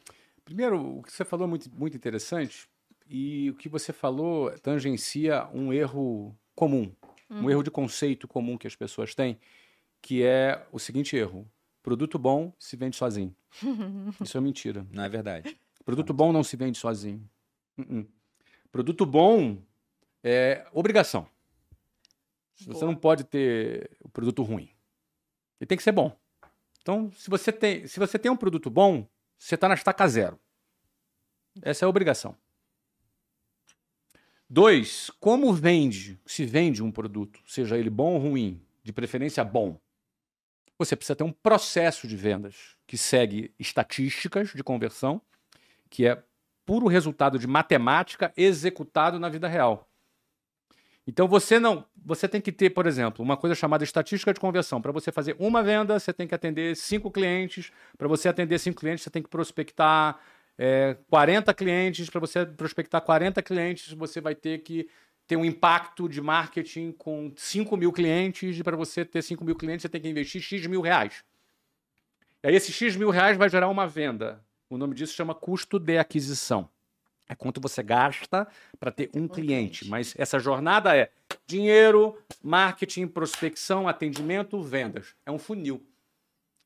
[0.44, 2.68] Primeiro, o que você falou é muito, muito interessante
[3.09, 6.92] e o que você falou tangencia um erro comum,
[7.30, 9.38] um erro de conceito comum que as pessoas têm,
[10.02, 11.46] que é o seguinte erro:
[11.82, 13.34] produto bom se vende sozinho.
[14.20, 14.86] Isso é mentira.
[14.90, 15.59] Não é verdade?
[15.84, 17.28] Produto bom não se vende sozinho.
[17.78, 18.06] Uh-uh.
[18.70, 19.56] Produto bom
[20.22, 21.26] é obrigação.
[22.59, 22.86] Você Boa.
[22.86, 24.68] não pode ter o produto ruim.
[25.60, 26.16] Ele tem que ser bom.
[26.82, 29.06] Então, se você tem, se você tem um produto bom,
[29.39, 30.39] você está na estaca zero.
[31.62, 32.36] Essa é a obrigação.
[34.48, 39.78] Dois, como vende, se vende um produto, seja ele bom ou ruim, de preferência bom,
[40.78, 45.20] você precisa ter um processo de vendas que segue estatísticas de conversão,
[45.90, 46.22] que é
[46.64, 49.90] puro resultado de matemática executado na vida real.
[51.09, 54.78] Então você não, você tem que ter, por exemplo, uma coisa chamada estatística de conversão.
[54.78, 57.72] Para você fazer uma venda, você tem que atender cinco clientes.
[57.97, 60.20] Para você atender cinco clientes, você tem que prospectar
[60.59, 62.10] é, 40 clientes.
[62.10, 64.86] Para você prospectar 40 clientes, você vai ter que
[65.26, 68.59] ter um impacto de marketing com 5 mil clientes.
[68.59, 71.24] E para você ter 5 mil clientes, você tem que investir X mil reais.
[72.43, 74.44] E aí, esses X mil reais vai gerar uma venda.
[74.68, 76.68] O nome disso chama custo de aquisição.
[77.28, 78.48] É quanto você gasta
[78.80, 79.80] para ter um, cliente.
[79.80, 79.88] cliente.
[79.88, 81.10] Mas essa jornada é
[81.46, 85.14] dinheiro, marketing, prospecção, atendimento, vendas.
[85.26, 85.82] É um funil.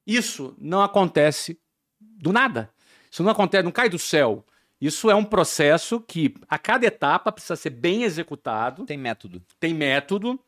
[0.06, 1.58] Isso não acontece
[2.00, 2.70] do nada.
[3.10, 4.44] Isso não acontece, não cai do céu.
[4.80, 9.42] Isso é um processo que a cada etapa precisa ser bem executado Tem método.
[9.60, 10.40] tem método,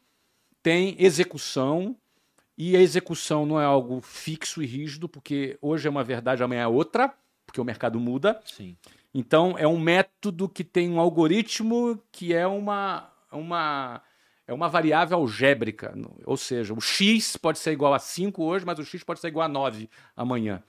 [0.62, 1.96] tem execução,
[2.56, 6.62] e a execução não é algo fixo e rígido, porque hoje é uma verdade, amanhã
[6.62, 7.12] é outra,
[7.46, 8.40] porque o mercado muda.
[8.44, 8.76] Sim.
[9.14, 14.02] Então, é um método que tem um algoritmo que é uma, uma,
[14.46, 15.94] é uma variável algébrica.
[16.26, 19.28] Ou seja, o x pode ser igual a 5 hoje, mas o x pode ser
[19.28, 20.62] igual a 9 amanhã.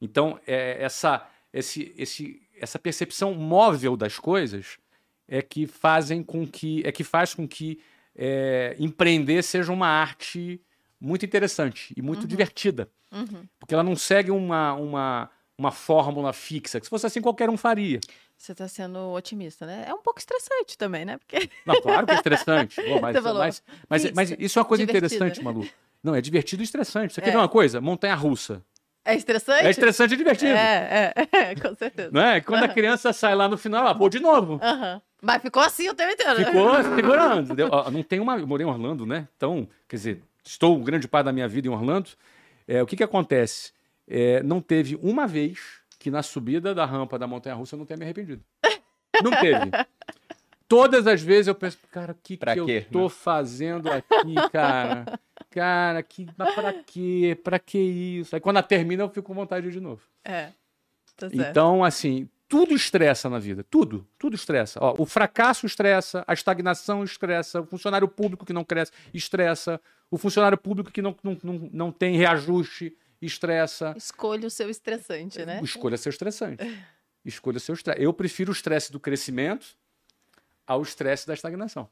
[0.00, 4.76] Então, é, essa, esse, esse, essa percepção móvel das coisas
[5.28, 7.80] é que fazem com que é que faz com que
[8.14, 10.60] é, empreender seja uma arte
[11.00, 13.46] muito interessante e muito divertida Uhum.
[13.60, 17.56] porque ela não segue uma, uma, uma fórmula fixa que se fosse assim qualquer um
[17.56, 18.00] faria
[18.36, 19.84] Você está sendo otimista, né?
[19.88, 21.16] É um pouco estressante também, né?
[21.18, 24.68] Porque não claro que é estressante Pô, mas, mas, mas, fixa, mas isso é uma
[24.68, 25.06] coisa divertida.
[25.06, 25.66] interessante Malu
[26.02, 27.32] não é divertido e estressante você quer É.
[27.32, 28.62] ver uma coisa montanha russa
[29.04, 29.66] é estressante.
[29.66, 32.10] é estressante e divertido É, é, é, com certeza.
[32.12, 35.00] não é quando a criança sai lá no final ela vou de novo Aham.
[35.22, 36.38] Mas ficou assim o tempo inteiro.
[36.38, 36.44] né?
[36.46, 37.44] Ficou segurando.
[37.46, 37.70] entendeu?
[37.90, 38.36] Não tem uma.
[38.36, 39.26] Eu morei em Orlando, né?
[39.34, 42.10] Então, quer dizer, estou grande parte da minha vida em Orlando.
[42.68, 43.72] É, o que, que acontece?
[44.06, 47.86] É, não teve uma vez que na subida da rampa da Montanha Russa eu não
[47.86, 48.42] tenha me arrependido.
[49.22, 49.70] Não teve.
[50.68, 54.34] Todas as vezes eu penso, cara, o que, Pra que quê, eu tô fazendo aqui,
[54.50, 55.04] cara?
[55.50, 57.38] Cara, que, mas pra quê?
[57.44, 58.34] Pra que isso?
[58.34, 60.02] Aí quando ela termina, eu fico com vontade de ir de novo.
[60.24, 60.50] É.
[61.16, 61.48] Tá certo.
[61.48, 63.64] Então, assim, tudo estressa na vida.
[63.70, 64.06] Tudo.
[64.18, 64.78] Tudo estressa.
[64.82, 70.18] Ó, o fracasso estressa, a estagnação estressa, o funcionário público que não cresce estressa, o
[70.18, 73.94] funcionário público que não, não, não, não tem reajuste estressa.
[73.96, 75.60] Escolha o seu estressante, né?
[75.62, 76.64] Escolha ser estressante.
[77.24, 78.02] Escolha ser estresse.
[78.02, 79.76] Eu prefiro o estresse do crescimento
[80.66, 81.88] ao estresse da estagnação.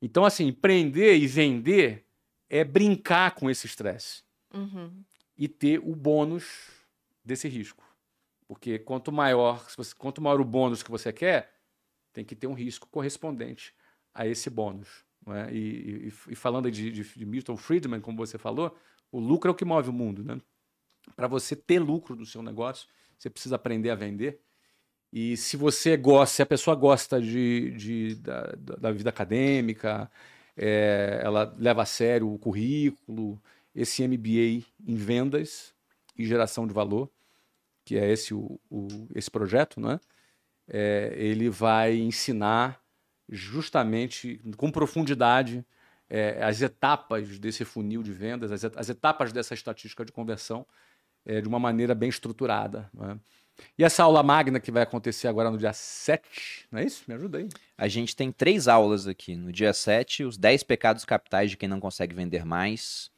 [0.00, 2.06] Então, assim, empreender e vender
[2.48, 4.22] é brincar com esse estresse
[4.52, 5.02] Uhum.
[5.36, 6.70] e ter o bônus
[7.24, 7.82] desse risco.
[8.46, 9.66] Porque quanto maior,
[9.98, 11.54] quanto maior o bônus que você quer,
[12.12, 13.74] tem que ter um risco correspondente
[14.12, 15.04] a esse bônus.
[15.26, 15.52] É?
[15.52, 18.76] E, e, e, falando de, de, de, Milton Friedman, como você falou,
[19.14, 20.24] o lucro é o que move o mundo.
[20.24, 20.40] Né?
[21.14, 24.40] Para você ter lucro do seu negócio, você precisa aprender a vender.
[25.12, 30.10] E se você gosta, se a pessoa gosta de, de da, da, vida acadêmica,
[30.56, 33.40] é, ela leva a sério o currículo,
[33.72, 35.72] esse MBA em vendas
[36.18, 37.08] e geração de valor,
[37.84, 40.00] que é esse o, o esse projeto, né?
[40.66, 42.82] É, ele vai ensinar
[43.28, 45.64] justamente com profundidade
[46.14, 50.64] é, as etapas desse funil de vendas, as, as etapas dessa estatística de conversão
[51.26, 52.88] é, de uma maneira bem estruturada.
[52.94, 53.18] Né?
[53.76, 57.02] E essa aula magna que vai acontecer agora no dia 7, não é isso?
[57.08, 57.48] Me ajuda aí.
[57.76, 59.34] A gente tem três aulas aqui.
[59.34, 63.10] No dia 7, os 10 pecados capitais de quem não consegue vender mais.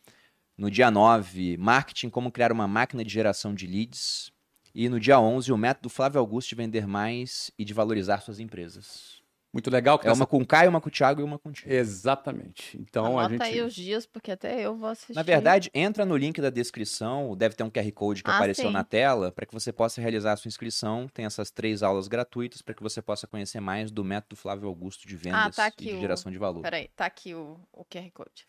[0.56, 4.32] No dia 9, marketing, como criar uma máquina de geração de leads.
[4.74, 8.40] E no dia 11, o método Flávio Augusto de vender mais e de valorizar suas
[8.40, 9.15] empresas.
[9.56, 9.98] Muito legal.
[10.04, 11.72] é uma com o Caio, uma com o Thiago e uma contigo.
[11.72, 12.78] Exatamente.
[12.78, 13.42] Então Anota a gente.
[13.42, 15.14] aí os dias, porque até eu vou assistir.
[15.14, 18.66] Na verdade, entra no link da descrição, deve ter um QR Code que ah, apareceu
[18.66, 18.72] sim.
[18.72, 21.08] na tela, para que você possa realizar a sua inscrição.
[21.08, 25.08] Tem essas três aulas gratuitas para que você possa conhecer mais do método Flávio Augusto
[25.08, 26.00] de vendas ah, tá e de o...
[26.00, 26.60] geração de valor.
[26.60, 28.46] Peraí, tá aqui o, o QR Code.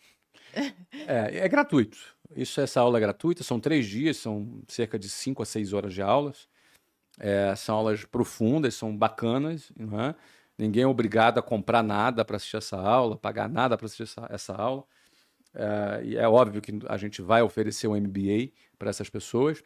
[1.08, 1.98] é, é gratuito.
[2.36, 5.94] Isso, essa aula é gratuita, são três dias, são cerca de cinco a seis horas
[5.94, 6.50] de aulas.
[7.18, 10.16] É, são aulas profundas, são bacanas, não é?
[10.58, 14.28] Ninguém é obrigado a comprar nada para assistir essa aula, pagar nada para assistir essa,
[14.30, 14.84] essa aula.
[15.54, 19.64] É, e é óbvio que a gente vai oferecer um MBA para essas pessoas,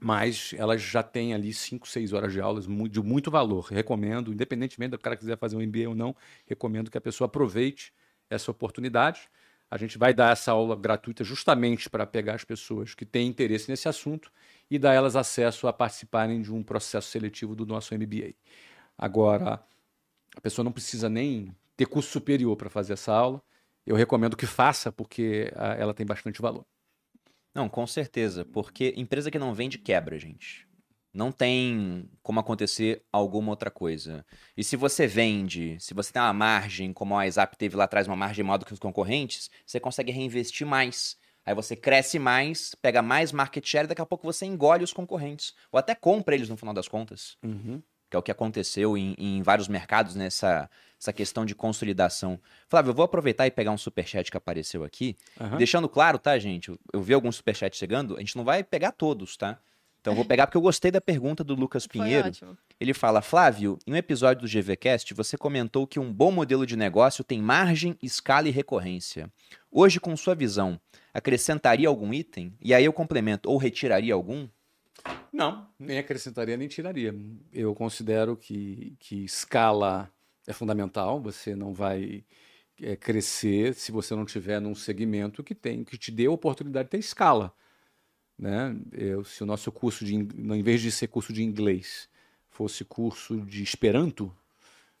[0.00, 3.66] mas elas já têm ali 5, 6 horas de aulas de muito valor.
[3.66, 7.92] Recomendo, independentemente do cara quiser fazer um MBA ou não, recomendo que a pessoa aproveite
[8.30, 9.28] essa oportunidade.
[9.70, 13.70] A gente vai dar essa aula gratuita justamente para pegar as pessoas que têm interesse
[13.70, 14.30] nesse assunto
[14.70, 18.34] e dar elas acesso a participarem de um processo seletivo do nosso MBA.
[18.98, 19.64] Agora,
[20.36, 23.42] a pessoa não precisa nem ter curso superior para fazer essa aula.
[23.86, 26.64] Eu recomendo que faça, porque a, ela tem bastante valor.
[27.54, 28.44] Não, com certeza.
[28.44, 30.66] Porque empresa que não vende quebra, gente.
[31.12, 34.24] Não tem como acontecer alguma outra coisa.
[34.56, 38.06] E se você vende, se você tem uma margem, como a WhatsApp teve lá atrás,
[38.06, 41.18] uma margem maior do que os concorrentes, você consegue reinvestir mais.
[41.44, 44.92] Aí você cresce mais, pega mais market share e daqui a pouco você engole os
[44.92, 45.52] concorrentes.
[45.70, 47.36] Ou até compra eles no final das contas.
[47.42, 47.82] Uhum
[48.12, 50.68] que é o que aconteceu em, em vários mercados nessa
[51.00, 52.38] essa questão de consolidação.
[52.68, 55.56] Flávio, eu vou aproveitar e pegar um superchat que apareceu aqui, uhum.
[55.56, 56.68] deixando claro, tá, gente?
[56.68, 59.58] Eu, eu vi alguns superchats chegando, a gente não vai pegar todos, tá?
[60.00, 62.30] Então eu vou pegar porque eu gostei da pergunta do Lucas Pinheiro.
[62.78, 66.76] Ele fala: Flávio, em um episódio do GVCast, você comentou que um bom modelo de
[66.76, 69.28] negócio tem margem, escala e recorrência.
[69.70, 70.78] Hoje, com sua visão,
[71.14, 72.54] acrescentaria algum item?
[72.60, 74.46] E aí eu complemento, ou retiraria algum?
[75.32, 77.14] Não, nem acrescentaria nem tiraria.
[77.52, 80.10] Eu considero que, que escala
[80.46, 81.20] é fundamental.
[81.20, 82.24] Você não vai
[82.80, 86.86] é, crescer se você não tiver num segmento que tem que te dê a oportunidade
[86.86, 87.54] de ter escala.
[88.38, 88.76] Né?
[88.92, 92.08] Eu, se o nosso curso de em vez de ser curso de inglês
[92.50, 94.34] fosse curso de Esperanto,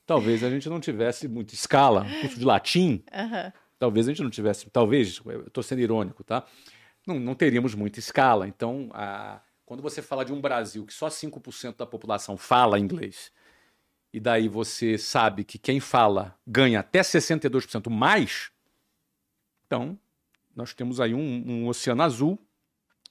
[0.06, 2.06] talvez a gente não tivesse muita escala.
[2.20, 3.52] Curso de latim, uhum.
[3.78, 4.70] talvez a gente não tivesse.
[4.70, 6.46] Talvez, estou sendo irônico, tá?
[7.06, 8.46] Não, não teríamos muita escala.
[8.46, 9.42] Então, a
[9.72, 13.32] quando você fala de um Brasil que só 5% da população fala inglês,
[14.12, 18.50] e daí você sabe que quem fala ganha até 62% mais,
[19.66, 19.98] então
[20.54, 22.38] nós temos aí um, um, oceano azul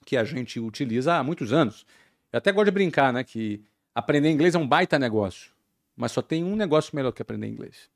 [0.06, 1.84] que a gente utiliza há muitos anos.
[2.32, 3.24] Eu até gosto de brincar, né?
[3.24, 3.60] Que
[3.92, 5.50] aprender inglês é um baita negócio,
[5.96, 7.90] mas só tem um negócio melhor que aprender inglês.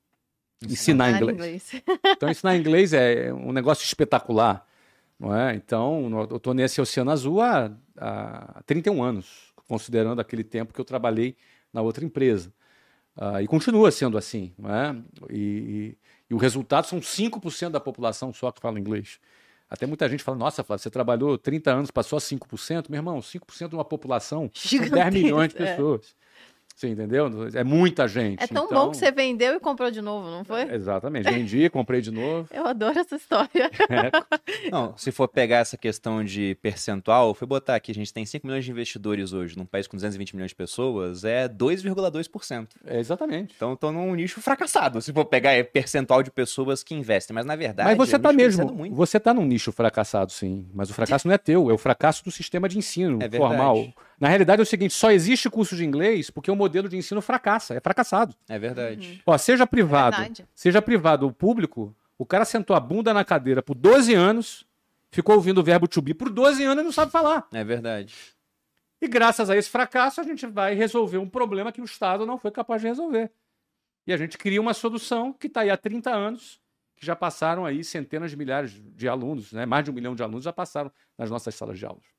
[0.60, 1.72] Ensinar, ensinar inglês.
[1.72, 1.82] inglês.
[2.04, 4.66] então, ensinar inglês é um negócio espetacular.
[5.18, 5.54] Não é?
[5.54, 10.84] Então, eu estou nesse Oceano Azul há, há 31 anos, considerando aquele tempo que eu
[10.84, 11.36] trabalhei
[11.72, 12.52] na outra empresa.
[13.16, 14.52] Uh, e continua sendo assim.
[14.58, 14.96] Não é?
[15.30, 15.98] E, e,
[16.30, 19.18] e o resultado são 5% da população só que fala inglês.
[19.68, 22.88] Até muita gente fala, nossa, Flávio, você trabalhou 30 anos, passou a 5%.
[22.88, 25.66] Meu irmão, 5% de uma população são 10 milhões de é.
[25.66, 26.14] pessoas.
[26.22, 26.25] É.
[26.76, 27.30] Você entendeu?
[27.54, 28.44] É muita gente.
[28.44, 28.84] É tão então...
[28.84, 30.74] bom que você vendeu e comprou de novo, não foi?
[30.74, 31.24] Exatamente.
[31.24, 32.46] Vendi, comprei de novo.
[32.52, 33.70] Eu adoro essa história.
[33.88, 34.70] É.
[34.70, 38.46] Não, se for pegar essa questão de percentual, fui botar aqui, a gente tem 5
[38.46, 42.68] milhões de investidores hoje, num país com 220 milhões de pessoas, é 2,2%.
[42.84, 43.54] É exatamente.
[43.56, 47.34] Então estou num nicho fracassado, se for pegar é percentual de pessoas que investem.
[47.34, 47.88] Mas na verdade.
[47.88, 48.94] Mas você está é mesmo.
[48.94, 50.66] Você está num nicho fracassado, sim.
[50.74, 53.82] Mas o fracasso não é teu, é o fracasso do sistema de ensino é formal.
[54.18, 57.20] Na realidade é o seguinte, só existe curso de inglês porque o modelo de ensino
[57.20, 58.34] fracassa, é fracassado.
[58.48, 59.22] É verdade.
[59.26, 59.34] Uhum.
[59.34, 63.62] Ó, seja privado, é seja privado ou público, o cara sentou a bunda na cadeira
[63.62, 64.66] por 12 anos,
[65.10, 67.46] ficou ouvindo o verbo to be por 12 anos e não sabe falar.
[67.52, 68.14] É verdade.
[69.00, 72.38] E graças a esse fracasso a gente vai resolver um problema que o Estado não
[72.38, 73.30] foi capaz de resolver.
[74.06, 76.60] E a gente cria uma solução que está aí há 30 anos
[76.96, 79.66] que já passaram aí centenas de milhares de alunos, né?
[79.66, 82.15] mais de um milhão de alunos já passaram nas nossas salas de aulas.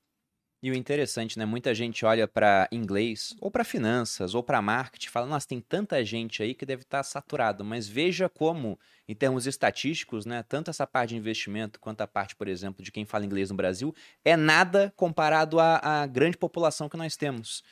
[0.62, 1.46] E o interessante, né?
[1.46, 6.04] Muita gente olha para inglês, ou para finanças, ou para marketing, fala: nossa, tem tanta
[6.04, 7.64] gente aí que deve estar tá saturado.
[7.64, 10.44] Mas veja como, em termos estatísticos, né?
[10.50, 13.56] Tanto essa parte de investimento quanto a parte, por exemplo, de quem fala inglês no
[13.56, 13.94] Brasil,
[14.26, 17.64] é nada comparado à, à grande população que nós temos.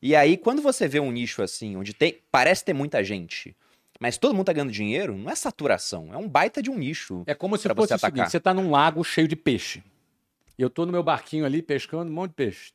[0.00, 3.54] E aí, quando você vê um nicho assim, onde tem, parece ter muita gente,
[3.98, 7.22] mas todo mundo tá ganhando dinheiro, não é saturação, é um baita de um nicho.
[7.26, 8.10] É como se fosse você o atacar.
[8.10, 9.82] seguinte: você tá num lago cheio de peixe.
[10.60, 12.74] E eu tô no meu barquinho ali pescando um monte de peixe.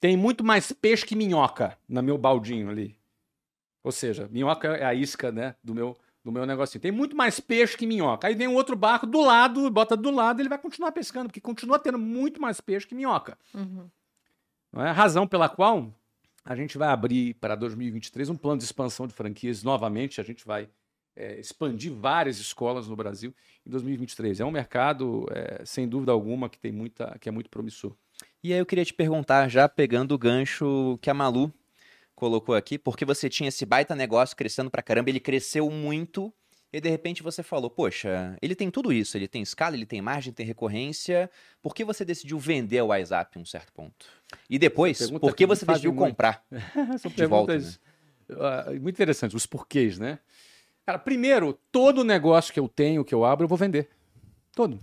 [0.00, 2.96] Tem muito mais peixe que minhoca no meu baldinho ali.
[3.84, 5.94] Ou seja, minhoca é a isca, né, do meu
[6.24, 6.80] do meu negocinho.
[6.80, 8.26] Tem muito mais peixe que minhoca.
[8.26, 11.42] Aí vem um outro barco do lado, bota do lado, ele vai continuar pescando, porque
[11.42, 13.36] continua tendo muito mais peixe que minhoca.
[13.52, 13.90] Uhum.
[14.72, 15.92] Não é a razão pela qual
[16.42, 20.22] a gente vai abrir para 2023 um plano de expansão de franquias novamente.
[20.22, 20.70] A gente vai
[21.16, 23.34] é, expandir várias escolas no Brasil
[23.66, 24.40] em 2023.
[24.40, 27.94] É um mercado, é, sem dúvida alguma, que tem muita, que é muito promissor.
[28.42, 31.52] E aí eu queria te perguntar, já pegando o gancho que a Malu
[32.14, 36.32] colocou aqui, porque você tinha esse baita negócio crescendo pra caramba, ele cresceu muito
[36.72, 40.00] e de repente você falou, poxa, ele tem tudo isso, ele tem escala, ele tem
[40.00, 41.30] margem, tem recorrência,
[41.60, 44.06] por que você decidiu vender o WhatsApp em um certo ponto?
[44.48, 46.10] E depois, por que você decidiu muito.
[46.10, 46.44] comprar
[46.98, 47.80] São de perguntas
[48.28, 48.78] volta, né?
[48.78, 50.18] muito interessantes, os porquês, né?
[50.84, 53.88] Cara, primeiro, todo negócio que eu tenho, que eu abro, eu vou vender.
[54.52, 54.80] Todo.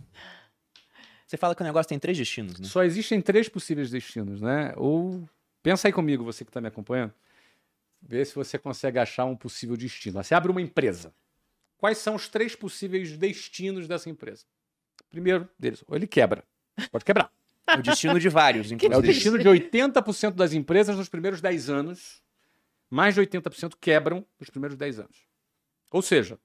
[1.28, 2.66] Você fala que o negócio tem três destinos, né?
[2.66, 4.74] Só existem três possíveis destinos, né?
[4.78, 5.28] Ou
[5.62, 7.14] pensa aí comigo, você que está me acompanhando,
[8.02, 10.24] vê se você consegue achar um possível destino.
[10.24, 11.14] Você abre uma empresa.
[11.78, 14.46] Quais são os três possíveis destinos dessa empresa?
[15.10, 16.44] Primeiro deles, ou ele quebra.
[16.92, 17.32] Pode quebrar.
[17.78, 18.96] o destino de vários, inclusive.
[18.96, 22.24] É o destino de 80% das empresas nos primeiros 10 anos.
[22.90, 25.29] Mais de 80% quebram nos primeiros 10 anos.
[25.92, 26.40] Ou seja,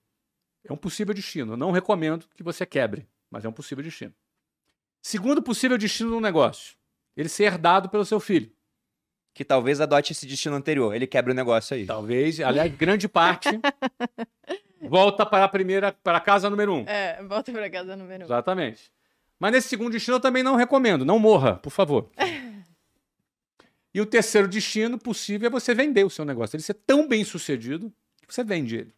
[0.64, 1.52] é um possível destino.
[1.52, 4.14] Eu não recomendo que você quebre, mas é um possível destino.
[5.02, 6.76] Segundo possível destino do negócio,
[7.16, 8.50] ele ser herdado pelo seu filho.
[9.34, 11.84] Que talvez adote esse destino anterior, ele quebra o negócio aí.
[11.84, 13.48] Talvez, aliás, grande parte
[14.80, 16.84] volta para a primeira, para a casa número um.
[16.88, 18.26] É, volta para a casa número um.
[18.26, 18.90] Exatamente.
[19.38, 22.10] Mas nesse segundo destino eu também não recomendo, não morra, por favor.
[23.92, 26.56] e o terceiro destino possível é você vender o seu negócio.
[26.56, 27.92] Ele ser tão bem sucedido
[28.26, 28.94] que você vende ele.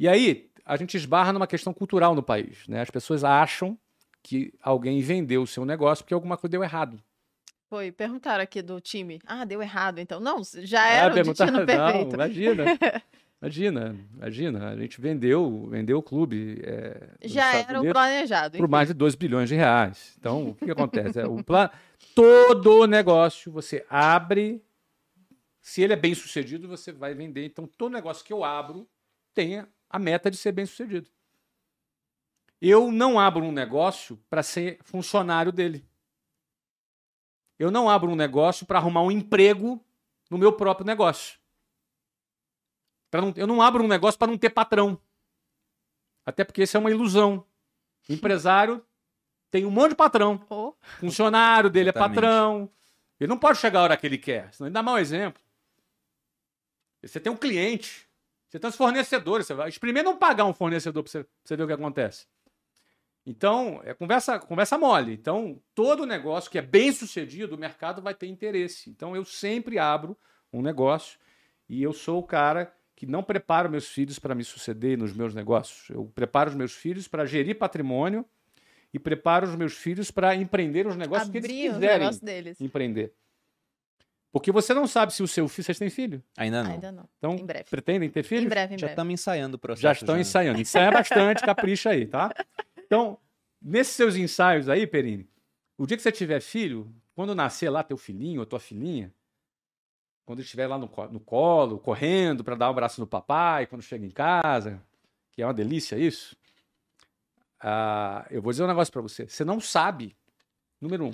[0.00, 2.66] E aí a gente esbarra numa questão cultural no país.
[2.66, 2.80] Né?
[2.80, 3.78] As pessoas acham
[4.22, 6.98] que alguém vendeu o seu negócio porque alguma coisa deu errado.
[7.68, 9.20] Foi, perguntaram aqui do time.
[9.26, 10.18] Ah, deu errado, então.
[10.18, 12.16] Não, já era ah, o destino perfeito.
[12.16, 12.64] Não, imagina.
[13.42, 16.60] Imagina, imagina, a gente vendeu, vendeu o clube.
[16.62, 18.58] É, Já era o planejado.
[18.58, 18.70] Por enfim.
[18.70, 20.14] mais de 2 bilhões de reais.
[20.18, 21.18] Então, o que, que acontece?
[21.18, 21.70] É, o plan...
[22.14, 24.62] Todo negócio você abre,
[25.58, 27.46] se ele é bem sucedido, você vai vender.
[27.46, 28.86] Então, todo negócio que eu abro
[29.32, 31.10] tem a meta de ser bem sucedido.
[32.60, 35.84] Eu não abro um negócio para ser funcionário dele.
[37.58, 39.84] Eu não abro um negócio para arrumar um emprego
[40.30, 41.38] no meu próprio negócio.
[43.12, 45.00] Não, eu não abro um negócio para não ter patrão.
[46.24, 47.44] Até porque isso é uma ilusão.
[48.08, 48.84] O empresário
[49.50, 50.40] tem um monte de patrão.
[50.48, 50.74] Oh.
[51.00, 52.18] Funcionário dele é Exatamente.
[52.18, 52.70] é patrão.
[53.18, 55.42] Ele não pode chegar a hora que ele quer, senão ele dá mau exemplo.
[57.02, 58.09] Você tem um cliente.
[58.50, 59.68] Você tem os fornecedores, você vai.
[59.68, 62.26] Experimenta não pagar um fornecedor para você, você ver o que acontece.
[63.24, 65.12] Então, é conversa, conversa mole.
[65.12, 68.90] Então, todo negócio que é bem sucedido, o mercado vai ter interesse.
[68.90, 70.18] Então, eu sempre abro
[70.52, 71.16] um negócio
[71.68, 75.32] e eu sou o cara que não preparo meus filhos para me suceder nos meus
[75.32, 75.88] negócios.
[75.88, 78.26] Eu preparo os meus filhos para gerir patrimônio
[78.92, 82.10] e preparo os meus filhos para empreender os negócios Abrir que eles quiserem
[82.58, 83.14] empreender.
[84.32, 85.64] Porque você não sabe se o seu filho.
[85.64, 86.22] Vocês têm filho?
[86.36, 86.70] Ainda não.
[86.70, 87.08] Ainda não.
[87.18, 87.64] Então, em breve.
[87.68, 88.46] pretendem ter filho?
[88.46, 89.82] Em breve, em já estamos ensaiando o processo.
[89.82, 90.20] Já estão já.
[90.20, 90.60] ensaiando.
[90.60, 92.32] Ensaia bastante, capricha aí, tá?
[92.78, 93.18] Então,
[93.60, 95.28] nesses seus ensaios aí, Perini,
[95.76, 99.12] o dia que você tiver filho, quando nascer lá teu filhinho ou tua filhinha,
[100.24, 103.82] quando ele estiver lá no, no colo, correndo para dar um abraço no papai, quando
[103.82, 104.80] chega em casa,
[105.32, 106.36] que é uma delícia isso.
[107.58, 109.28] Ah, eu vou dizer um negócio para você.
[109.28, 110.16] Você não sabe,
[110.80, 111.12] número um,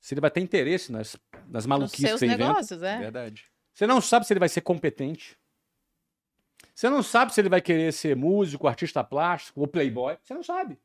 [0.00, 1.16] se ele vai ter interesse nas,
[1.48, 2.86] nas maluquices que você negócios, inventa.
[2.86, 2.98] É.
[2.98, 3.44] Verdade.
[3.72, 5.38] Você não sabe se ele vai ser competente.
[6.74, 10.16] Você não sabe se ele vai querer ser músico, artista plástico ou playboy.
[10.22, 10.78] Você não sabe.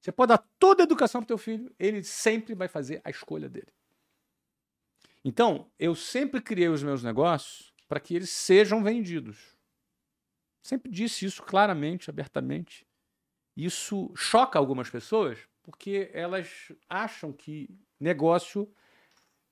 [0.00, 3.48] Você pode dar toda a educação para teu filho, ele sempre vai fazer a escolha
[3.48, 3.72] dele.
[5.24, 9.56] Então, eu sempre criei os meus negócios para que eles sejam vendidos.
[10.62, 12.86] Sempre disse isso claramente, abertamente.
[13.56, 17.68] Isso choca algumas pessoas porque elas acham que
[17.98, 18.72] negócio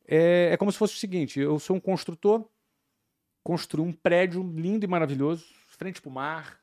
[0.06, 2.48] é, é como se fosse o seguinte: eu sou um construtor,
[3.42, 6.60] construí um prédio lindo e maravilhoso, frente para o mar,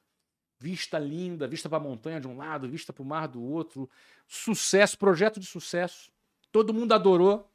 [0.59, 3.89] vista linda, vista para a montanha de um lado, vista para o mar do outro,
[4.27, 6.11] sucesso, projeto de sucesso.
[6.51, 7.51] Todo mundo adorou,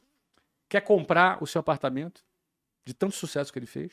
[0.69, 2.23] quer comprar o seu apartamento,
[2.85, 3.93] de tanto sucesso que ele fez.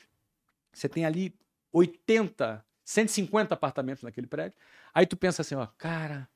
[0.74, 1.34] Você tem ali
[1.72, 4.58] 80, 150 apartamentos naquele prédio.
[4.94, 6.28] Aí tu pensa assim, ó, cara,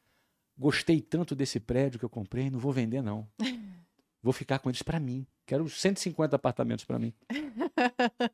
[0.57, 3.27] gostei tanto desse prédio que eu comprei, não vou vender não.
[4.21, 5.25] Vou ficar com eles para mim.
[5.45, 7.13] Quero 150 apartamentos para mim.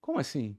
[0.00, 0.56] Como assim?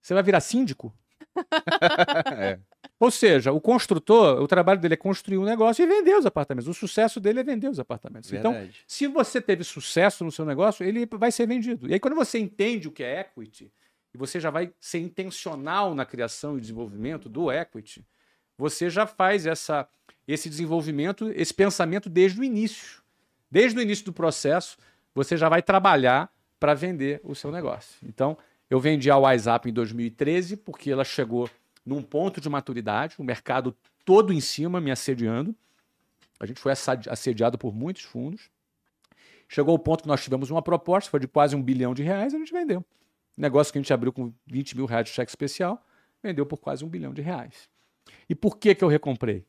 [0.00, 0.94] Você vai virar síndico?
[2.36, 2.58] é.
[3.00, 6.68] Ou seja, o construtor, o trabalho dele é construir um negócio e vender os apartamentos.
[6.68, 8.32] O sucesso dele é vender os apartamentos.
[8.32, 8.70] Então, Verdade.
[8.76, 11.88] Então, se você teve sucesso no seu negócio, ele vai ser vendido.
[11.88, 13.72] E aí, quando você entende o que é equity,
[14.14, 18.06] e você já vai ser intencional na criação e desenvolvimento do equity,
[18.56, 19.88] você já faz essa,
[20.26, 23.02] esse desenvolvimento, esse pensamento desde o início.
[23.50, 24.76] Desde o início do processo,
[25.14, 27.96] você já vai trabalhar para vender o seu negócio.
[28.02, 28.36] Então,
[28.70, 31.48] eu vendi a WhatsApp em 2013 porque ela chegou
[31.84, 35.54] num ponto de maturidade, o mercado todo em cima me assediando.
[36.40, 38.50] A gente foi assediado por muitos fundos.
[39.48, 42.32] Chegou o ponto que nós tivemos uma proposta, foi de quase um bilhão de reais,
[42.32, 42.84] e a gente vendeu.
[43.36, 45.84] Negócio que a gente abriu com 20 mil reais de cheque especial,
[46.22, 47.68] vendeu por quase um bilhão de reais.
[48.28, 49.44] E por que, que eu recomprei?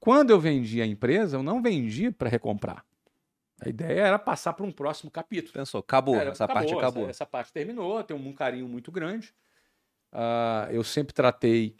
[0.00, 2.84] Quando eu vendi a empresa, eu não vendi para recomprar.
[3.60, 5.52] A ideia era passar para um próximo capítulo.
[5.52, 7.02] Pensou, acabou, era, essa acabou, parte acabou.
[7.02, 9.34] Essa, essa, parte terminou, tem um, carinho muito grande.
[10.10, 11.76] Uh, eu sempre tratei,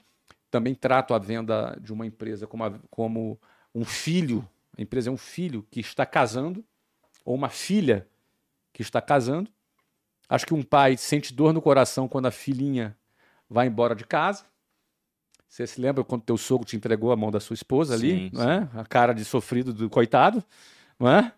[0.51, 3.41] também trato a venda de uma empresa como, a, como
[3.75, 4.47] um filho.
[4.77, 6.63] A empresa é um filho que está casando,
[7.25, 8.07] ou uma filha
[8.71, 9.51] que está casando.
[10.29, 12.95] Acho que um pai sente dor no coração quando a filhinha
[13.49, 14.45] vai embora de casa.
[15.51, 18.31] Você se lembra quando teu sogro te entregou a mão da sua esposa ali, sim,
[18.33, 18.69] não é?
[18.73, 20.45] A cara de sofrido do coitado,
[20.97, 21.33] não é?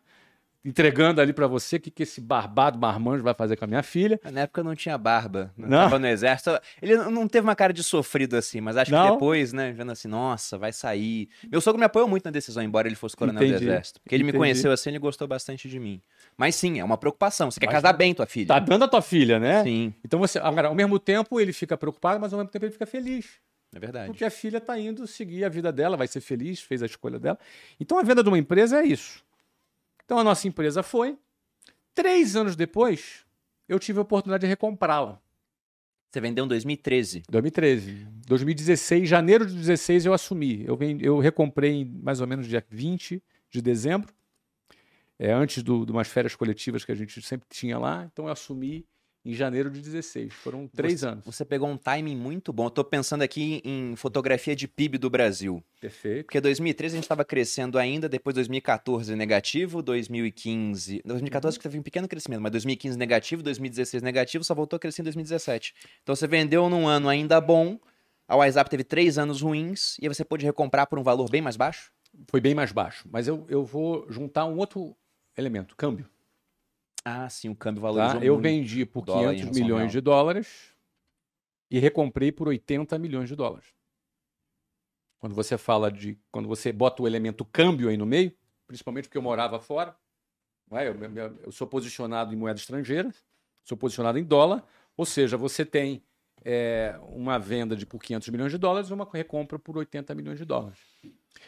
[0.65, 3.83] entregando ali para você o que, que esse barbado marmanjo vai fazer com a minha
[3.83, 4.21] filha.
[4.31, 5.79] Na época não tinha barba, não, não.
[5.79, 6.57] tava no exército.
[6.81, 9.07] Ele não teve uma cara de sofrido assim, mas acho não.
[9.07, 11.29] que depois, né, vendo assim, nossa, vai sair.
[11.51, 13.65] Meu sogro me apoiou muito na decisão, embora ele fosse coronel Entendi.
[13.65, 14.01] do exército.
[14.01, 14.35] Porque ele Entendi.
[14.35, 16.01] me conheceu assim, ele gostou bastante de mim.
[16.37, 17.51] Mas sim, é uma preocupação.
[17.51, 18.47] Você quer mas, casar bem tua filha.
[18.47, 19.65] Tá dando a tua filha, né?
[19.65, 19.93] Sim.
[20.05, 22.87] Então você, agora, ao mesmo tempo ele fica preocupado, mas ao mesmo tempo ele fica
[22.87, 23.41] feliz.
[23.74, 24.07] É verdade.
[24.09, 27.19] Porque a filha está indo seguir a vida dela, vai ser feliz, fez a escolha
[27.19, 27.39] dela.
[27.81, 29.24] Então a venda de uma empresa é isso.
[30.05, 31.16] Então a nossa empresa foi,
[31.94, 33.24] Três anos depois,
[33.69, 35.20] eu tive a oportunidade de recomprá-la.
[36.11, 37.23] Você vendeu em 2013?
[37.28, 38.07] 2013.
[38.27, 40.65] 2016, janeiro de 2016 eu assumi.
[40.66, 44.12] Eu, vendi, eu recomprei em mais ou menos dia 20 de dezembro,
[45.19, 48.09] é, antes do, de umas férias coletivas que a gente sempre tinha lá.
[48.11, 48.86] Então eu assumi
[49.24, 50.32] em janeiro de 16.
[50.32, 51.24] Foram três você, anos.
[51.24, 52.66] Você pegou um timing muito bom.
[52.66, 55.62] Estou pensando aqui em fotografia de PIB do Brasil.
[55.81, 56.27] Perfeito.
[56.27, 61.03] Porque 2013 a gente estava crescendo ainda, depois 2014 negativo, 2015.
[61.05, 61.62] 2014 uhum.
[61.62, 65.74] teve um pequeno crescimento, mas 2015 negativo, 2016 negativo, só voltou a crescer em 2017.
[66.03, 67.78] Então você vendeu num ano ainda bom,
[68.27, 71.57] a WhatsApp teve três anos ruins, e você pôde recomprar por um valor bem mais
[71.57, 71.93] baixo?
[72.28, 73.09] Foi bem mais baixo.
[73.11, 74.97] Mas eu, eu vou juntar um outro
[75.36, 76.09] elemento: câmbio.
[77.05, 78.24] Ah, sim, o câmbio valorizou tá?
[78.24, 80.73] Eu vendi por 500 milhões de dólares
[81.70, 83.66] e recomprei por 80 milhões de dólares.
[85.19, 86.19] Quando você fala de.
[86.31, 88.33] Quando você bota o elemento câmbio aí no meio,
[88.66, 89.97] principalmente porque eu morava fora,
[90.73, 90.89] é?
[90.89, 93.12] eu, eu, eu, sou posicionado em moeda estrangeira,
[93.62, 94.65] sou posicionado em dólar,
[94.97, 96.03] ou seja, você tem
[96.45, 100.39] é, uma venda de por 500 milhões de dólares e uma recompra por 80 milhões
[100.39, 100.79] de dólares.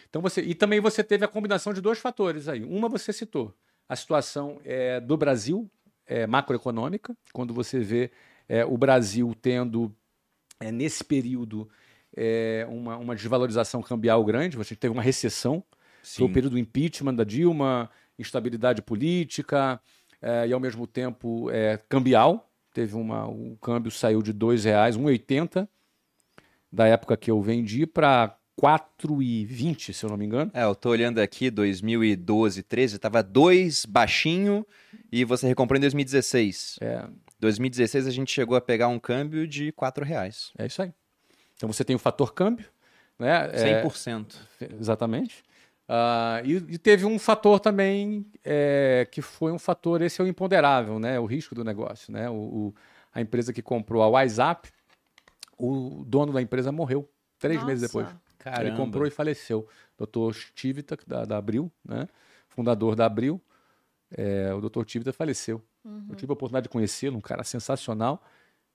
[0.09, 2.65] Então você, e também você teve a combinação de dois fatores aí.
[2.65, 3.55] Uma você citou,
[3.89, 5.71] a situação é, do Brasil
[6.07, 8.11] é, macroeconômica, quando você vê
[8.49, 9.95] é, o Brasil tendo,
[10.61, 11.69] é, nesse período,
[12.69, 15.65] uma, uma desvalorização cambial grande, você teve uma recessão,
[16.01, 19.81] foi o período do impeachment da Dilma, instabilidade política
[20.47, 21.49] e, ao mesmo tempo,
[21.89, 22.49] cambial.
[22.73, 25.69] Teve uma, o câmbio saiu de R$ reais, 1,80
[26.71, 30.51] da época que eu vendi para 4,20, se eu não me engano.
[30.55, 34.67] É, eu tô olhando aqui, 2012, 13, tava 2 baixinho
[35.11, 36.79] e você recomprou em 2016.
[36.81, 37.05] É.
[37.41, 40.53] 2016 a gente chegou a pegar um câmbio de 4 reais.
[40.59, 40.93] É isso aí.
[41.57, 42.67] Então você tem o fator câmbio,
[43.19, 43.49] né?
[43.83, 44.35] 100%.
[44.61, 45.43] É, exatamente.
[45.87, 50.27] Uh, e, e, teve um fator também é, que foi um fator, esse é o
[50.27, 51.21] imponderável, né?
[51.21, 52.31] O risco do negócio, né?
[52.31, 52.75] O, o
[53.13, 54.69] a empresa que comprou a WhatsApp,
[55.57, 57.09] o dono da empresa morreu
[57.39, 57.67] três Nossa.
[57.67, 58.09] meses depois.
[58.45, 58.69] Caramba.
[58.69, 59.67] Ele comprou e faleceu.
[59.97, 60.37] Dr.
[60.55, 62.07] Tivita, da, da Abril, né?
[62.47, 63.41] fundador da Abril,
[64.11, 64.85] é, o Dr.
[64.85, 65.63] Tivita faleceu.
[65.83, 66.07] Uhum.
[66.11, 68.23] Eu tive a oportunidade de conhecê-lo, um cara sensacional,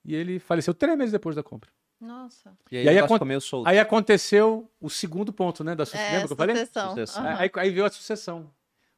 [0.04, 1.70] e ele faleceu três meses depois da compra.
[2.02, 2.58] Nossa.
[2.72, 3.18] E aí, e aí, acon
[3.66, 5.76] aí aconteceu o segundo ponto, né?
[5.76, 5.96] Da su...
[5.96, 6.56] é, Lembra que eu falei?
[6.56, 7.24] Sucessão.
[7.24, 7.38] Uhum.
[7.38, 8.52] Aí, aí veio a sucessão.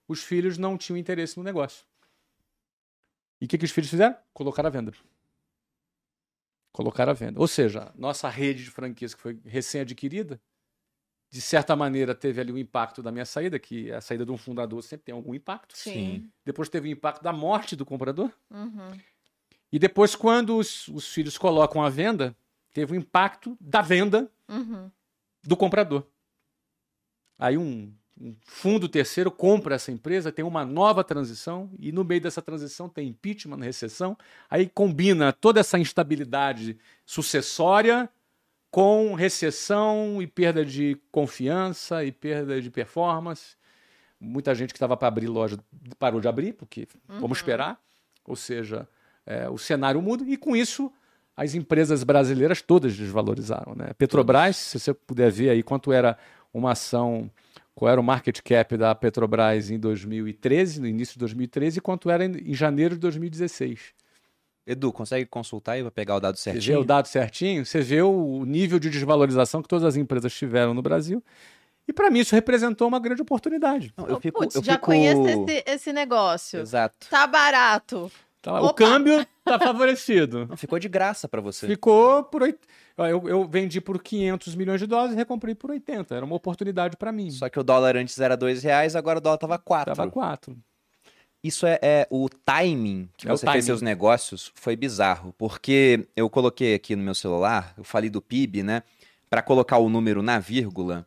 [0.07, 1.85] Os filhos não tinham interesse no negócio.
[3.41, 4.15] E o que, que os filhos fizeram?
[4.33, 4.93] Colocaram à venda.
[6.71, 7.39] Colocaram à venda.
[7.39, 10.39] Ou seja, nossa rede de franquias que foi recém-adquirida,
[11.31, 14.37] de certa maneira teve ali o impacto da minha saída, que a saída de um
[14.37, 15.77] fundador sempre tem algum impacto.
[15.77, 16.29] Sim.
[16.45, 18.29] Depois teve o impacto da morte do comprador.
[18.49, 18.91] Uhum.
[19.71, 22.35] E depois, quando os, os filhos colocam à venda,
[22.73, 24.91] teve o impacto da venda Uhum.
[25.41, 26.05] do comprador.
[27.39, 32.19] Aí um, um fundo terceiro compra essa empresa, tem uma nova transição, e no meio
[32.19, 34.17] dessa transição tem impeachment, recessão,
[34.49, 38.09] aí combina toda essa instabilidade sucessória
[38.71, 43.57] com recessão e perda de confiança e perda de performance.
[44.17, 45.59] Muita gente que estava para abrir loja
[45.99, 47.77] parou de abrir, porque vamos esperar.
[48.25, 48.87] Ou seja,
[49.25, 50.91] é, o cenário muda, e com isso
[51.35, 53.75] as empresas brasileiras todas desvalorizaram.
[53.75, 53.91] Né?
[53.97, 56.17] Petrobras, se você puder ver aí quanto era
[56.53, 57.29] uma ação,
[57.75, 62.09] qual era o market cap da Petrobras em 2013, no início de 2013, e quanto
[62.09, 63.93] era em, em janeiro de 2016.
[64.71, 66.79] Edu, consegue consultar aí para pegar o dado Você vê certinho?
[66.81, 70.81] o dado certinho, você vê o nível de desvalorização que todas as empresas tiveram no
[70.81, 71.23] Brasil.
[71.87, 73.93] E para mim isso representou uma grande oportunidade.
[73.97, 74.85] Não, eu fico, Putz, eu já fico...
[74.85, 76.59] conheço esse, esse negócio.
[76.59, 77.07] Exato.
[77.09, 78.11] Tá barato.
[78.41, 80.47] Tá o câmbio está favorecido.
[80.47, 81.67] Não, ficou de graça para você.
[81.67, 82.41] Ficou por.
[82.43, 82.59] oit-
[82.97, 86.15] Eu, eu vendi por 500 milhões de dólares e recomprei por 80.
[86.15, 87.29] Era uma oportunidade para mim.
[87.29, 89.93] Só que o dólar antes era dois reais, agora o dólar tava quatro.
[89.93, 90.57] Tava 4.
[91.43, 93.65] Isso é, é o timing que É você fez timing.
[93.65, 98.61] seus negócios foi bizarro, porque eu coloquei aqui no meu celular, eu falei do PIB,
[98.63, 98.83] né?
[99.29, 101.05] Para colocar o número na vírgula.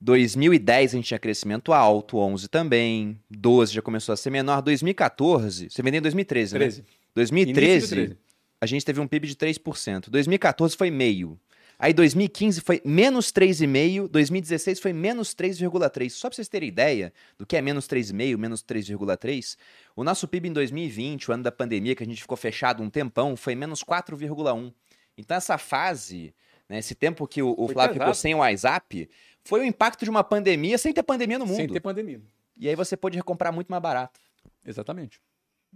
[0.00, 5.70] 2010 a gente tinha crescimento alto, 11 também, 12 já começou a ser menor, 2014,
[5.70, 6.58] você vendeu em 2013, né?
[6.58, 6.84] 13.
[7.14, 8.18] 2013, Início de 13.
[8.60, 10.10] a gente teve um PIB de 3%.
[10.10, 11.38] 2014 foi meio.
[11.82, 16.10] Aí 2015 foi menos 3,5, 2016 foi menos 3,3.
[16.10, 19.56] Só para vocês terem ideia do que é menos 3,5, menos 3,3,
[19.96, 22.88] o nosso PIB em 2020, o ano da pandemia, que a gente ficou fechado um
[22.88, 24.72] tempão, foi menos 4,1.
[25.18, 26.32] Então essa fase,
[26.68, 29.10] né, esse tempo que o, o Flávio ficou sem o WhatsApp,
[29.42, 31.56] foi o impacto de uma pandemia sem ter pandemia no mundo.
[31.56, 32.20] Sem ter pandemia.
[32.60, 34.20] E aí você pôde recomprar muito mais barato.
[34.64, 35.20] Exatamente.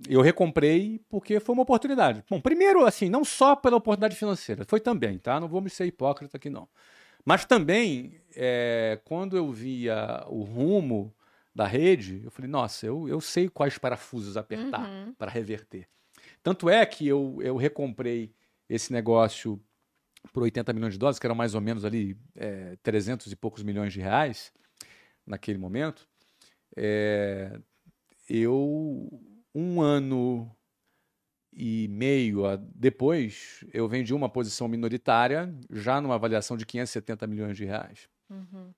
[0.09, 2.23] Eu recomprei porque foi uma oportunidade.
[2.29, 5.41] Bom, primeiro, assim, não só pela oportunidade financeira, foi também, tá?
[5.41, 6.69] Não vamos ser hipócrita aqui, não.
[7.25, 11.15] Mas também, é, quando eu via o rumo
[11.55, 15.15] da rede, eu falei, nossa, eu, eu sei quais parafusos apertar Uhum.
[15.17, 15.89] para reverter.
[16.43, 18.33] Tanto é que eu, eu recomprei
[18.69, 19.61] esse negócio
[20.33, 23.63] por 80 milhões de dólares, que eram mais ou menos ali é, 300 e poucos
[23.63, 24.53] milhões de reais
[25.27, 26.07] naquele momento.
[26.77, 27.59] É,
[28.29, 29.09] eu,
[29.59, 30.55] um ano
[31.53, 32.43] e meio
[32.75, 38.09] depois, eu vendi uma posição minoritária, já numa avaliação de 570 milhões de reais.
[38.29, 38.71] Uhum.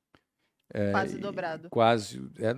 [0.73, 1.71] É, Quase dobrado.
[1.71, 2.31] Quase.
[2.39, 2.55] é,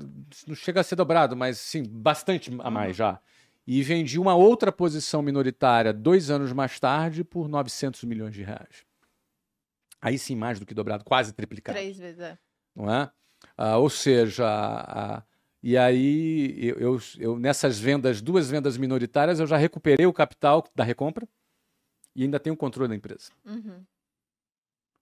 [0.46, 2.94] não chega a ser dobrado, mas sim, bastante a mais Uhum.
[2.94, 3.20] já.
[3.66, 8.84] E vendi uma outra posição minoritária dois anos mais tarde por 900 milhões de reais.
[10.02, 12.38] Aí sim, mais do que dobrado, quase triplicado Três vezes, é.
[12.74, 13.10] não é?
[13.56, 15.22] Ah, ou seja, a-
[15.62, 20.64] e aí eu, eu- eu- nessas vendas, duas vendas minoritárias, eu já recuperei o capital
[20.74, 21.26] da recompra
[22.14, 23.30] e ainda tenho o controle da empresa.
[23.44, 23.84] Uhum.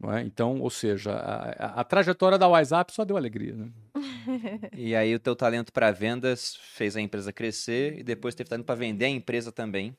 [0.00, 0.22] Não é?
[0.22, 3.54] Então, ou seja, a, a- a trajetória da WhatsApp só deu alegria.
[3.54, 3.70] Né?
[4.76, 8.64] E aí o teu talento para vendas fez a empresa crescer e depois teve talento
[8.66, 9.96] para vender a empresa também.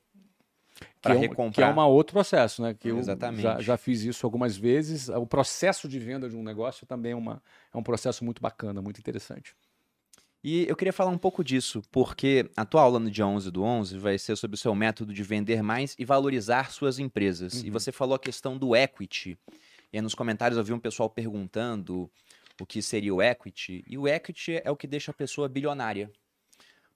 [1.02, 1.52] Para que, é um, recomprar.
[1.54, 2.74] que é um outro processo, né?
[2.74, 3.42] Que eu Exatamente.
[3.42, 5.10] já, já fiz isso algumas vezes.
[5.10, 7.42] O processo de venda de um negócio também é, uma,
[7.74, 9.54] é um processo muito bacana, muito interessante.
[10.44, 13.62] E eu queria falar um pouco disso, porque a tua aula no dia 11 do
[13.62, 17.62] 11 vai ser sobre o seu método de vender mais e valorizar suas empresas.
[17.62, 17.74] E Uhum.
[17.74, 19.38] você falou a questão do equity.
[19.92, 22.10] E aí nos comentários eu vi um pessoal perguntando
[22.60, 23.84] o que seria o equity.
[23.88, 26.10] E o equity é o que deixa a pessoa bilionária.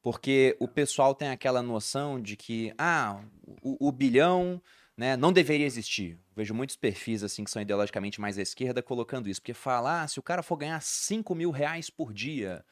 [0.02, 3.22] Porque o pessoal tem aquela noção de que, ah,
[3.62, 4.62] o, o bilhão
[4.98, 6.18] né, não deveria existir.
[6.36, 9.42] Vejo muitos perfis assim que são ideologicamente mais à esquerda colocando isso.
[9.42, 12.64] Porque fala, ah, se o cara for ganhar 5 mil reais por dia,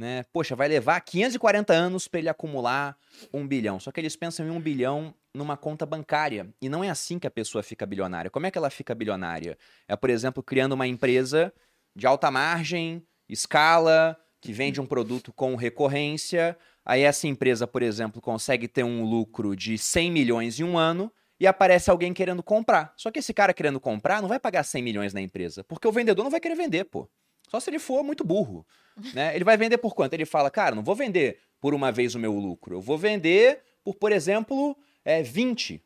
[0.00, 0.24] né?
[0.32, 2.96] Poxa, vai levar 540 anos para ele acumular
[3.34, 3.78] um bilhão.
[3.78, 6.48] Só que eles pensam em um bilhão numa conta bancária.
[6.60, 8.30] E não é assim que a pessoa fica bilionária.
[8.30, 9.58] Como é que ela fica bilionária?
[9.86, 11.52] É, por exemplo, criando uma empresa
[11.94, 16.56] de alta margem, escala, que vende um produto com recorrência.
[16.82, 21.12] Aí essa empresa, por exemplo, consegue ter um lucro de 100 milhões em um ano
[21.38, 22.94] e aparece alguém querendo comprar.
[22.96, 25.92] Só que esse cara querendo comprar não vai pagar 100 milhões na empresa, porque o
[25.92, 27.06] vendedor não vai querer vender, pô.
[27.50, 28.64] Só se ele for muito burro.
[29.12, 29.34] Né?
[29.34, 30.14] Ele vai vender por quanto?
[30.14, 32.76] Ele fala, cara, não vou vender por uma vez o meu lucro.
[32.76, 35.82] Eu vou vender por, por exemplo, é, 20.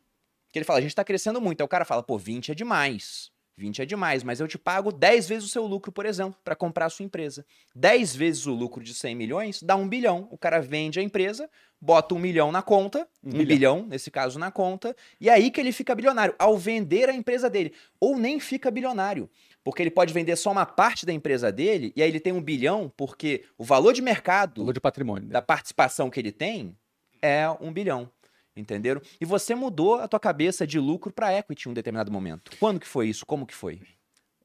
[0.51, 1.61] Que ele fala, a gente está crescendo muito.
[1.61, 3.31] Aí o cara fala, pô, 20 é demais.
[3.57, 6.55] 20 é demais, mas eu te pago 10 vezes o seu lucro, por exemplo, para
[6.55, 7.45] comprar a sua empresa.
[7.73, 10.27] 10 vezes o lucro de 100 milhões dá um bilhão.
[10.29, 14.37] O cara vende a empresa, bota um milhão na conta, um, um bilhão, nesse caso,
[14.37, 17.73] na conta, e é aí que ele fica bilionário, ao vender a empresa dele.
[17.97, 19.29] Ou nem fica bilionário,
[19.65, 22.41] porque ele pode vender só uma parte da empresa dele, e aí ele tem um
[22.41, 25.33] bilhão, porque o valor de mercado valor de patrimônio, né?
[25.33, 26.77] da participação que ele tem
[27.19, 28.07] é um bilhão.
[28.55, 29.01] Entenderam?
[29.19, 32.51] E você mudou a tua cabeça de lucro para equity em um determinado momento.
[32.59, 33.25] Quando que foi isso?
[33.25, 33.81] Como que foi?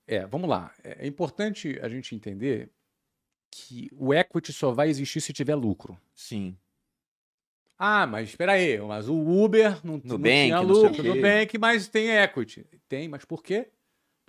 [0.07, 0.73] É, vamos lá.
[0.83, 2.71] É importante a gente entender
[3.51, 6.01] que o equity só vai existir se tiver lucro.
[6.15, 6.57] Sim.
[7.79, 11.89] Ah, mas espera aí, mas o Uber não, no não tinha lucro, no bank, mas
[11.89, 12.67] tem equity.
[12.89, 13.69] Tem, mas por quê?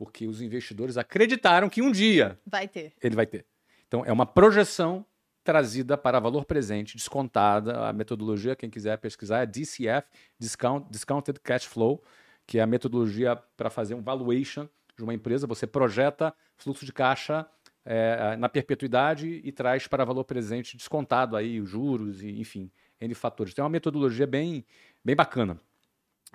[0.02, 2.92] Porque os investidores acreditaram que um dia vai ter.
[3.04, 3.46] Ele vai ter.
[3.88, 5.06] Então é uma projeção
[5.44, 7.88] trazida para valor presente, descontada.
[7.88, 10.10] A metodologia, quem quiser pesquisar, é DCF,
[10.40, 12.04] Discount, Discounted Cash Flow,
[12.48, 14.68] que é a metodologia para fazer um valuation
[14.98, 15.46] de uma empresa.
[15.46, 17.46] Você projeta fluxo de caixa
[17.86, 23.14] é, na perpetuidade e traz para valor presente descontado aí os juros e enfim, N
[23.14, 23.54] fatores.
[23.54, 24.66] Então é uma metodologia bem,
[25.06, 25.62] bem bacana.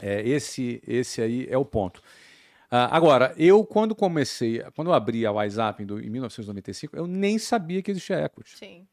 [0.00, 2.00] É, esse, esse aí é o ponto.
[2.66, 7.38] Uh, agora, eu quando comecei, quando eu abri a WhatsApp em, em 1995, eu nem
[7.38, 8.58] sabia que existia equity.
[8.58, 8.86] Sim.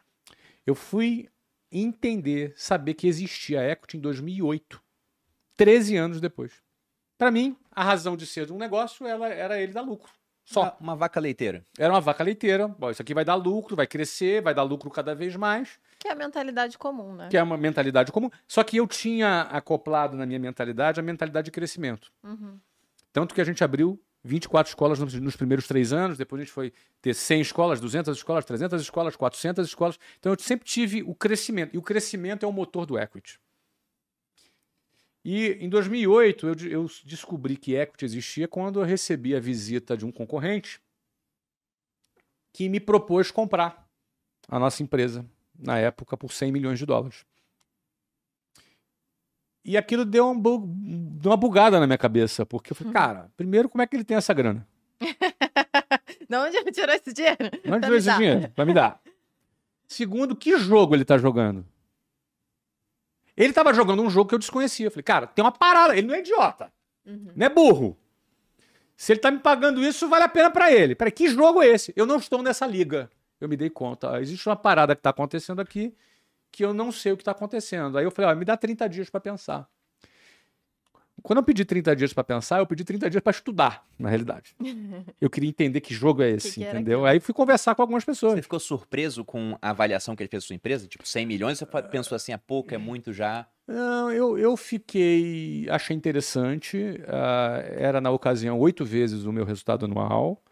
[0.66, 1.30] Eu fui
[1.72, 4.82] entender, saber que existia equity em 2008,
[5.58, 6.54] 13 anos depois.
[7.18, 10.12] Para mim, a razão de ser de um negócio ela, era ele dar lucro.
[10.46, 10.62] Só.
[10.62, 11.66] Uma, uma, vaca leiteira.
[11.78, 12.68] Era uma vaca leiteira.
[12.68, 15.80] Bom, isso aqui vai dar lucro, vai crescer, vai dar lucro cada vez mais.
[15.98, 17.30] Que é a mentalidade comum, né?
[17.30, 18.30] Que é uma mentalidade comum.
[18.46, 22.12] Só que eu tinha acoplado na minha mentalidade a mentalidade de crescimento.
[22.22, 22.60] Uhum.
[23.14, 26.74] Tanto que a gente abriu 24 escolas nos, primeiros três anos, depois a gente foi
[27.02, 30.00] ter 100 escolas, 200 escolas, 300 escolas, 400 escolas.
[30.20, 33.40] Então eu sempre tive o crescimento, e o crescimento é o motor do equity.
[35.24, 40.06] E em 2008 eu, eu descobri que equity existia quando eu recebi a visita de
[40.06, 40.82] um concorrente
[42.52, 43.88] que me propôs comprar
[44.48, 45.26] a nossa empresa,
[45.58, 47.26] na época, por 100 milhões de dólares.
[49.66, 52.94] E aquilo deu, um bug, deu uma bugada na minha cabeça, porque eu falei, uhum.
[52.94, 54.68] cara, primeiro, como é que ele tem essa grana?
[56.30, 57.50] de onde ele tirou esse dinheiro?
[57.64, 58.18] De onde tirou esse dar.
[58.18, 58.50] dinheiro?
[58.50, 59.02] Pra me dar.
[59.88, 61.66] Segundo, que jogo ele tá jogando?
[63.38, 64.88] Ele estava jogando um jogo que eu desconhecia.
[64.88, 65.98] Eu falei, cara, tem uma parada.
[65.98, 66.72] Ele não é idiota.
[67.06, 67.32] Uhum.
[67.36, 67.98] Não é burro.
[68.96, 70.94] Se ele tá me pagando isso, vale a pena para ele.
[70.94, 71.94] Peraí, que jogo é esse?
[71.96, 73.10] Eu não estou nessa liga.
[73.40, 74.22] Eu me dei conta.
[74.22, 75.96] Existe uma parada que tá acontecendo aqui
[76.54, 77.98] que eu não sei o que está acontecendo.
[77.98, 79.68] Aí eu falei, ó, me dá 30 dias para pensar.
[81.24, 84.56] Quando eu pedi 30 dias para pensar, eu pedi 30 dias para estudar, na realidade.
[85.22, 87.06] Eu queria entender que jogo é esse, que que entendeu?
[87.06, 88.34] Aí fui conversar com algumas pessoas.
[88.34, 90.86] Você ficou surpreso com a avaliação que ele fez da sua empresa?
[90.86, 91.58] Tipo, 100 milhões?
[91.58, 93.48] Você pensou assim, é pouco, é muito já?
[93.66, 95.66] Não, eu, eu fiquei.
[95.70, 96.78] Achei interessante.
[96.78, 100.44] Uh, era, na ocasião, oito vezes o meu resultado anual.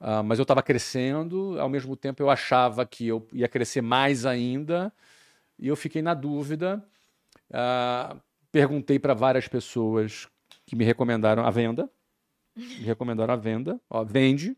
[0.00, 4.26] Uh, mas eu estava crescendo, ao mesmo tempo eu achava que eu ia crescer mais
[4.26, 4.92] ainda.
[5.58, 6.84] E eu fiquei na dúvida.
[7.50, 8.20] Uh,
[8.52, 10.28] perguntei para várias pessoas
[10.66, 11.90] que me recomendaram a venda.
[12.54, 13.80] Me recomendaram a venda.
[13.88, 14.56] Ó, vende.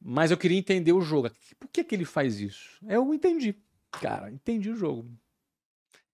[0.00, 1.30] Mas eu queria entender o jogo.
[1.58, 2.78] Por que, que ele faz isso?
[2.88, 3.54] Eu entendi.
[3.90, 5.10] Cara, entendi o jogo.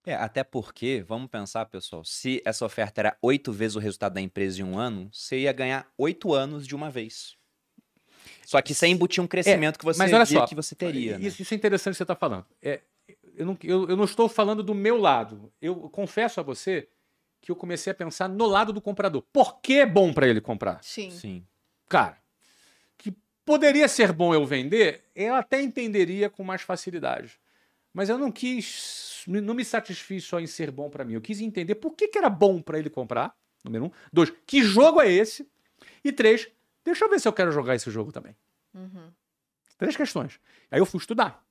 [0.05, 4.21] É, até porque, vamos pensar, pessoal, se essa oferta era oito vezes o resultado da
[4.21, 7.37] empresa em um ano, você ia ganhar oito anos de uma vez.
[8.45, 11.17] Só que sem embutir um crescimento é, que você mas olha só, que você teria.
[11.17, 11.43] Isso, né?
[11.43, 12.47] isso é interessante que você está falando.
[12.63, 12.81] É,
[13.37, 15.53] eu não, eu, eu não estou falando do meu lado.
[15.61, 16.89] Eu confesso a você
[17.41, 19.23] que eu comecei a pensar no lado do comprador.
[19.33, 20.83] Por que é bom para ele comprar?
[20.83, 21.11] Sim.
[21.11, 21.47] Sim.
[21.89, 22.19] Cara,
[22.99, 23.15] que
[23.45, 27.39] poderia ser bom eu vender, eu até entenderia com mais facilidade.
[27.93, 31.15] Mas eu não quis, não me satisfiz só em ser bom para mim.
[31.15, 33.35] Eu quis entender por que, que era bom para ele comprar.
[33.65, 33.91] Número um.
[34.13, 35.49] Dois, que jogo é esse?
[36.05, 36.49] E três,
[36.85, 38.37] deixa eu ver se eu quero jogar esse jogo também.
[38.75, 39.11] Uhum.
[39.79, 40.41] Três questões.
[40.71, 41.46] Aí eu fui estudar.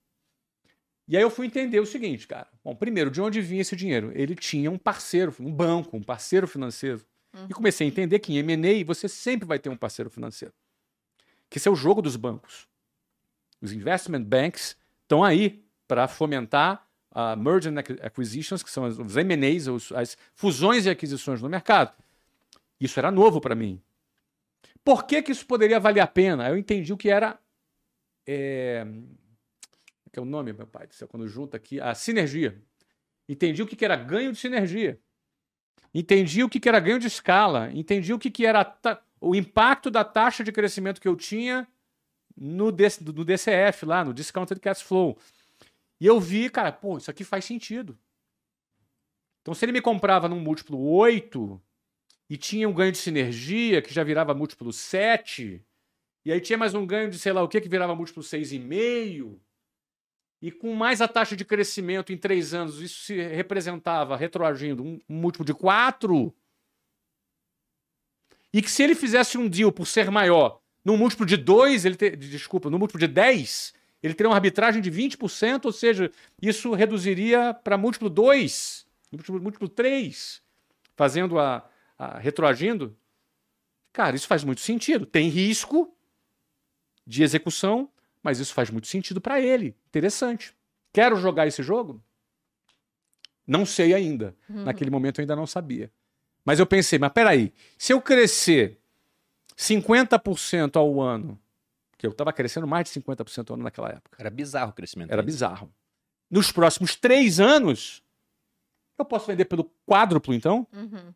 [1.07, 2.47] E aí eu fui entender o seguinte, cara.
[2.63, 4.11] Bom, primeiro, de onde vinha esse dinheiro?
[4.15, 7.05] Ele tinha um parceiro, um banco, um parceiro financeiro.
[7.33, 7.47] Uhum.
[7.49, 10.53] E comecei a entender que em M&A você sempre vai ter um parceiro financeiro.
[11.49, 12.67] Que esse é o jogo dos bancos.
[13.61, 19.15] Os investment banks estão aí para fomentar a uh, merger and acquisitions, que são os
[19.15, 21.93] M&As, as fusões e aquisições no mercado.
[22.79, 23.81] Isso era novo para mim.
[24.83, 26.49] Por que, que isso poderia valer a pena?
[26.49, 27.39] Eu entendi o que era
[28.27, 28.85] é,
[30.15, 32.57] que é o nome, meu pai do céu, quando junta aqui, a sinergia.
[33.27, 34.97] Entendi o que era ganho de sinergia.
[35.93, 37.69] Entendi o que era ganho de escala.
[37.73, 38.77] Entendi o que era
[39.19, 41.67] o impacto da taxa de crescimento que eu tinha
[42.33, 45.17] no, no DCF lá, no Discounted Cash Flow.
[45.99, 47.97] E eu vi, cara, pô, isso aqui faz sentido.
[49.41, 51.61] Então, se ele me comprava num múltiplo 8,
[52.29, 55.61] e tinha um ganho de sinergia que já virava múltiplo 7,
[56.23, 59.39] e aí tinha mais um ganho de sei lá o que que virava múltiplo 6,5,
[60.41, 64.99] e com mais a taxa de crescimento em três anos, isso se representava, retroagindo, um,
[65.07, 66.33] múltiplo de 4.
[68.53, 71.95] E que se ele fizesse um deal por ser maior, num múltiplo de 2, ele
[72.15, 77.53] desculpa, no múltiplo de 10, ele teria uma arbitragem de 20%, ou seja, isso reduziria
[77.53, 80.41] para múltiplo 2, múltiplo, múltiplo 3,
[80.95, 81.67] fazendo a,
[81.97, 82.95] a retroagindo.
[83.91, 85.05] Cara, isso faz muito sentido.
[85.05, 85.91] Tem risco
[87.07, 87.89] de execução,
[88.25, 89.77] mas isso faz muito sentido para ele.
[89.85, 90.51] Interessante.
[90.91, 92.03] Quero jogar esse jogo?
[93.45, 94.35] Não sei ainda.
[94.49, 94.63] Uhum.
[94.63, 95.91] Naquele momento eu ainda não sabia.
[96.43, 98.79] Mas eu pensei, mas peraí, se eu crescer
[99.55, 101.39] 50% ao ano,
[101.99, 104.17] que eu estava crescendo mais de 50% ao ano naquela época.
[104.19, 105.11] Era bizarro o crescimento.
[105.11, 105.71] Era bizarro.
[106.27, 108.03] Nos próximos três anos,
[108.97, 110.67] eu posso vender pelo quádruplo, então?
[110.73, 111.13] Uhum.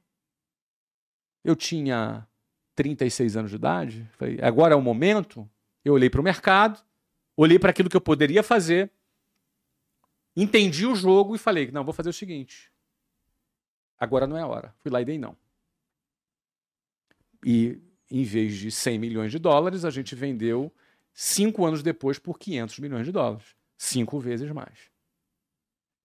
[1.44, 2.28] Eu tinha
[2.76, 4.08] 36 anos de idade.
[4.12, 5.50] Falei, agora é o momento.
[5.84, 6.80] Eu olhei para o mercado,
[7.42, 8.92] olhei para aquilo que eu poderia fazer,
[10.36, 12.72] entendi o jogo e falei: não, vou fazer o seguinte.
[13.98, 14.74] Agora não é a hora.
[14.80, 15.36] Fui lá e dei não.
[17.46, 20.74] E em vez de 100 milhões de dólares, a gente vendeu
[21.14, 23.56] cinco anos depois por 500 milhões de dólares.
[23.78, 24.90] Cinco vezes mais.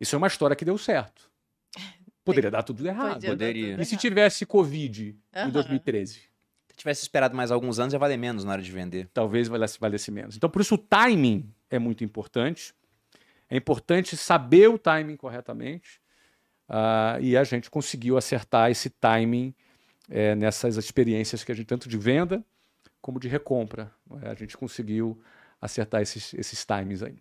[0.01, 1.31] Isso é uma história que deu certo.
[2.25, 3.25] Poderia dar tudo errado.
[3.25, 3.81] Poderia.
[3.81, 5.49] E se tivesse Covid uhum.
[5.49, 6.34] em 2013?
[6.75, 9.09] Se tivesse esperado mais alguns anos, ia valer menos na hora de vender.
[9.15, 10.37] Talvez valesse, valesse menos.
[10.37, 12.75] Então, por isso, o timing é muito importante.
[13.49, 16.01] É importante saber o timing corretamente.
[16.69, 19.55] Uh, e a gente conseguiu acertar esse timing
[20.11, 22.45] é, nessas experiências que a gente, tanto de venda
[23.01, 23.93] como de recompra.
[24.23, 24.31] É?
[24.31, 25.23] A gente conseguiu
[25.61, 27.17] acertar esses, esses timings aí.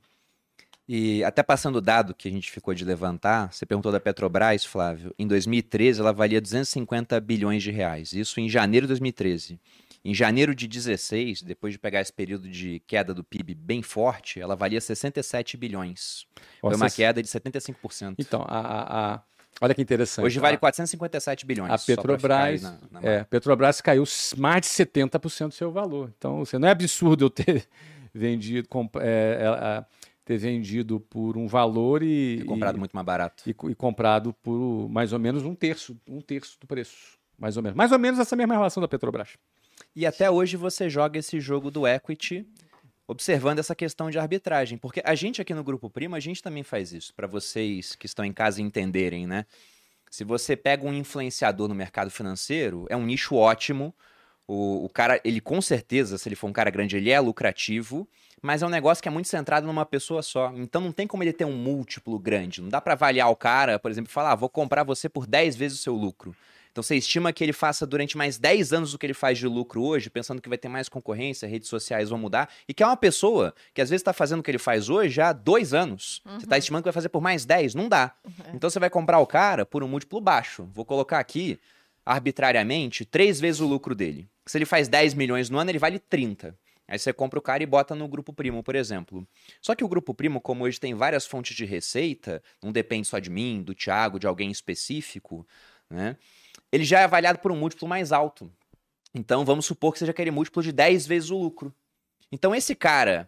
[0.88, 4.66] E até passando o dado que a gente ficou de levantar, você perguntou da Petrobras,
[4.66, 5.14] Flávio.
[5.18, 8.12] Em 2013, ela valia 250 bilhões de reais.
[8.12, 9.60] Isso em janeiro de 2013.
[10.06, 14.42] Em janeiro de 16, depois de pegar esse período de queda do PIB bem forte,
[14.42, 16.28] ela valia 67 bilhões.
[16.60, 18.16] Foi uma queda de 75%.
[18.18, 19.22] Então, a, a,
[19.62, 20.26] olha que interessante.
[20.26, 21.72] Hoje vale 457 bilhões.
[21.72, 24.04] A Petrobras, na, na é, Petrobras caiu
[24.36, 26.12] mais de 70% do seu valor.
[26.18, 27.66] Então, você não é absurdo eu ter
[28.14, 28.68] vendido,
[29.00, 29.86] é, é,
[30.26, 34.34] ter vendido por um valor e, e comprado e, muito mais barato e, e, comprado
[34.34, 38.00] por mais ou menos um terço, um terço do preço, mais ou menos, mais ou
[38.00, 39.38] menos essa mesma relação da Petrobras.
[39.96, 42.48] E até hoje você joga esse jogo do equity
[43.08, 46.64] observando essa questão de arbitragem, porque a gente aqui no grupo Primo a gente também
[46.64, 49.46] faz isso para vocês que estão em casa entenderem, né?
[50.10, 53.94] Se você pega um influenciador no mercado financeiro, é um nicho ótimo.
[54.48, 58.08] O, o cara, ele com certeza, se ele for um cara grande, ele é lucrativo
[58.44, 60.52] mas é um negócio que é muito centrado numa pessoa só.
[60.54, 62.62] Então não tem como ele ter um múltiplo grande.
[62.62, 65.26] Não dá para avaliar o cara, por exemplo, e falar, ah, vou comprar você por
[65.26, 66.36] 10 vezes o seu lucro.
[66.70, 69.48] Então você estima que ele faça durante mais 10 anos o que ele faz de
[69.48, 72.86] lucro hoje, pensando que vai ter mais concorrência, redes sociais vão mudar, e que é
[72.86, 76.22] uma pessoa que às vezes está fazendo o que ele faz hoje há dois anos.
[76.26, 76.40] Uhum.
[76.40, 78.14] Você está estimando que vai fazer por mais 10, não dá.
[78.26, 78.56] Uhum.
[78.56, 80.68] Então você vai comprar o cara por um múltiplo baixo.
[80.74, 81.60] Vou colocar aqui,
[82.06, 84.28] arbitrariamente, três vezes o lucro dele.
[84.46, 86.58] Se ele faz 10 milhões no ano, ele vale 30.
[86.94, 89.28] Aí você compra o cara e bota no grupo primo, por exemplo.
[89.60, 93.18] Só que o grupo primo, como hoje tem várias fontes de receita, não depende só
[93.18, 95.44] de mim, do Thiago, de alguém específico,
[95.90, 96.16] né?
[96.72, 98.48] Ele já é avaliado por um múltiplo mais alto.
[99.12, 101.74] Então vamos supor que seja aquele múltiplo de 10 vezes o lucro.
[102.32, 103.28] Então esse cara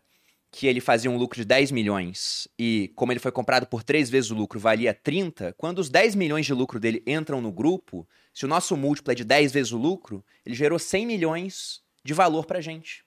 [0.52, 4.12] que ele fazia um lucro de 10 milhões e como ele foi comprado por 3
[4.12, 8.08] vezes o lucro valia 30, quando os 10 milhões de lucro dele entram no grupo,
[8.32, 12.14] se o nosso múltiplo é de 10 vezes o lucro, ele gerou 100 milhões de
[12.14, 13.05] valor pra gente.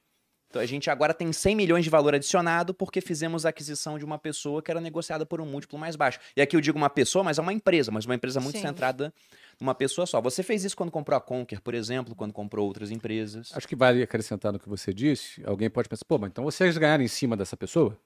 [0.48, 4.04] Então a gente agora tem 100 milhões de valor adicionado porque fizemos a aquisição de
[4.04, 6.18] uma pessoa que era negociada por um múltiplo mais baixo.
[6.34, 8.62] E aqui eu digo uma pessoa, mas é uma empresa, mas uma empresa muito Sim.
[8.62, 9.12] centrada
[9.60, 10.20] numa pessoa só.
[10.22, 13.50] Você fez isso quando comprou a Conquer, por exemplo, quando comprou outras empresas?
[13.54, 15.42] Acho que vale acrescentar no que você disse.
[15.44, 17.98] Alguém pode pensar, pô, mas então vocês ganharam em cima dessa pessoa?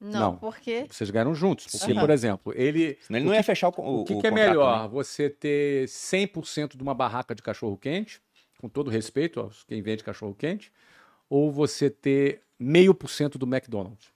[0.00, 0.86] Não, Não, por quê?
[0.88, 1.66] Vocês ganharam juntos.
[1.66, 2.00] Porque, uhum.
[2.00, 2.96] por exemplo, ele.
[3.00, 4.84] Senão ele não ia fechar o, o, o que, que é melhor?
[4.84, 4.88] Né?
[4.88, 8.20] Você ter 100% de uma barraca de cachorro-quente,
[8.60, 10.72] com todo respeito a quem vende cachorro-quente,
[11.28, 14.12] ou você ter meio por cento do McDonald's.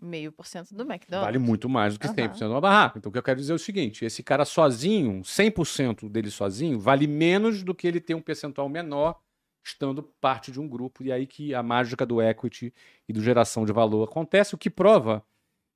[0.00, 1.26] Meio por cento do McDonald's.
[1.26, 2.14] Vale muito mais do que uhum.
[2.14, 2.98] 100% de uma barraca.
[2.98, 6.78] Então, o que eu quero dizer é o seguinte: esse cara sozinho, 100% dele sozinho,
[6.78, 9.20] vale menos do que ele ter um percentual menor
[9.64, 11.04] estando parte de um grupo.
[11.04, 12.74] E aí que a mágica do equity
[13.08, 15.24] e do geração de valor acontece, o que prova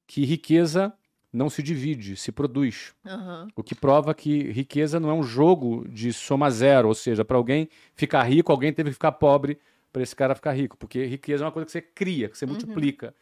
[0.09, 0.93] que riqueza
[1.33, 2.95] não se divide, se produz.
[3.05, 3.49] Uhum.
[3.55, 7.37] O que prova que riqueza não é um jogo de soma zero, ou seja, para
[7.37, 9.59] alguém ficar rico, alguém teve que ficar pobre
[9.93, 12.45] para esse cara ficar rico, porque riqueza é uma coisa que você cria, que você
[12.45, 12.53] uhum.
[12.53, 13.15] multiplica.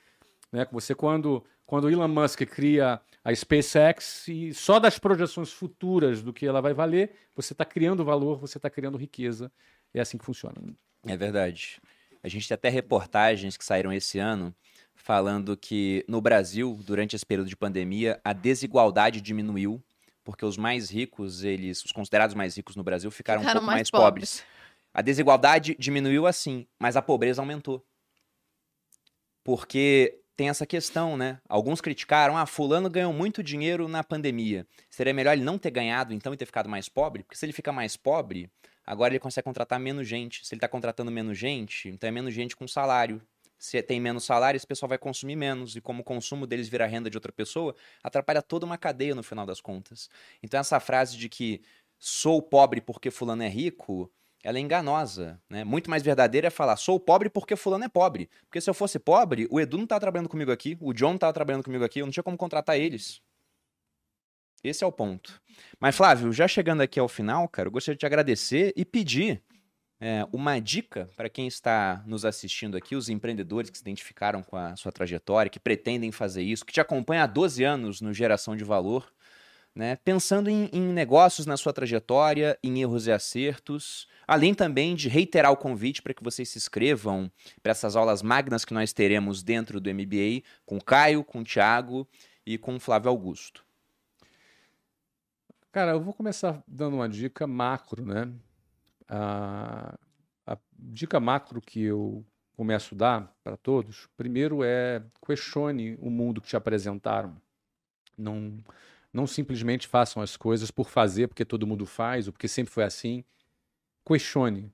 [0.50, 0.66] Né?
[0.72, 6.32] Você, quando, quando o Elon Musk cria a SpaceX e só das projeções futuras do
[6.32, 9.50] que ela vai valer, você está criando valor, você está criando riqueza.
[9.92, 10.56] É assim que funciona.
[11.06, 11.80] É verdade.
[12.22, 14.54] A gente tem até reportagens que saíram esse ano
[14.94, 19.82] falando que no Brasil, durante esse período de pandemia, a desigualdade diminuiu,
[20.24, 23.66] porque os mais ricos, eles, os considerados mais ricos no Brasil, ficaram, ficaram um pouco
[23.66, 24.40] mais, mais pobres.
[24.40, 24.54] pobres.
[24.94, 27.84] A desigualdade diminuiu assim, mas a pobreza aumentou.
[29.42, 31.40] Porque tem essa questão, né?
[31.48, 34.64] Alguns criticaram, ah, fulano ganhou muito dinheiro na pandemia.
[34.88, 37.24] Seria melhor ele não ter ganhado então e ter ficado mais pobre?
[37.24, 38.48] Porque se ele fica mais pobre,
[38.86, 40.46] agora ele consegue contratar menos gente.
[40.46, 43.20] Se ele está contratando menos gente, então é menos gente com salário.
[43.58, 45.74] Se tem menos salário, esse pessoal vai consumir menos.
[45.74, 49.22] E como o consumo deles vira renda de outra pessoa, atrapalha toda uma cadeia no
[49.22, 50.08] final das contas.
[50.42, 51.62] Então essa frase de que
[51.98, 54.10] sou pobre porque fulano é rico,
[54.44, 55.64] ela é enganosa, né?
[55.64, 58.28] Muito mais verdadeira é falar, sou pobre porque fulano é pobre.
[58.42, 61.14] Porque se eu fosse pobre, o Edu não estava trabalhando comigo aqui, o John não
[61.14, 63.22] estava trabalhando comigo aqui, eu não tinha como contratar eles.
[64.62, 65.40] Esse é o ponto.
[65.80, 69.42] Mas, Flávio, já chegando aqui ao final, cara, eu gostaria de te agradecer e pedir
[69.98, 74.56] é, uma dica para quem está nos assistindo aqui, os empreendedores que se identificaram com
[74.56, 78.54] a sua trajetória, que pretendem fazer isso, que te acompanham há 12 anos no Geração
[78.54, 79.10] de Valor,
[79.74, 79.96] né?
[79.96, 85.50] pensando em, em negócios na sua trajetória, em erros e acertos, além também de reiterar
[85.50, 87.30] o convite para que vocês se inscrevam
[87.62, 91.44] para essas aulas magnas que nós teremos dentro do MBA com o Caio, com o
[91.44, 92.06] Thiago
[92.46, 93.64] e com o Flávio Augusto.
[95.72, 98.32] Cara, eu vou começar dando uma dica macro, né?
[99.08, 99.98] A,
[100.46, 102.24] a dica macro que eu
[102.56, 107.36] começo a dar para todos, primeiro é questione o mundo que te apresentaram.
[108.16, 108.62] Não
[109.14, 112.84] não simplesmente façam as coisas por fazer, porque todo mundo faz, ou porque sempre foi
[112.84, 113.24] assim.
[114.04, 114.70] Questione.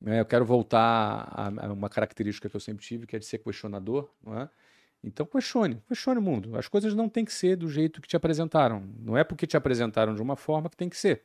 [0.00, 0.20] Né?
[0.20, 3.38] Eu quero voltar a, a, uma característica que eu sempre tive, que é de ser
[3.38, 4.10] questionador.
[4.26, 4.48] É?
[5.02, 5.82] Então, questione.
[5.88, 6.58] Questione o mundo.
[6.58, 8.82] As coisas não têm que ser do jeito que te apresentaram.
[8.98, 11.22] Não é porque te apresentaram de uma forma que tem que ser.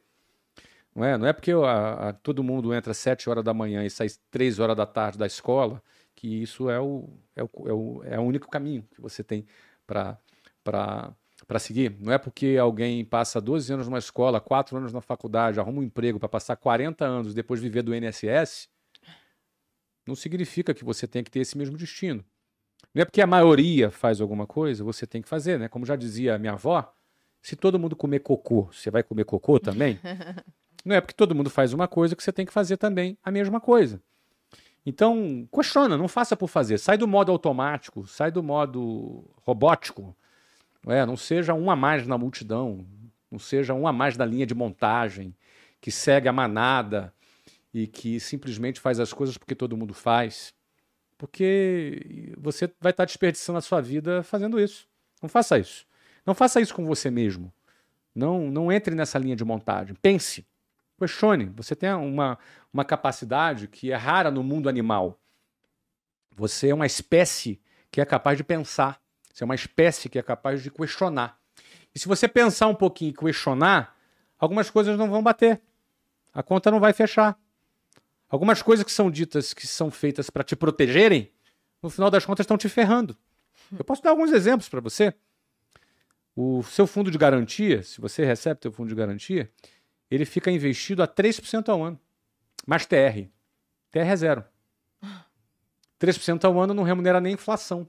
[0.94, 3.84] Não é, não é porque a, a, todo mundo entra às 7 horas da manhã
[3.84, 5.84] e sai 3 horas da tarde da escola
[6.16, 9.46] que isso é o, é o, é o, é o único caminho que você tem
[9.86, 10.18] para
[11.48, 11.96] para seguir.
[12.00, 15.84] Não é porque alguém passa 12 anos numa escola, 4 anos na faculdade, arruma um
[15.84, 18.68] emprego para passar 40 anos depois viver do INSS,
[20.08, 22.24] não significa que você tem que ter esse mesmo destino.
[22.94, 25.68] Não é porque a maioria faz alguma coisa, você tem que fazer, né?
[25.68, 26.94] Como já dizia minha avó,
[27.42, 30.00] se todo mundo comer cocô, você vai comer cocô também?
[30.86, 33.32] não é porque todo mundo faz uma coisa que você tem que fazer também a
[33.32, 34.02] mesma coisa.
[34.86, 36.78] Então, questiona, não faça por fazer.
[36.78, 40.16] Sai do modo automático, sai do modo robótico
[40.92, 42.86] é, não seja um a mais na multidão,
[43.32, 45.36] não seja um a mais na linha de montagem,
[45.82, 47.14] que segue a manada
[47.74, 50.54] e que simplesmente faz as coisas porque todo mundo faz.
[51.18, 54.88] Porque você vai estar desperdiçando a sua vida fazendo isso.
[55.22, 55.86] Não faça isso.
[56.26, 57.54] Não faça isso com você mesmo.
[58.14, 59.96] Não, não entre nessa linha de montagem.
[60.02, 60.46] Pense.
[60.98, 61.46] Questione.
[61.56, 62.38] Você tem uma,
[62.72, 65.20] uma capacidade que é rara no mundo animal.
[66.36, 69.02] Você é uma espécie que é capaz de pensar.
[69.36, 71.38] Você é uma espécie que é capaz de questionar.
[71.94, 73.94] E se você pensar um pouquinho e questionar,
[74.40, 75.62] algumas coisas não vão bater.
[76.34, 77.38] A conta não vai fechar.
[78.30, 81.30] Algumas coisas que são ditas que são feitas para te protegerem,
[81.84, 83.18] no final das contas estão te ferrando.
[83.78, 85.14] Eu posso dar alguns exemplos para você.
[86.34, 89.52] O seu fundo de garantia, se você recebe seu fundo de garantia,
[90.10, 92.00] ele fica investido a 3% ao ano.
[92.66, 93.28] Mais TR.
[93.92, 94.46] TR é zero.
[96.00, 97.86] 3% ao ano não remunera nem inflação.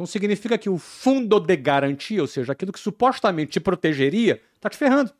[0.00, 4.70] Então significa que o fundo de garantia, ou seja, aquilo que supostamente te protegeria, está
[4.70, 5.12] te ferrando.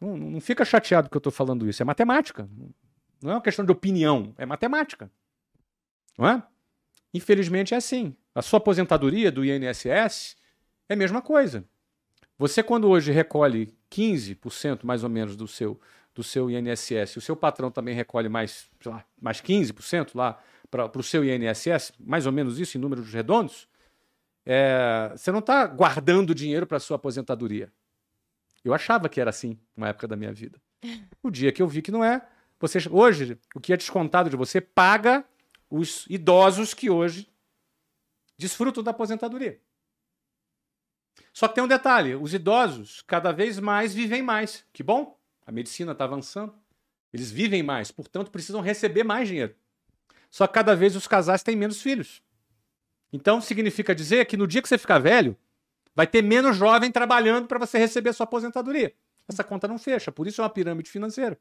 [0.00, 1.80] Não, não fica chateado que eu estou falando isso.
[1.80, 2.50] É matemática.
[3.22, 5.08] Não é uma questão de opinião, é matemática.
[6.18, 6.42] Não é?
[7.14, 8.16] Infelizmente é assim.
[8.34, 10.36] A sua aposentadoria do INSS
[10.88, 11.64] é a mesma coisa.
[12.36, 15.80] Você, quando hoje recolhe 15% mais ou menos do seu,
[16.12, 21.02] do seu INSS, o seu patrão também recolhe mais, lá, mais 15% lá para o
[21.02, 23.68] seu INSS, mais ou menos isso em números redondos,
[24.44, 27.72] é, você não está guardando dinheiro para a sua aposentadoria.
[28.64, 30.60] Eu achava que era assim uma época da minha vida.
[31.22, 32.26] O dia que eu vi que não é,
[32.60, 35.24] você hoje o que é descontado de você paga
[35.68, 37.28] os idosos que hoje
[38.38, 39.60] desfrutam da aposentadoria.
[41.32, 44.64] Só que tem um detalhe: os idosos cada vez mais vivem mais.
[44.72, 46.54] Que bom, a medicina está avançando.
[47.12, 49.54] Eles vivem mais, portanto precisam receber mais dinheiro.
[50.30, 52.22] Só que cada vez os casais têm menos filhos.
[53.12, 55.36] Então significa dizer que no dia que você ficar velho,
[55.94, 58.94] vai ter menos jovem trabalhando para você receber a sua aposentadoria.
[59.26, 61.38] Essa conta não fecha, por isso é uma pirâmide financeira.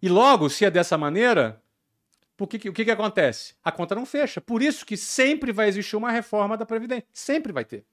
[0.00, 1.62] E logo, se é dessa maneira,
[2.36, 3.56] Porque que- o que, que acontece?
[3.64, 4.40] A conta não fecha.
[4.40, 7.04] Por isso que sempre vai existir uma reforma da Previdência.
[7.12, 7.84] Sempre vai ter.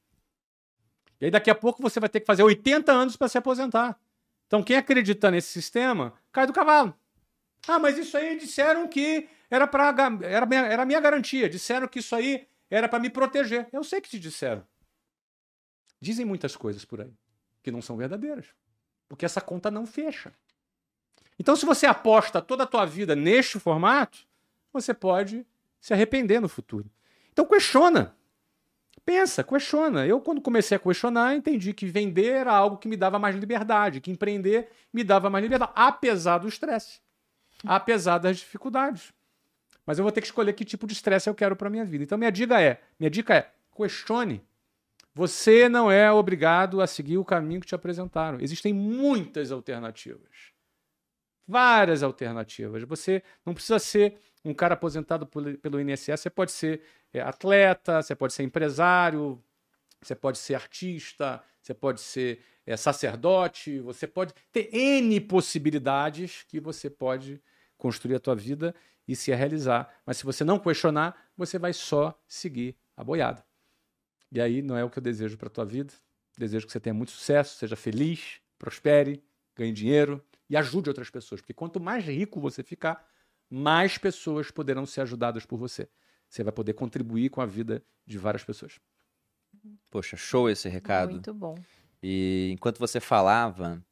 [1.20, 4.00] E aí daqui a pouco você vai ter que fazer 80 anos para se aposentar.
[4.46, 6.94] Então quem acredita nesse sistema cai do cavalo.
[7.68, 11.50] Ah, mas isso aí disseram que era para era, minha- era minha garantia.
[11.50, 13.68] Disseram que isso aí era para me proteger.
[13.72, 14.66] Eu sei que te disseram.
[16.00, 17.14] Dizem muitas coisas por aí
[17.64, 18.46] que não são verdadeiras.
[19.08, 20.34] Porque essa conta não fecha.
[21.40, 24.20] Então, se você aposta toda a tua vida neste formato,
[24.72, 25.46] você pode
[25.82, 26.90] se arrepender no futuro.
[27.32, 28.16] Então, questiona.
[29.06, 30.06] Pensa, questiona.
[30.08, 34.00] Eu, quando comecei a questionar, entendi que vender era algo que me dava mais liberdade,
[34.02, 37.00] que empreender me dava mais liberdade, apesar do estresse,
[37.66, 39.14] apesar das dificuldades.
[39.86, 42.04] Mas eu vou ter que escolher que tipo de estresse eu quero para minha vida.
[42.04, 44.44] Então, minha dica é, minha dica é, questione.
[45.14, 48.40] Você não é obrigado a seguir o caminho que te apresentaram.
[48.42, 50.52] Existem muitas alternativas.
[51.48, 52.84] Várias alternativas.
[52.84, 56.82] Você não precisa ser um cara aposentado pelo INSS, você pode ser
[57.14, 59.42] é, atleta, você pode ser empresário,
[60.02, 66.60] você pode ser artista, você pode ser é, sacerdote, você pode ter N possibilidades que
[66.60, 67.42] você pode
[67.78, 68.76] construir a tua vida
[69.08, 69.94] e se realizar.
[70.06, 73.46] Mas se você não questionar, você vai só seguir a boiada.
[74.32, 75.94] E aí não é o que eu desejo para a tua vida.
[76.38, 79.24] Desejo que você tenha muito sucesso, seja feliz, prospere,
[79.56, 81.42] ganhe dinheiro e ajude outras pessoas.
[81.42, 83.08] Porque quanto mais rico você ficar,
[83.50, 85.88] mais pessoas poderão ser ajudadas por você.
[86.28, 88.80] Você vai poder contribuir com a vida de várias pessoas.
[89.90, 91.12] Poxa, show esse recado.
[91.12, 91.56] Muito bom.
[92.04, 93.84] E enquanto você falava,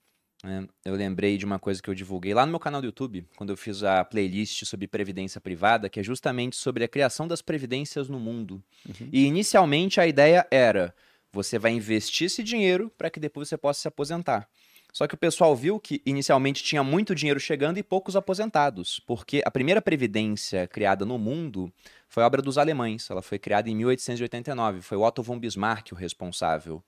[0.43, 3.25] né, eu lembrei de uma coisa que eu divulguei lá no meu canal do YouTube,
[3.37, 7.41] quando eu fiz a playlist sobre previdência privada, que é justamente sobre a criação das
[7.41, 8.61] previdências no mundo.
[8.85, 9.09] Uhum.
[9.11, 10.93] E inicialmente a ideia era:
[11.31, 14.47] você vai investir esse dinheiro para que depois você possa se aposentar.
[14.91, 19.41] Só que o pessoal viu que inicialmente tinha muito dinheiro chegando e poucos aposentados, porque
[19.43, 21.73] a primeira previdência criada no mundo
[22.07, 23.09] foi obra dos alemães.
[23.09, 24.81] Ela foi criada em 1889.
[24.81, 26.83] Foi o Otto von Bismarck o responsável.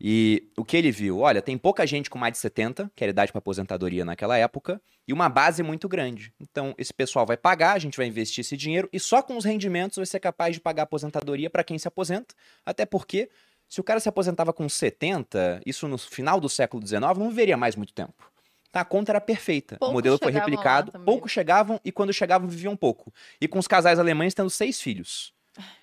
[0.00, 1.18] E o que ele viu?
[1.18, 4.80] Olha, tem pouca gente com mais de 70, que era idade para aposentadoria naquela época,
[5.06, 6.32] e uma base muito grande.
[6.40, 9.44] Então, esse pessoal vai pagar, a gente vai investir esse dinheiro, e só com os
[9.44, 12.34] rendimentos vai ser capaz de pagar a aposentadoria para quem se aposenta.
[12.64, 13.28] Até porque,
[13.68, 17.58] se o cara se aposentava com 70, isso no final do século XIX, não viveria
[17.58, 18.30] mais muito tempo.
[18.72, 19.76] Tá, a conta era perfeita.
[19.76, 23.12] Poucos o modelo foi replicado, poucos chegavam e quando chegavam viviam pouco.
[23.40, 25.34] E com os casais alemães tendo seis filhos.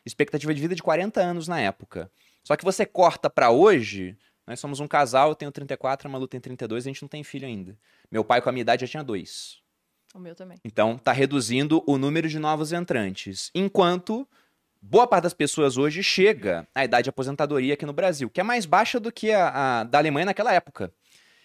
[0.06, 2.10] Expectativa de vida de 40 anos na época.
[2.48, 4.18] Só que você corta pra hoje,
[4.48, 7.22] nós somos um casal, eu tenho 34, a Malu tem 32, a gente não tem
[7.22, 7.78] filho ainda.
[8.10, 9.58] Meu pai com a minha idade já tinha dois.
[10.16, 10.58] O meu também.
[10.64, 13.52] Então tá reduzindo o número de novos entrantes.
[13.54, 14.26] Enquanto
[14.82, 18.44] boa parte das pessoas hoje chega à idade de aposentadoria aqui no Brasil, que é
[18.44, 20.94] mais baixa do que a, a da Alemanha naquela época.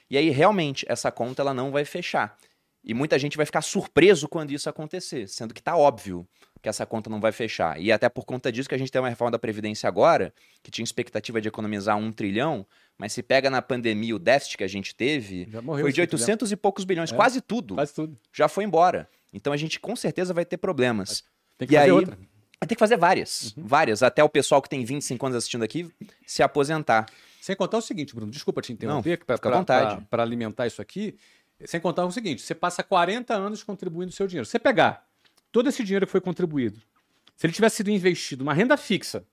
[0.08, 2.38] E aí realmente essa conta ela não vai fechar.
[2.84, 6.26] E muita gente vai ficar surpreso quando isso acontecer, sendo que tá óbvio
[6.60, 7.80] que essa conta não vai fechar.
[7.80, 10.32] E até por conta disso que a gente tem uma reforma da Previdência agora,
[10.62, 12.64] que tinha expectativa de economizar um trilhão,
[12.96, 15.84] mas se pega na pandemia o déficit que a gente teve, Já morreu.
[15.84, 16.22] foi de se quiser.
[16.24, 17.16] 800 e poucos bilhões, É.
[17.16, 18.16] quase tudo Quase tudo.
[18.32, 19.08] já foi embora.
[19.32, 21.24] Então a gente com certeza vai ter problemas.
[21.58, 22.16] Tem que E fazer aí- outra.
[22.60, 23.54] Vai ter que fazer várias.
[23.56, 23.64] Uhum.
[23.66, 24.04] Várias.
[24.04, 25.90] Até o pessoal que tem 25 anos assistindo aqui
[26.24, 27.06] se aposentar.
[27.40, 29.18] Sem contar o seguinte, Bruno, desculpa te interromper,
[30.08, 31.16] para alimentar isso aqui.
[31.66, 34.46] Sem contar o seguinte, você passa 40 anos contribuindo o seu dinheiro.
[34.46, 35.06] Você pegar
[35.50, 36.80] todo esse dinheiro que foi contribuído,
[37.36, 39.24] se ele tivesse sido investido numa renda fixa,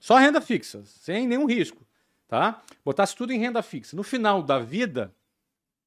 [0.00, 1.86] só renda fixa, sem nenhum risco,
[2.28, 2.62] tá?
[2.84, 3.96] Botasse tudo em renda fixa.
[3.96, 5.14] No final da vida,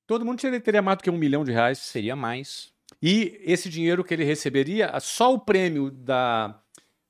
[0.06, 1.80] todo mundo teria, teria mais do que um milhão de reais.
[1.80, 2.72] Seria mais.
[3.02, 6.60] E esse dinheiro que ele receberia, só o prêmio da,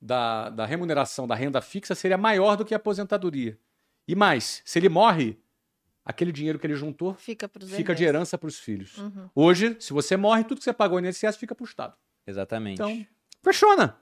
[0.02, 3.58] da, da remuneração da renda fixa seria maior do que a aposentadoria.
[4.08, 5.38] E mais, se ele morre,
[6.06, 8.98] aquele dinheiro que ele juntou Fica fica de herança para os filhos.
[8.98, 9.30] Uhum.
[9.34, 11.96] Hoje, se você morre, tudo que você pagou no INSS fica para o Estado.
[12.26, 12.76] Exatamente.
[12.76, 13.06] Então,
[13.44, 13.98] questiona.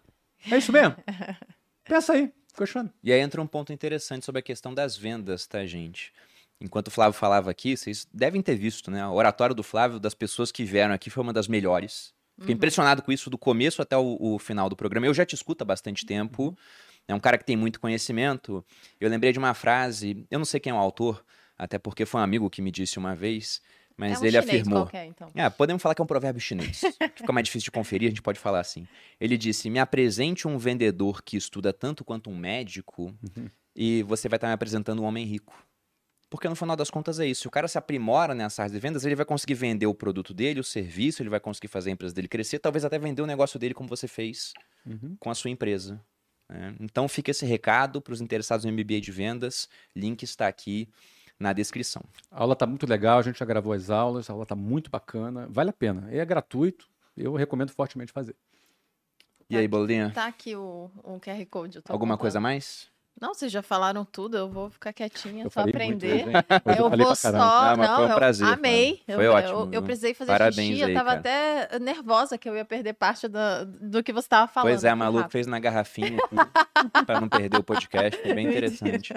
[0.49, 0.95] É isso mesmo?
[1.83, 2.93] Pensa aí, questiona.
[3.03, 6.13] E aí entra um ponto interessante sobre a questão das vendas, tá, gente?
[6.59, 9.05] Enquanto o Flávio falava aqui, vocês devem ter visto, né?
[9.07, 12.13] O oratório do Flávio, das pessoas que vieram aqui, foi uma das melhores.
[12.39, 15.05] Fiquei impressionado com isso do começo até o, o final do programa.
[15.05, 16.57] Eu já te escuto há bastante tempo.
[17.07, 18.65] É um cara que tem muito conhecimento.
[18.99, 21.23] Eu lembrei de uma frase, eu não sei quem é o autor,
[21.63, 23.61] até porque foi um amigo que me disse uma vez,
[23.95, 24.79] mas é um ele chinês afirmou.
[24.83, 25.29] qualquer, então.
[25.35, 26.81] Ah, podemos falar que é um provérbio chinês.
[27.15, 28.87] Fica mais difícil de conferir, a gente pode falar assim.
[29.19, 33.13] Ele disse: Me apresente um vendedor que estuda tanto quanto um médico
[33.75, 35.53] e você vai estar me apresentando um homem rico.
[36.29, 37.41] Porque no final das contas é isso.
[37.41, 40.33] Se o cara se aprimora nessa área de vendas, ele vai conseguir vender o produto
[40.33, 43.25] dele, o serviço, ele vai conseguir fazer a empresa dele crescer, talvez até vender o
[43.25, 44.53] negócio dele como você fez
[44.85, 45.15] Uhum.
[45.19, 46.01] com a sua empresa.
[46.49, 46.73] né?
[46.79, 49.67] Então fica esse recado para os interessados no MBA de vendas.
[49.95, 50.87] Link está aqui
[51.41, 52.03] na descrição.
[52.29, 54.91] A aula tá muito legal, a gente já gravou as aulas, a aula tá muito
[54.91, 56.07] bacana, vale a pena.
[56.11, 56.87] É gratuito,
[57.17, 58.35] eu recomendo fortemente fazer.
[59.49, 60.11] E aí, Bolinha?
[60.13, 61.77] Tá aqui o, o QR Code.
[61.77, 62.21] eu tô Alguma apontando.
[62.21, 62.90] coisa a mais?
[63.19, 66.21] Não, vocês já falaram tudo, eu vou ficar quietinha, Eu só muito aprender.
[66.27, 66.33] hein?
[66.65, 67.27] Hoje eu falei vou só.
[67.29, 68.95] Ah, não, foi um eu prazer, amei.
[69.05, 69.15] Flávia.
[69.15, 69.81] Foi eu, ótimo, Eu, eu viu?
[69.83, 71.19] precisei fazer Parabéns xixi, eu aí, tava cara.
[71.19, 74.71] até nervosa que eu ia perder parte da- do que você tava falando.
[74.71, 75.31] Pois é, a Malu rápido.
[75.33, 76.35] fez na garrafinha aqui,
[77.05, 78.19] pra não perder o podcast.
[78.19, 79.13] Foi bem interessante.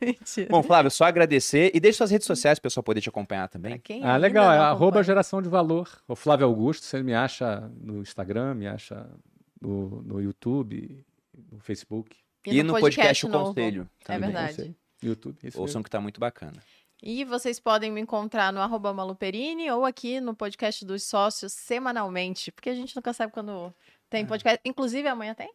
[0.00, 0.48] Mentira.
[0.48, 3.76] Bom, Flávio, só agradecer e deixe suas redes sociais pro pessoal poder te acompanhar também.
[3.80, 4.52] quem Ah, legal.
[4.52, 5.88] É arroba geração de valor.
[6.06, 9.04] O Flávio Augusto, você me acha no Instagram, me acha
[9.60, 11.04] no, no YouTube,
[11.50, 12.16] no Facebook.
[12.54, 13.46] E, no podcast, O novo.
[13.46, 14.20] Conselho É também.
[14.32, 14.76] verdade.
[15.02, 15.38] YouTube.
[15.42, 16.62] Isso Ouçam que tá muito bacana.
[17.02, 22.50] E vocês podem me encontrar no arroba Maluperini ou aqui no podcast dos sócios semanalmente,
[22.50, 23.72] porque a gente nunca sabe quando
[24.10, 24.60] tem podcast.
[24.64, 25.48] Inclusive, amanhã tem?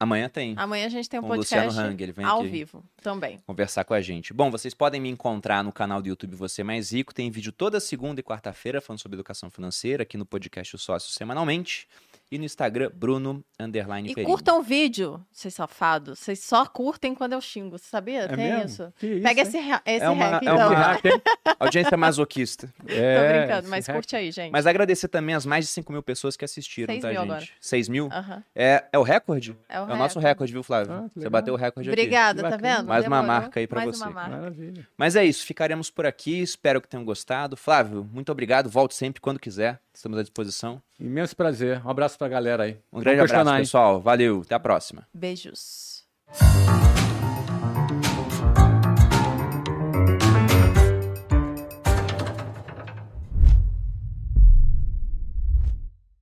[0.00, 0.54] Amanhã tem.
[0.56, 2.84] Amanhã a gente tem um com o Luciano podcast Hang, ele vem ao aqui vivo
[3.02, 3.38] também.
[3.46, 4.32] conversar com a gente.
[4.32, 7.12] Bom, vocês podem me encontrar no canal do YouTube Você Mais Rico.
[7.12, 11.10] Tem vídeo toda segunda e quarta-feira falando sobre educação financeira, aqui no podcast O Sócio
[11.12, 11.88] semanalmente.
[12.30, 14.30] E no Instagram, Bruno Underline E Perini.
[14.30, 16.18] curtam o vídeo, vocês safados.
[16.18, 18.24] Vocês só curtem quando eu xingo, você sabia?
[18.24, 18.64] É tem mesmo?
[18.66, 18.92] isso.
[18.98, 19.46] Que isso, Pega hein?
[19.48, 20.74] esse, ra- esse É uma- hack, é uma então.
[20.74, 21.22] hack, hein?
[21.58, 22.72] Audiência masoquista.
[22.86, 24.52] Tô É, brincando, mas curte aí, gente.
[24.52, 27.30] Mas agradecer também as mais de 5 mil pessoas que assistiram, Seis tá, mil gente?
[27.30, 27.46] agora.
[27.60, 28.08] 6 mil?
[28.12, 28.44] Aham.
[28.54, 29.56] É, é o recorde?
[29.66, 30.92] É o, É o nosso recorde, viu, Flávio?
[30.92, 31.30] Ah, que Você legal.
[31.30, 31.98] bateu o recorde aqui.
[31.98, 32.76] Obrigada, Que tá bacana.
[32.76, 32.88] vendo?
[32.88, 34.04] Mais uma marca aí pra Mais você.
[34.04, 34.36] uma marca.
[34.36, 34.86] Maravilha.
[34.98, 36.42] Mas é isso, ficaremos por aqui.
[36.42, 37.56] Espero que tenham gostado.
[37.56, 38.68] Flávio, muito obrigado.
[38.68, 39.80] Volte sempre quando quiser.
[39.98, 40.80] Estamos à disposição.
[41.00, 41.84] Imenso prazer.
[41.84, 42.78] Um abraço pra galera aí.
[42.92, 44.00] Um grande abraço, pessoal.
[44.00, 44.42] Valeu.
[44.44, 45.04] Até a próxima.
[45.12, 46.04] Beijos.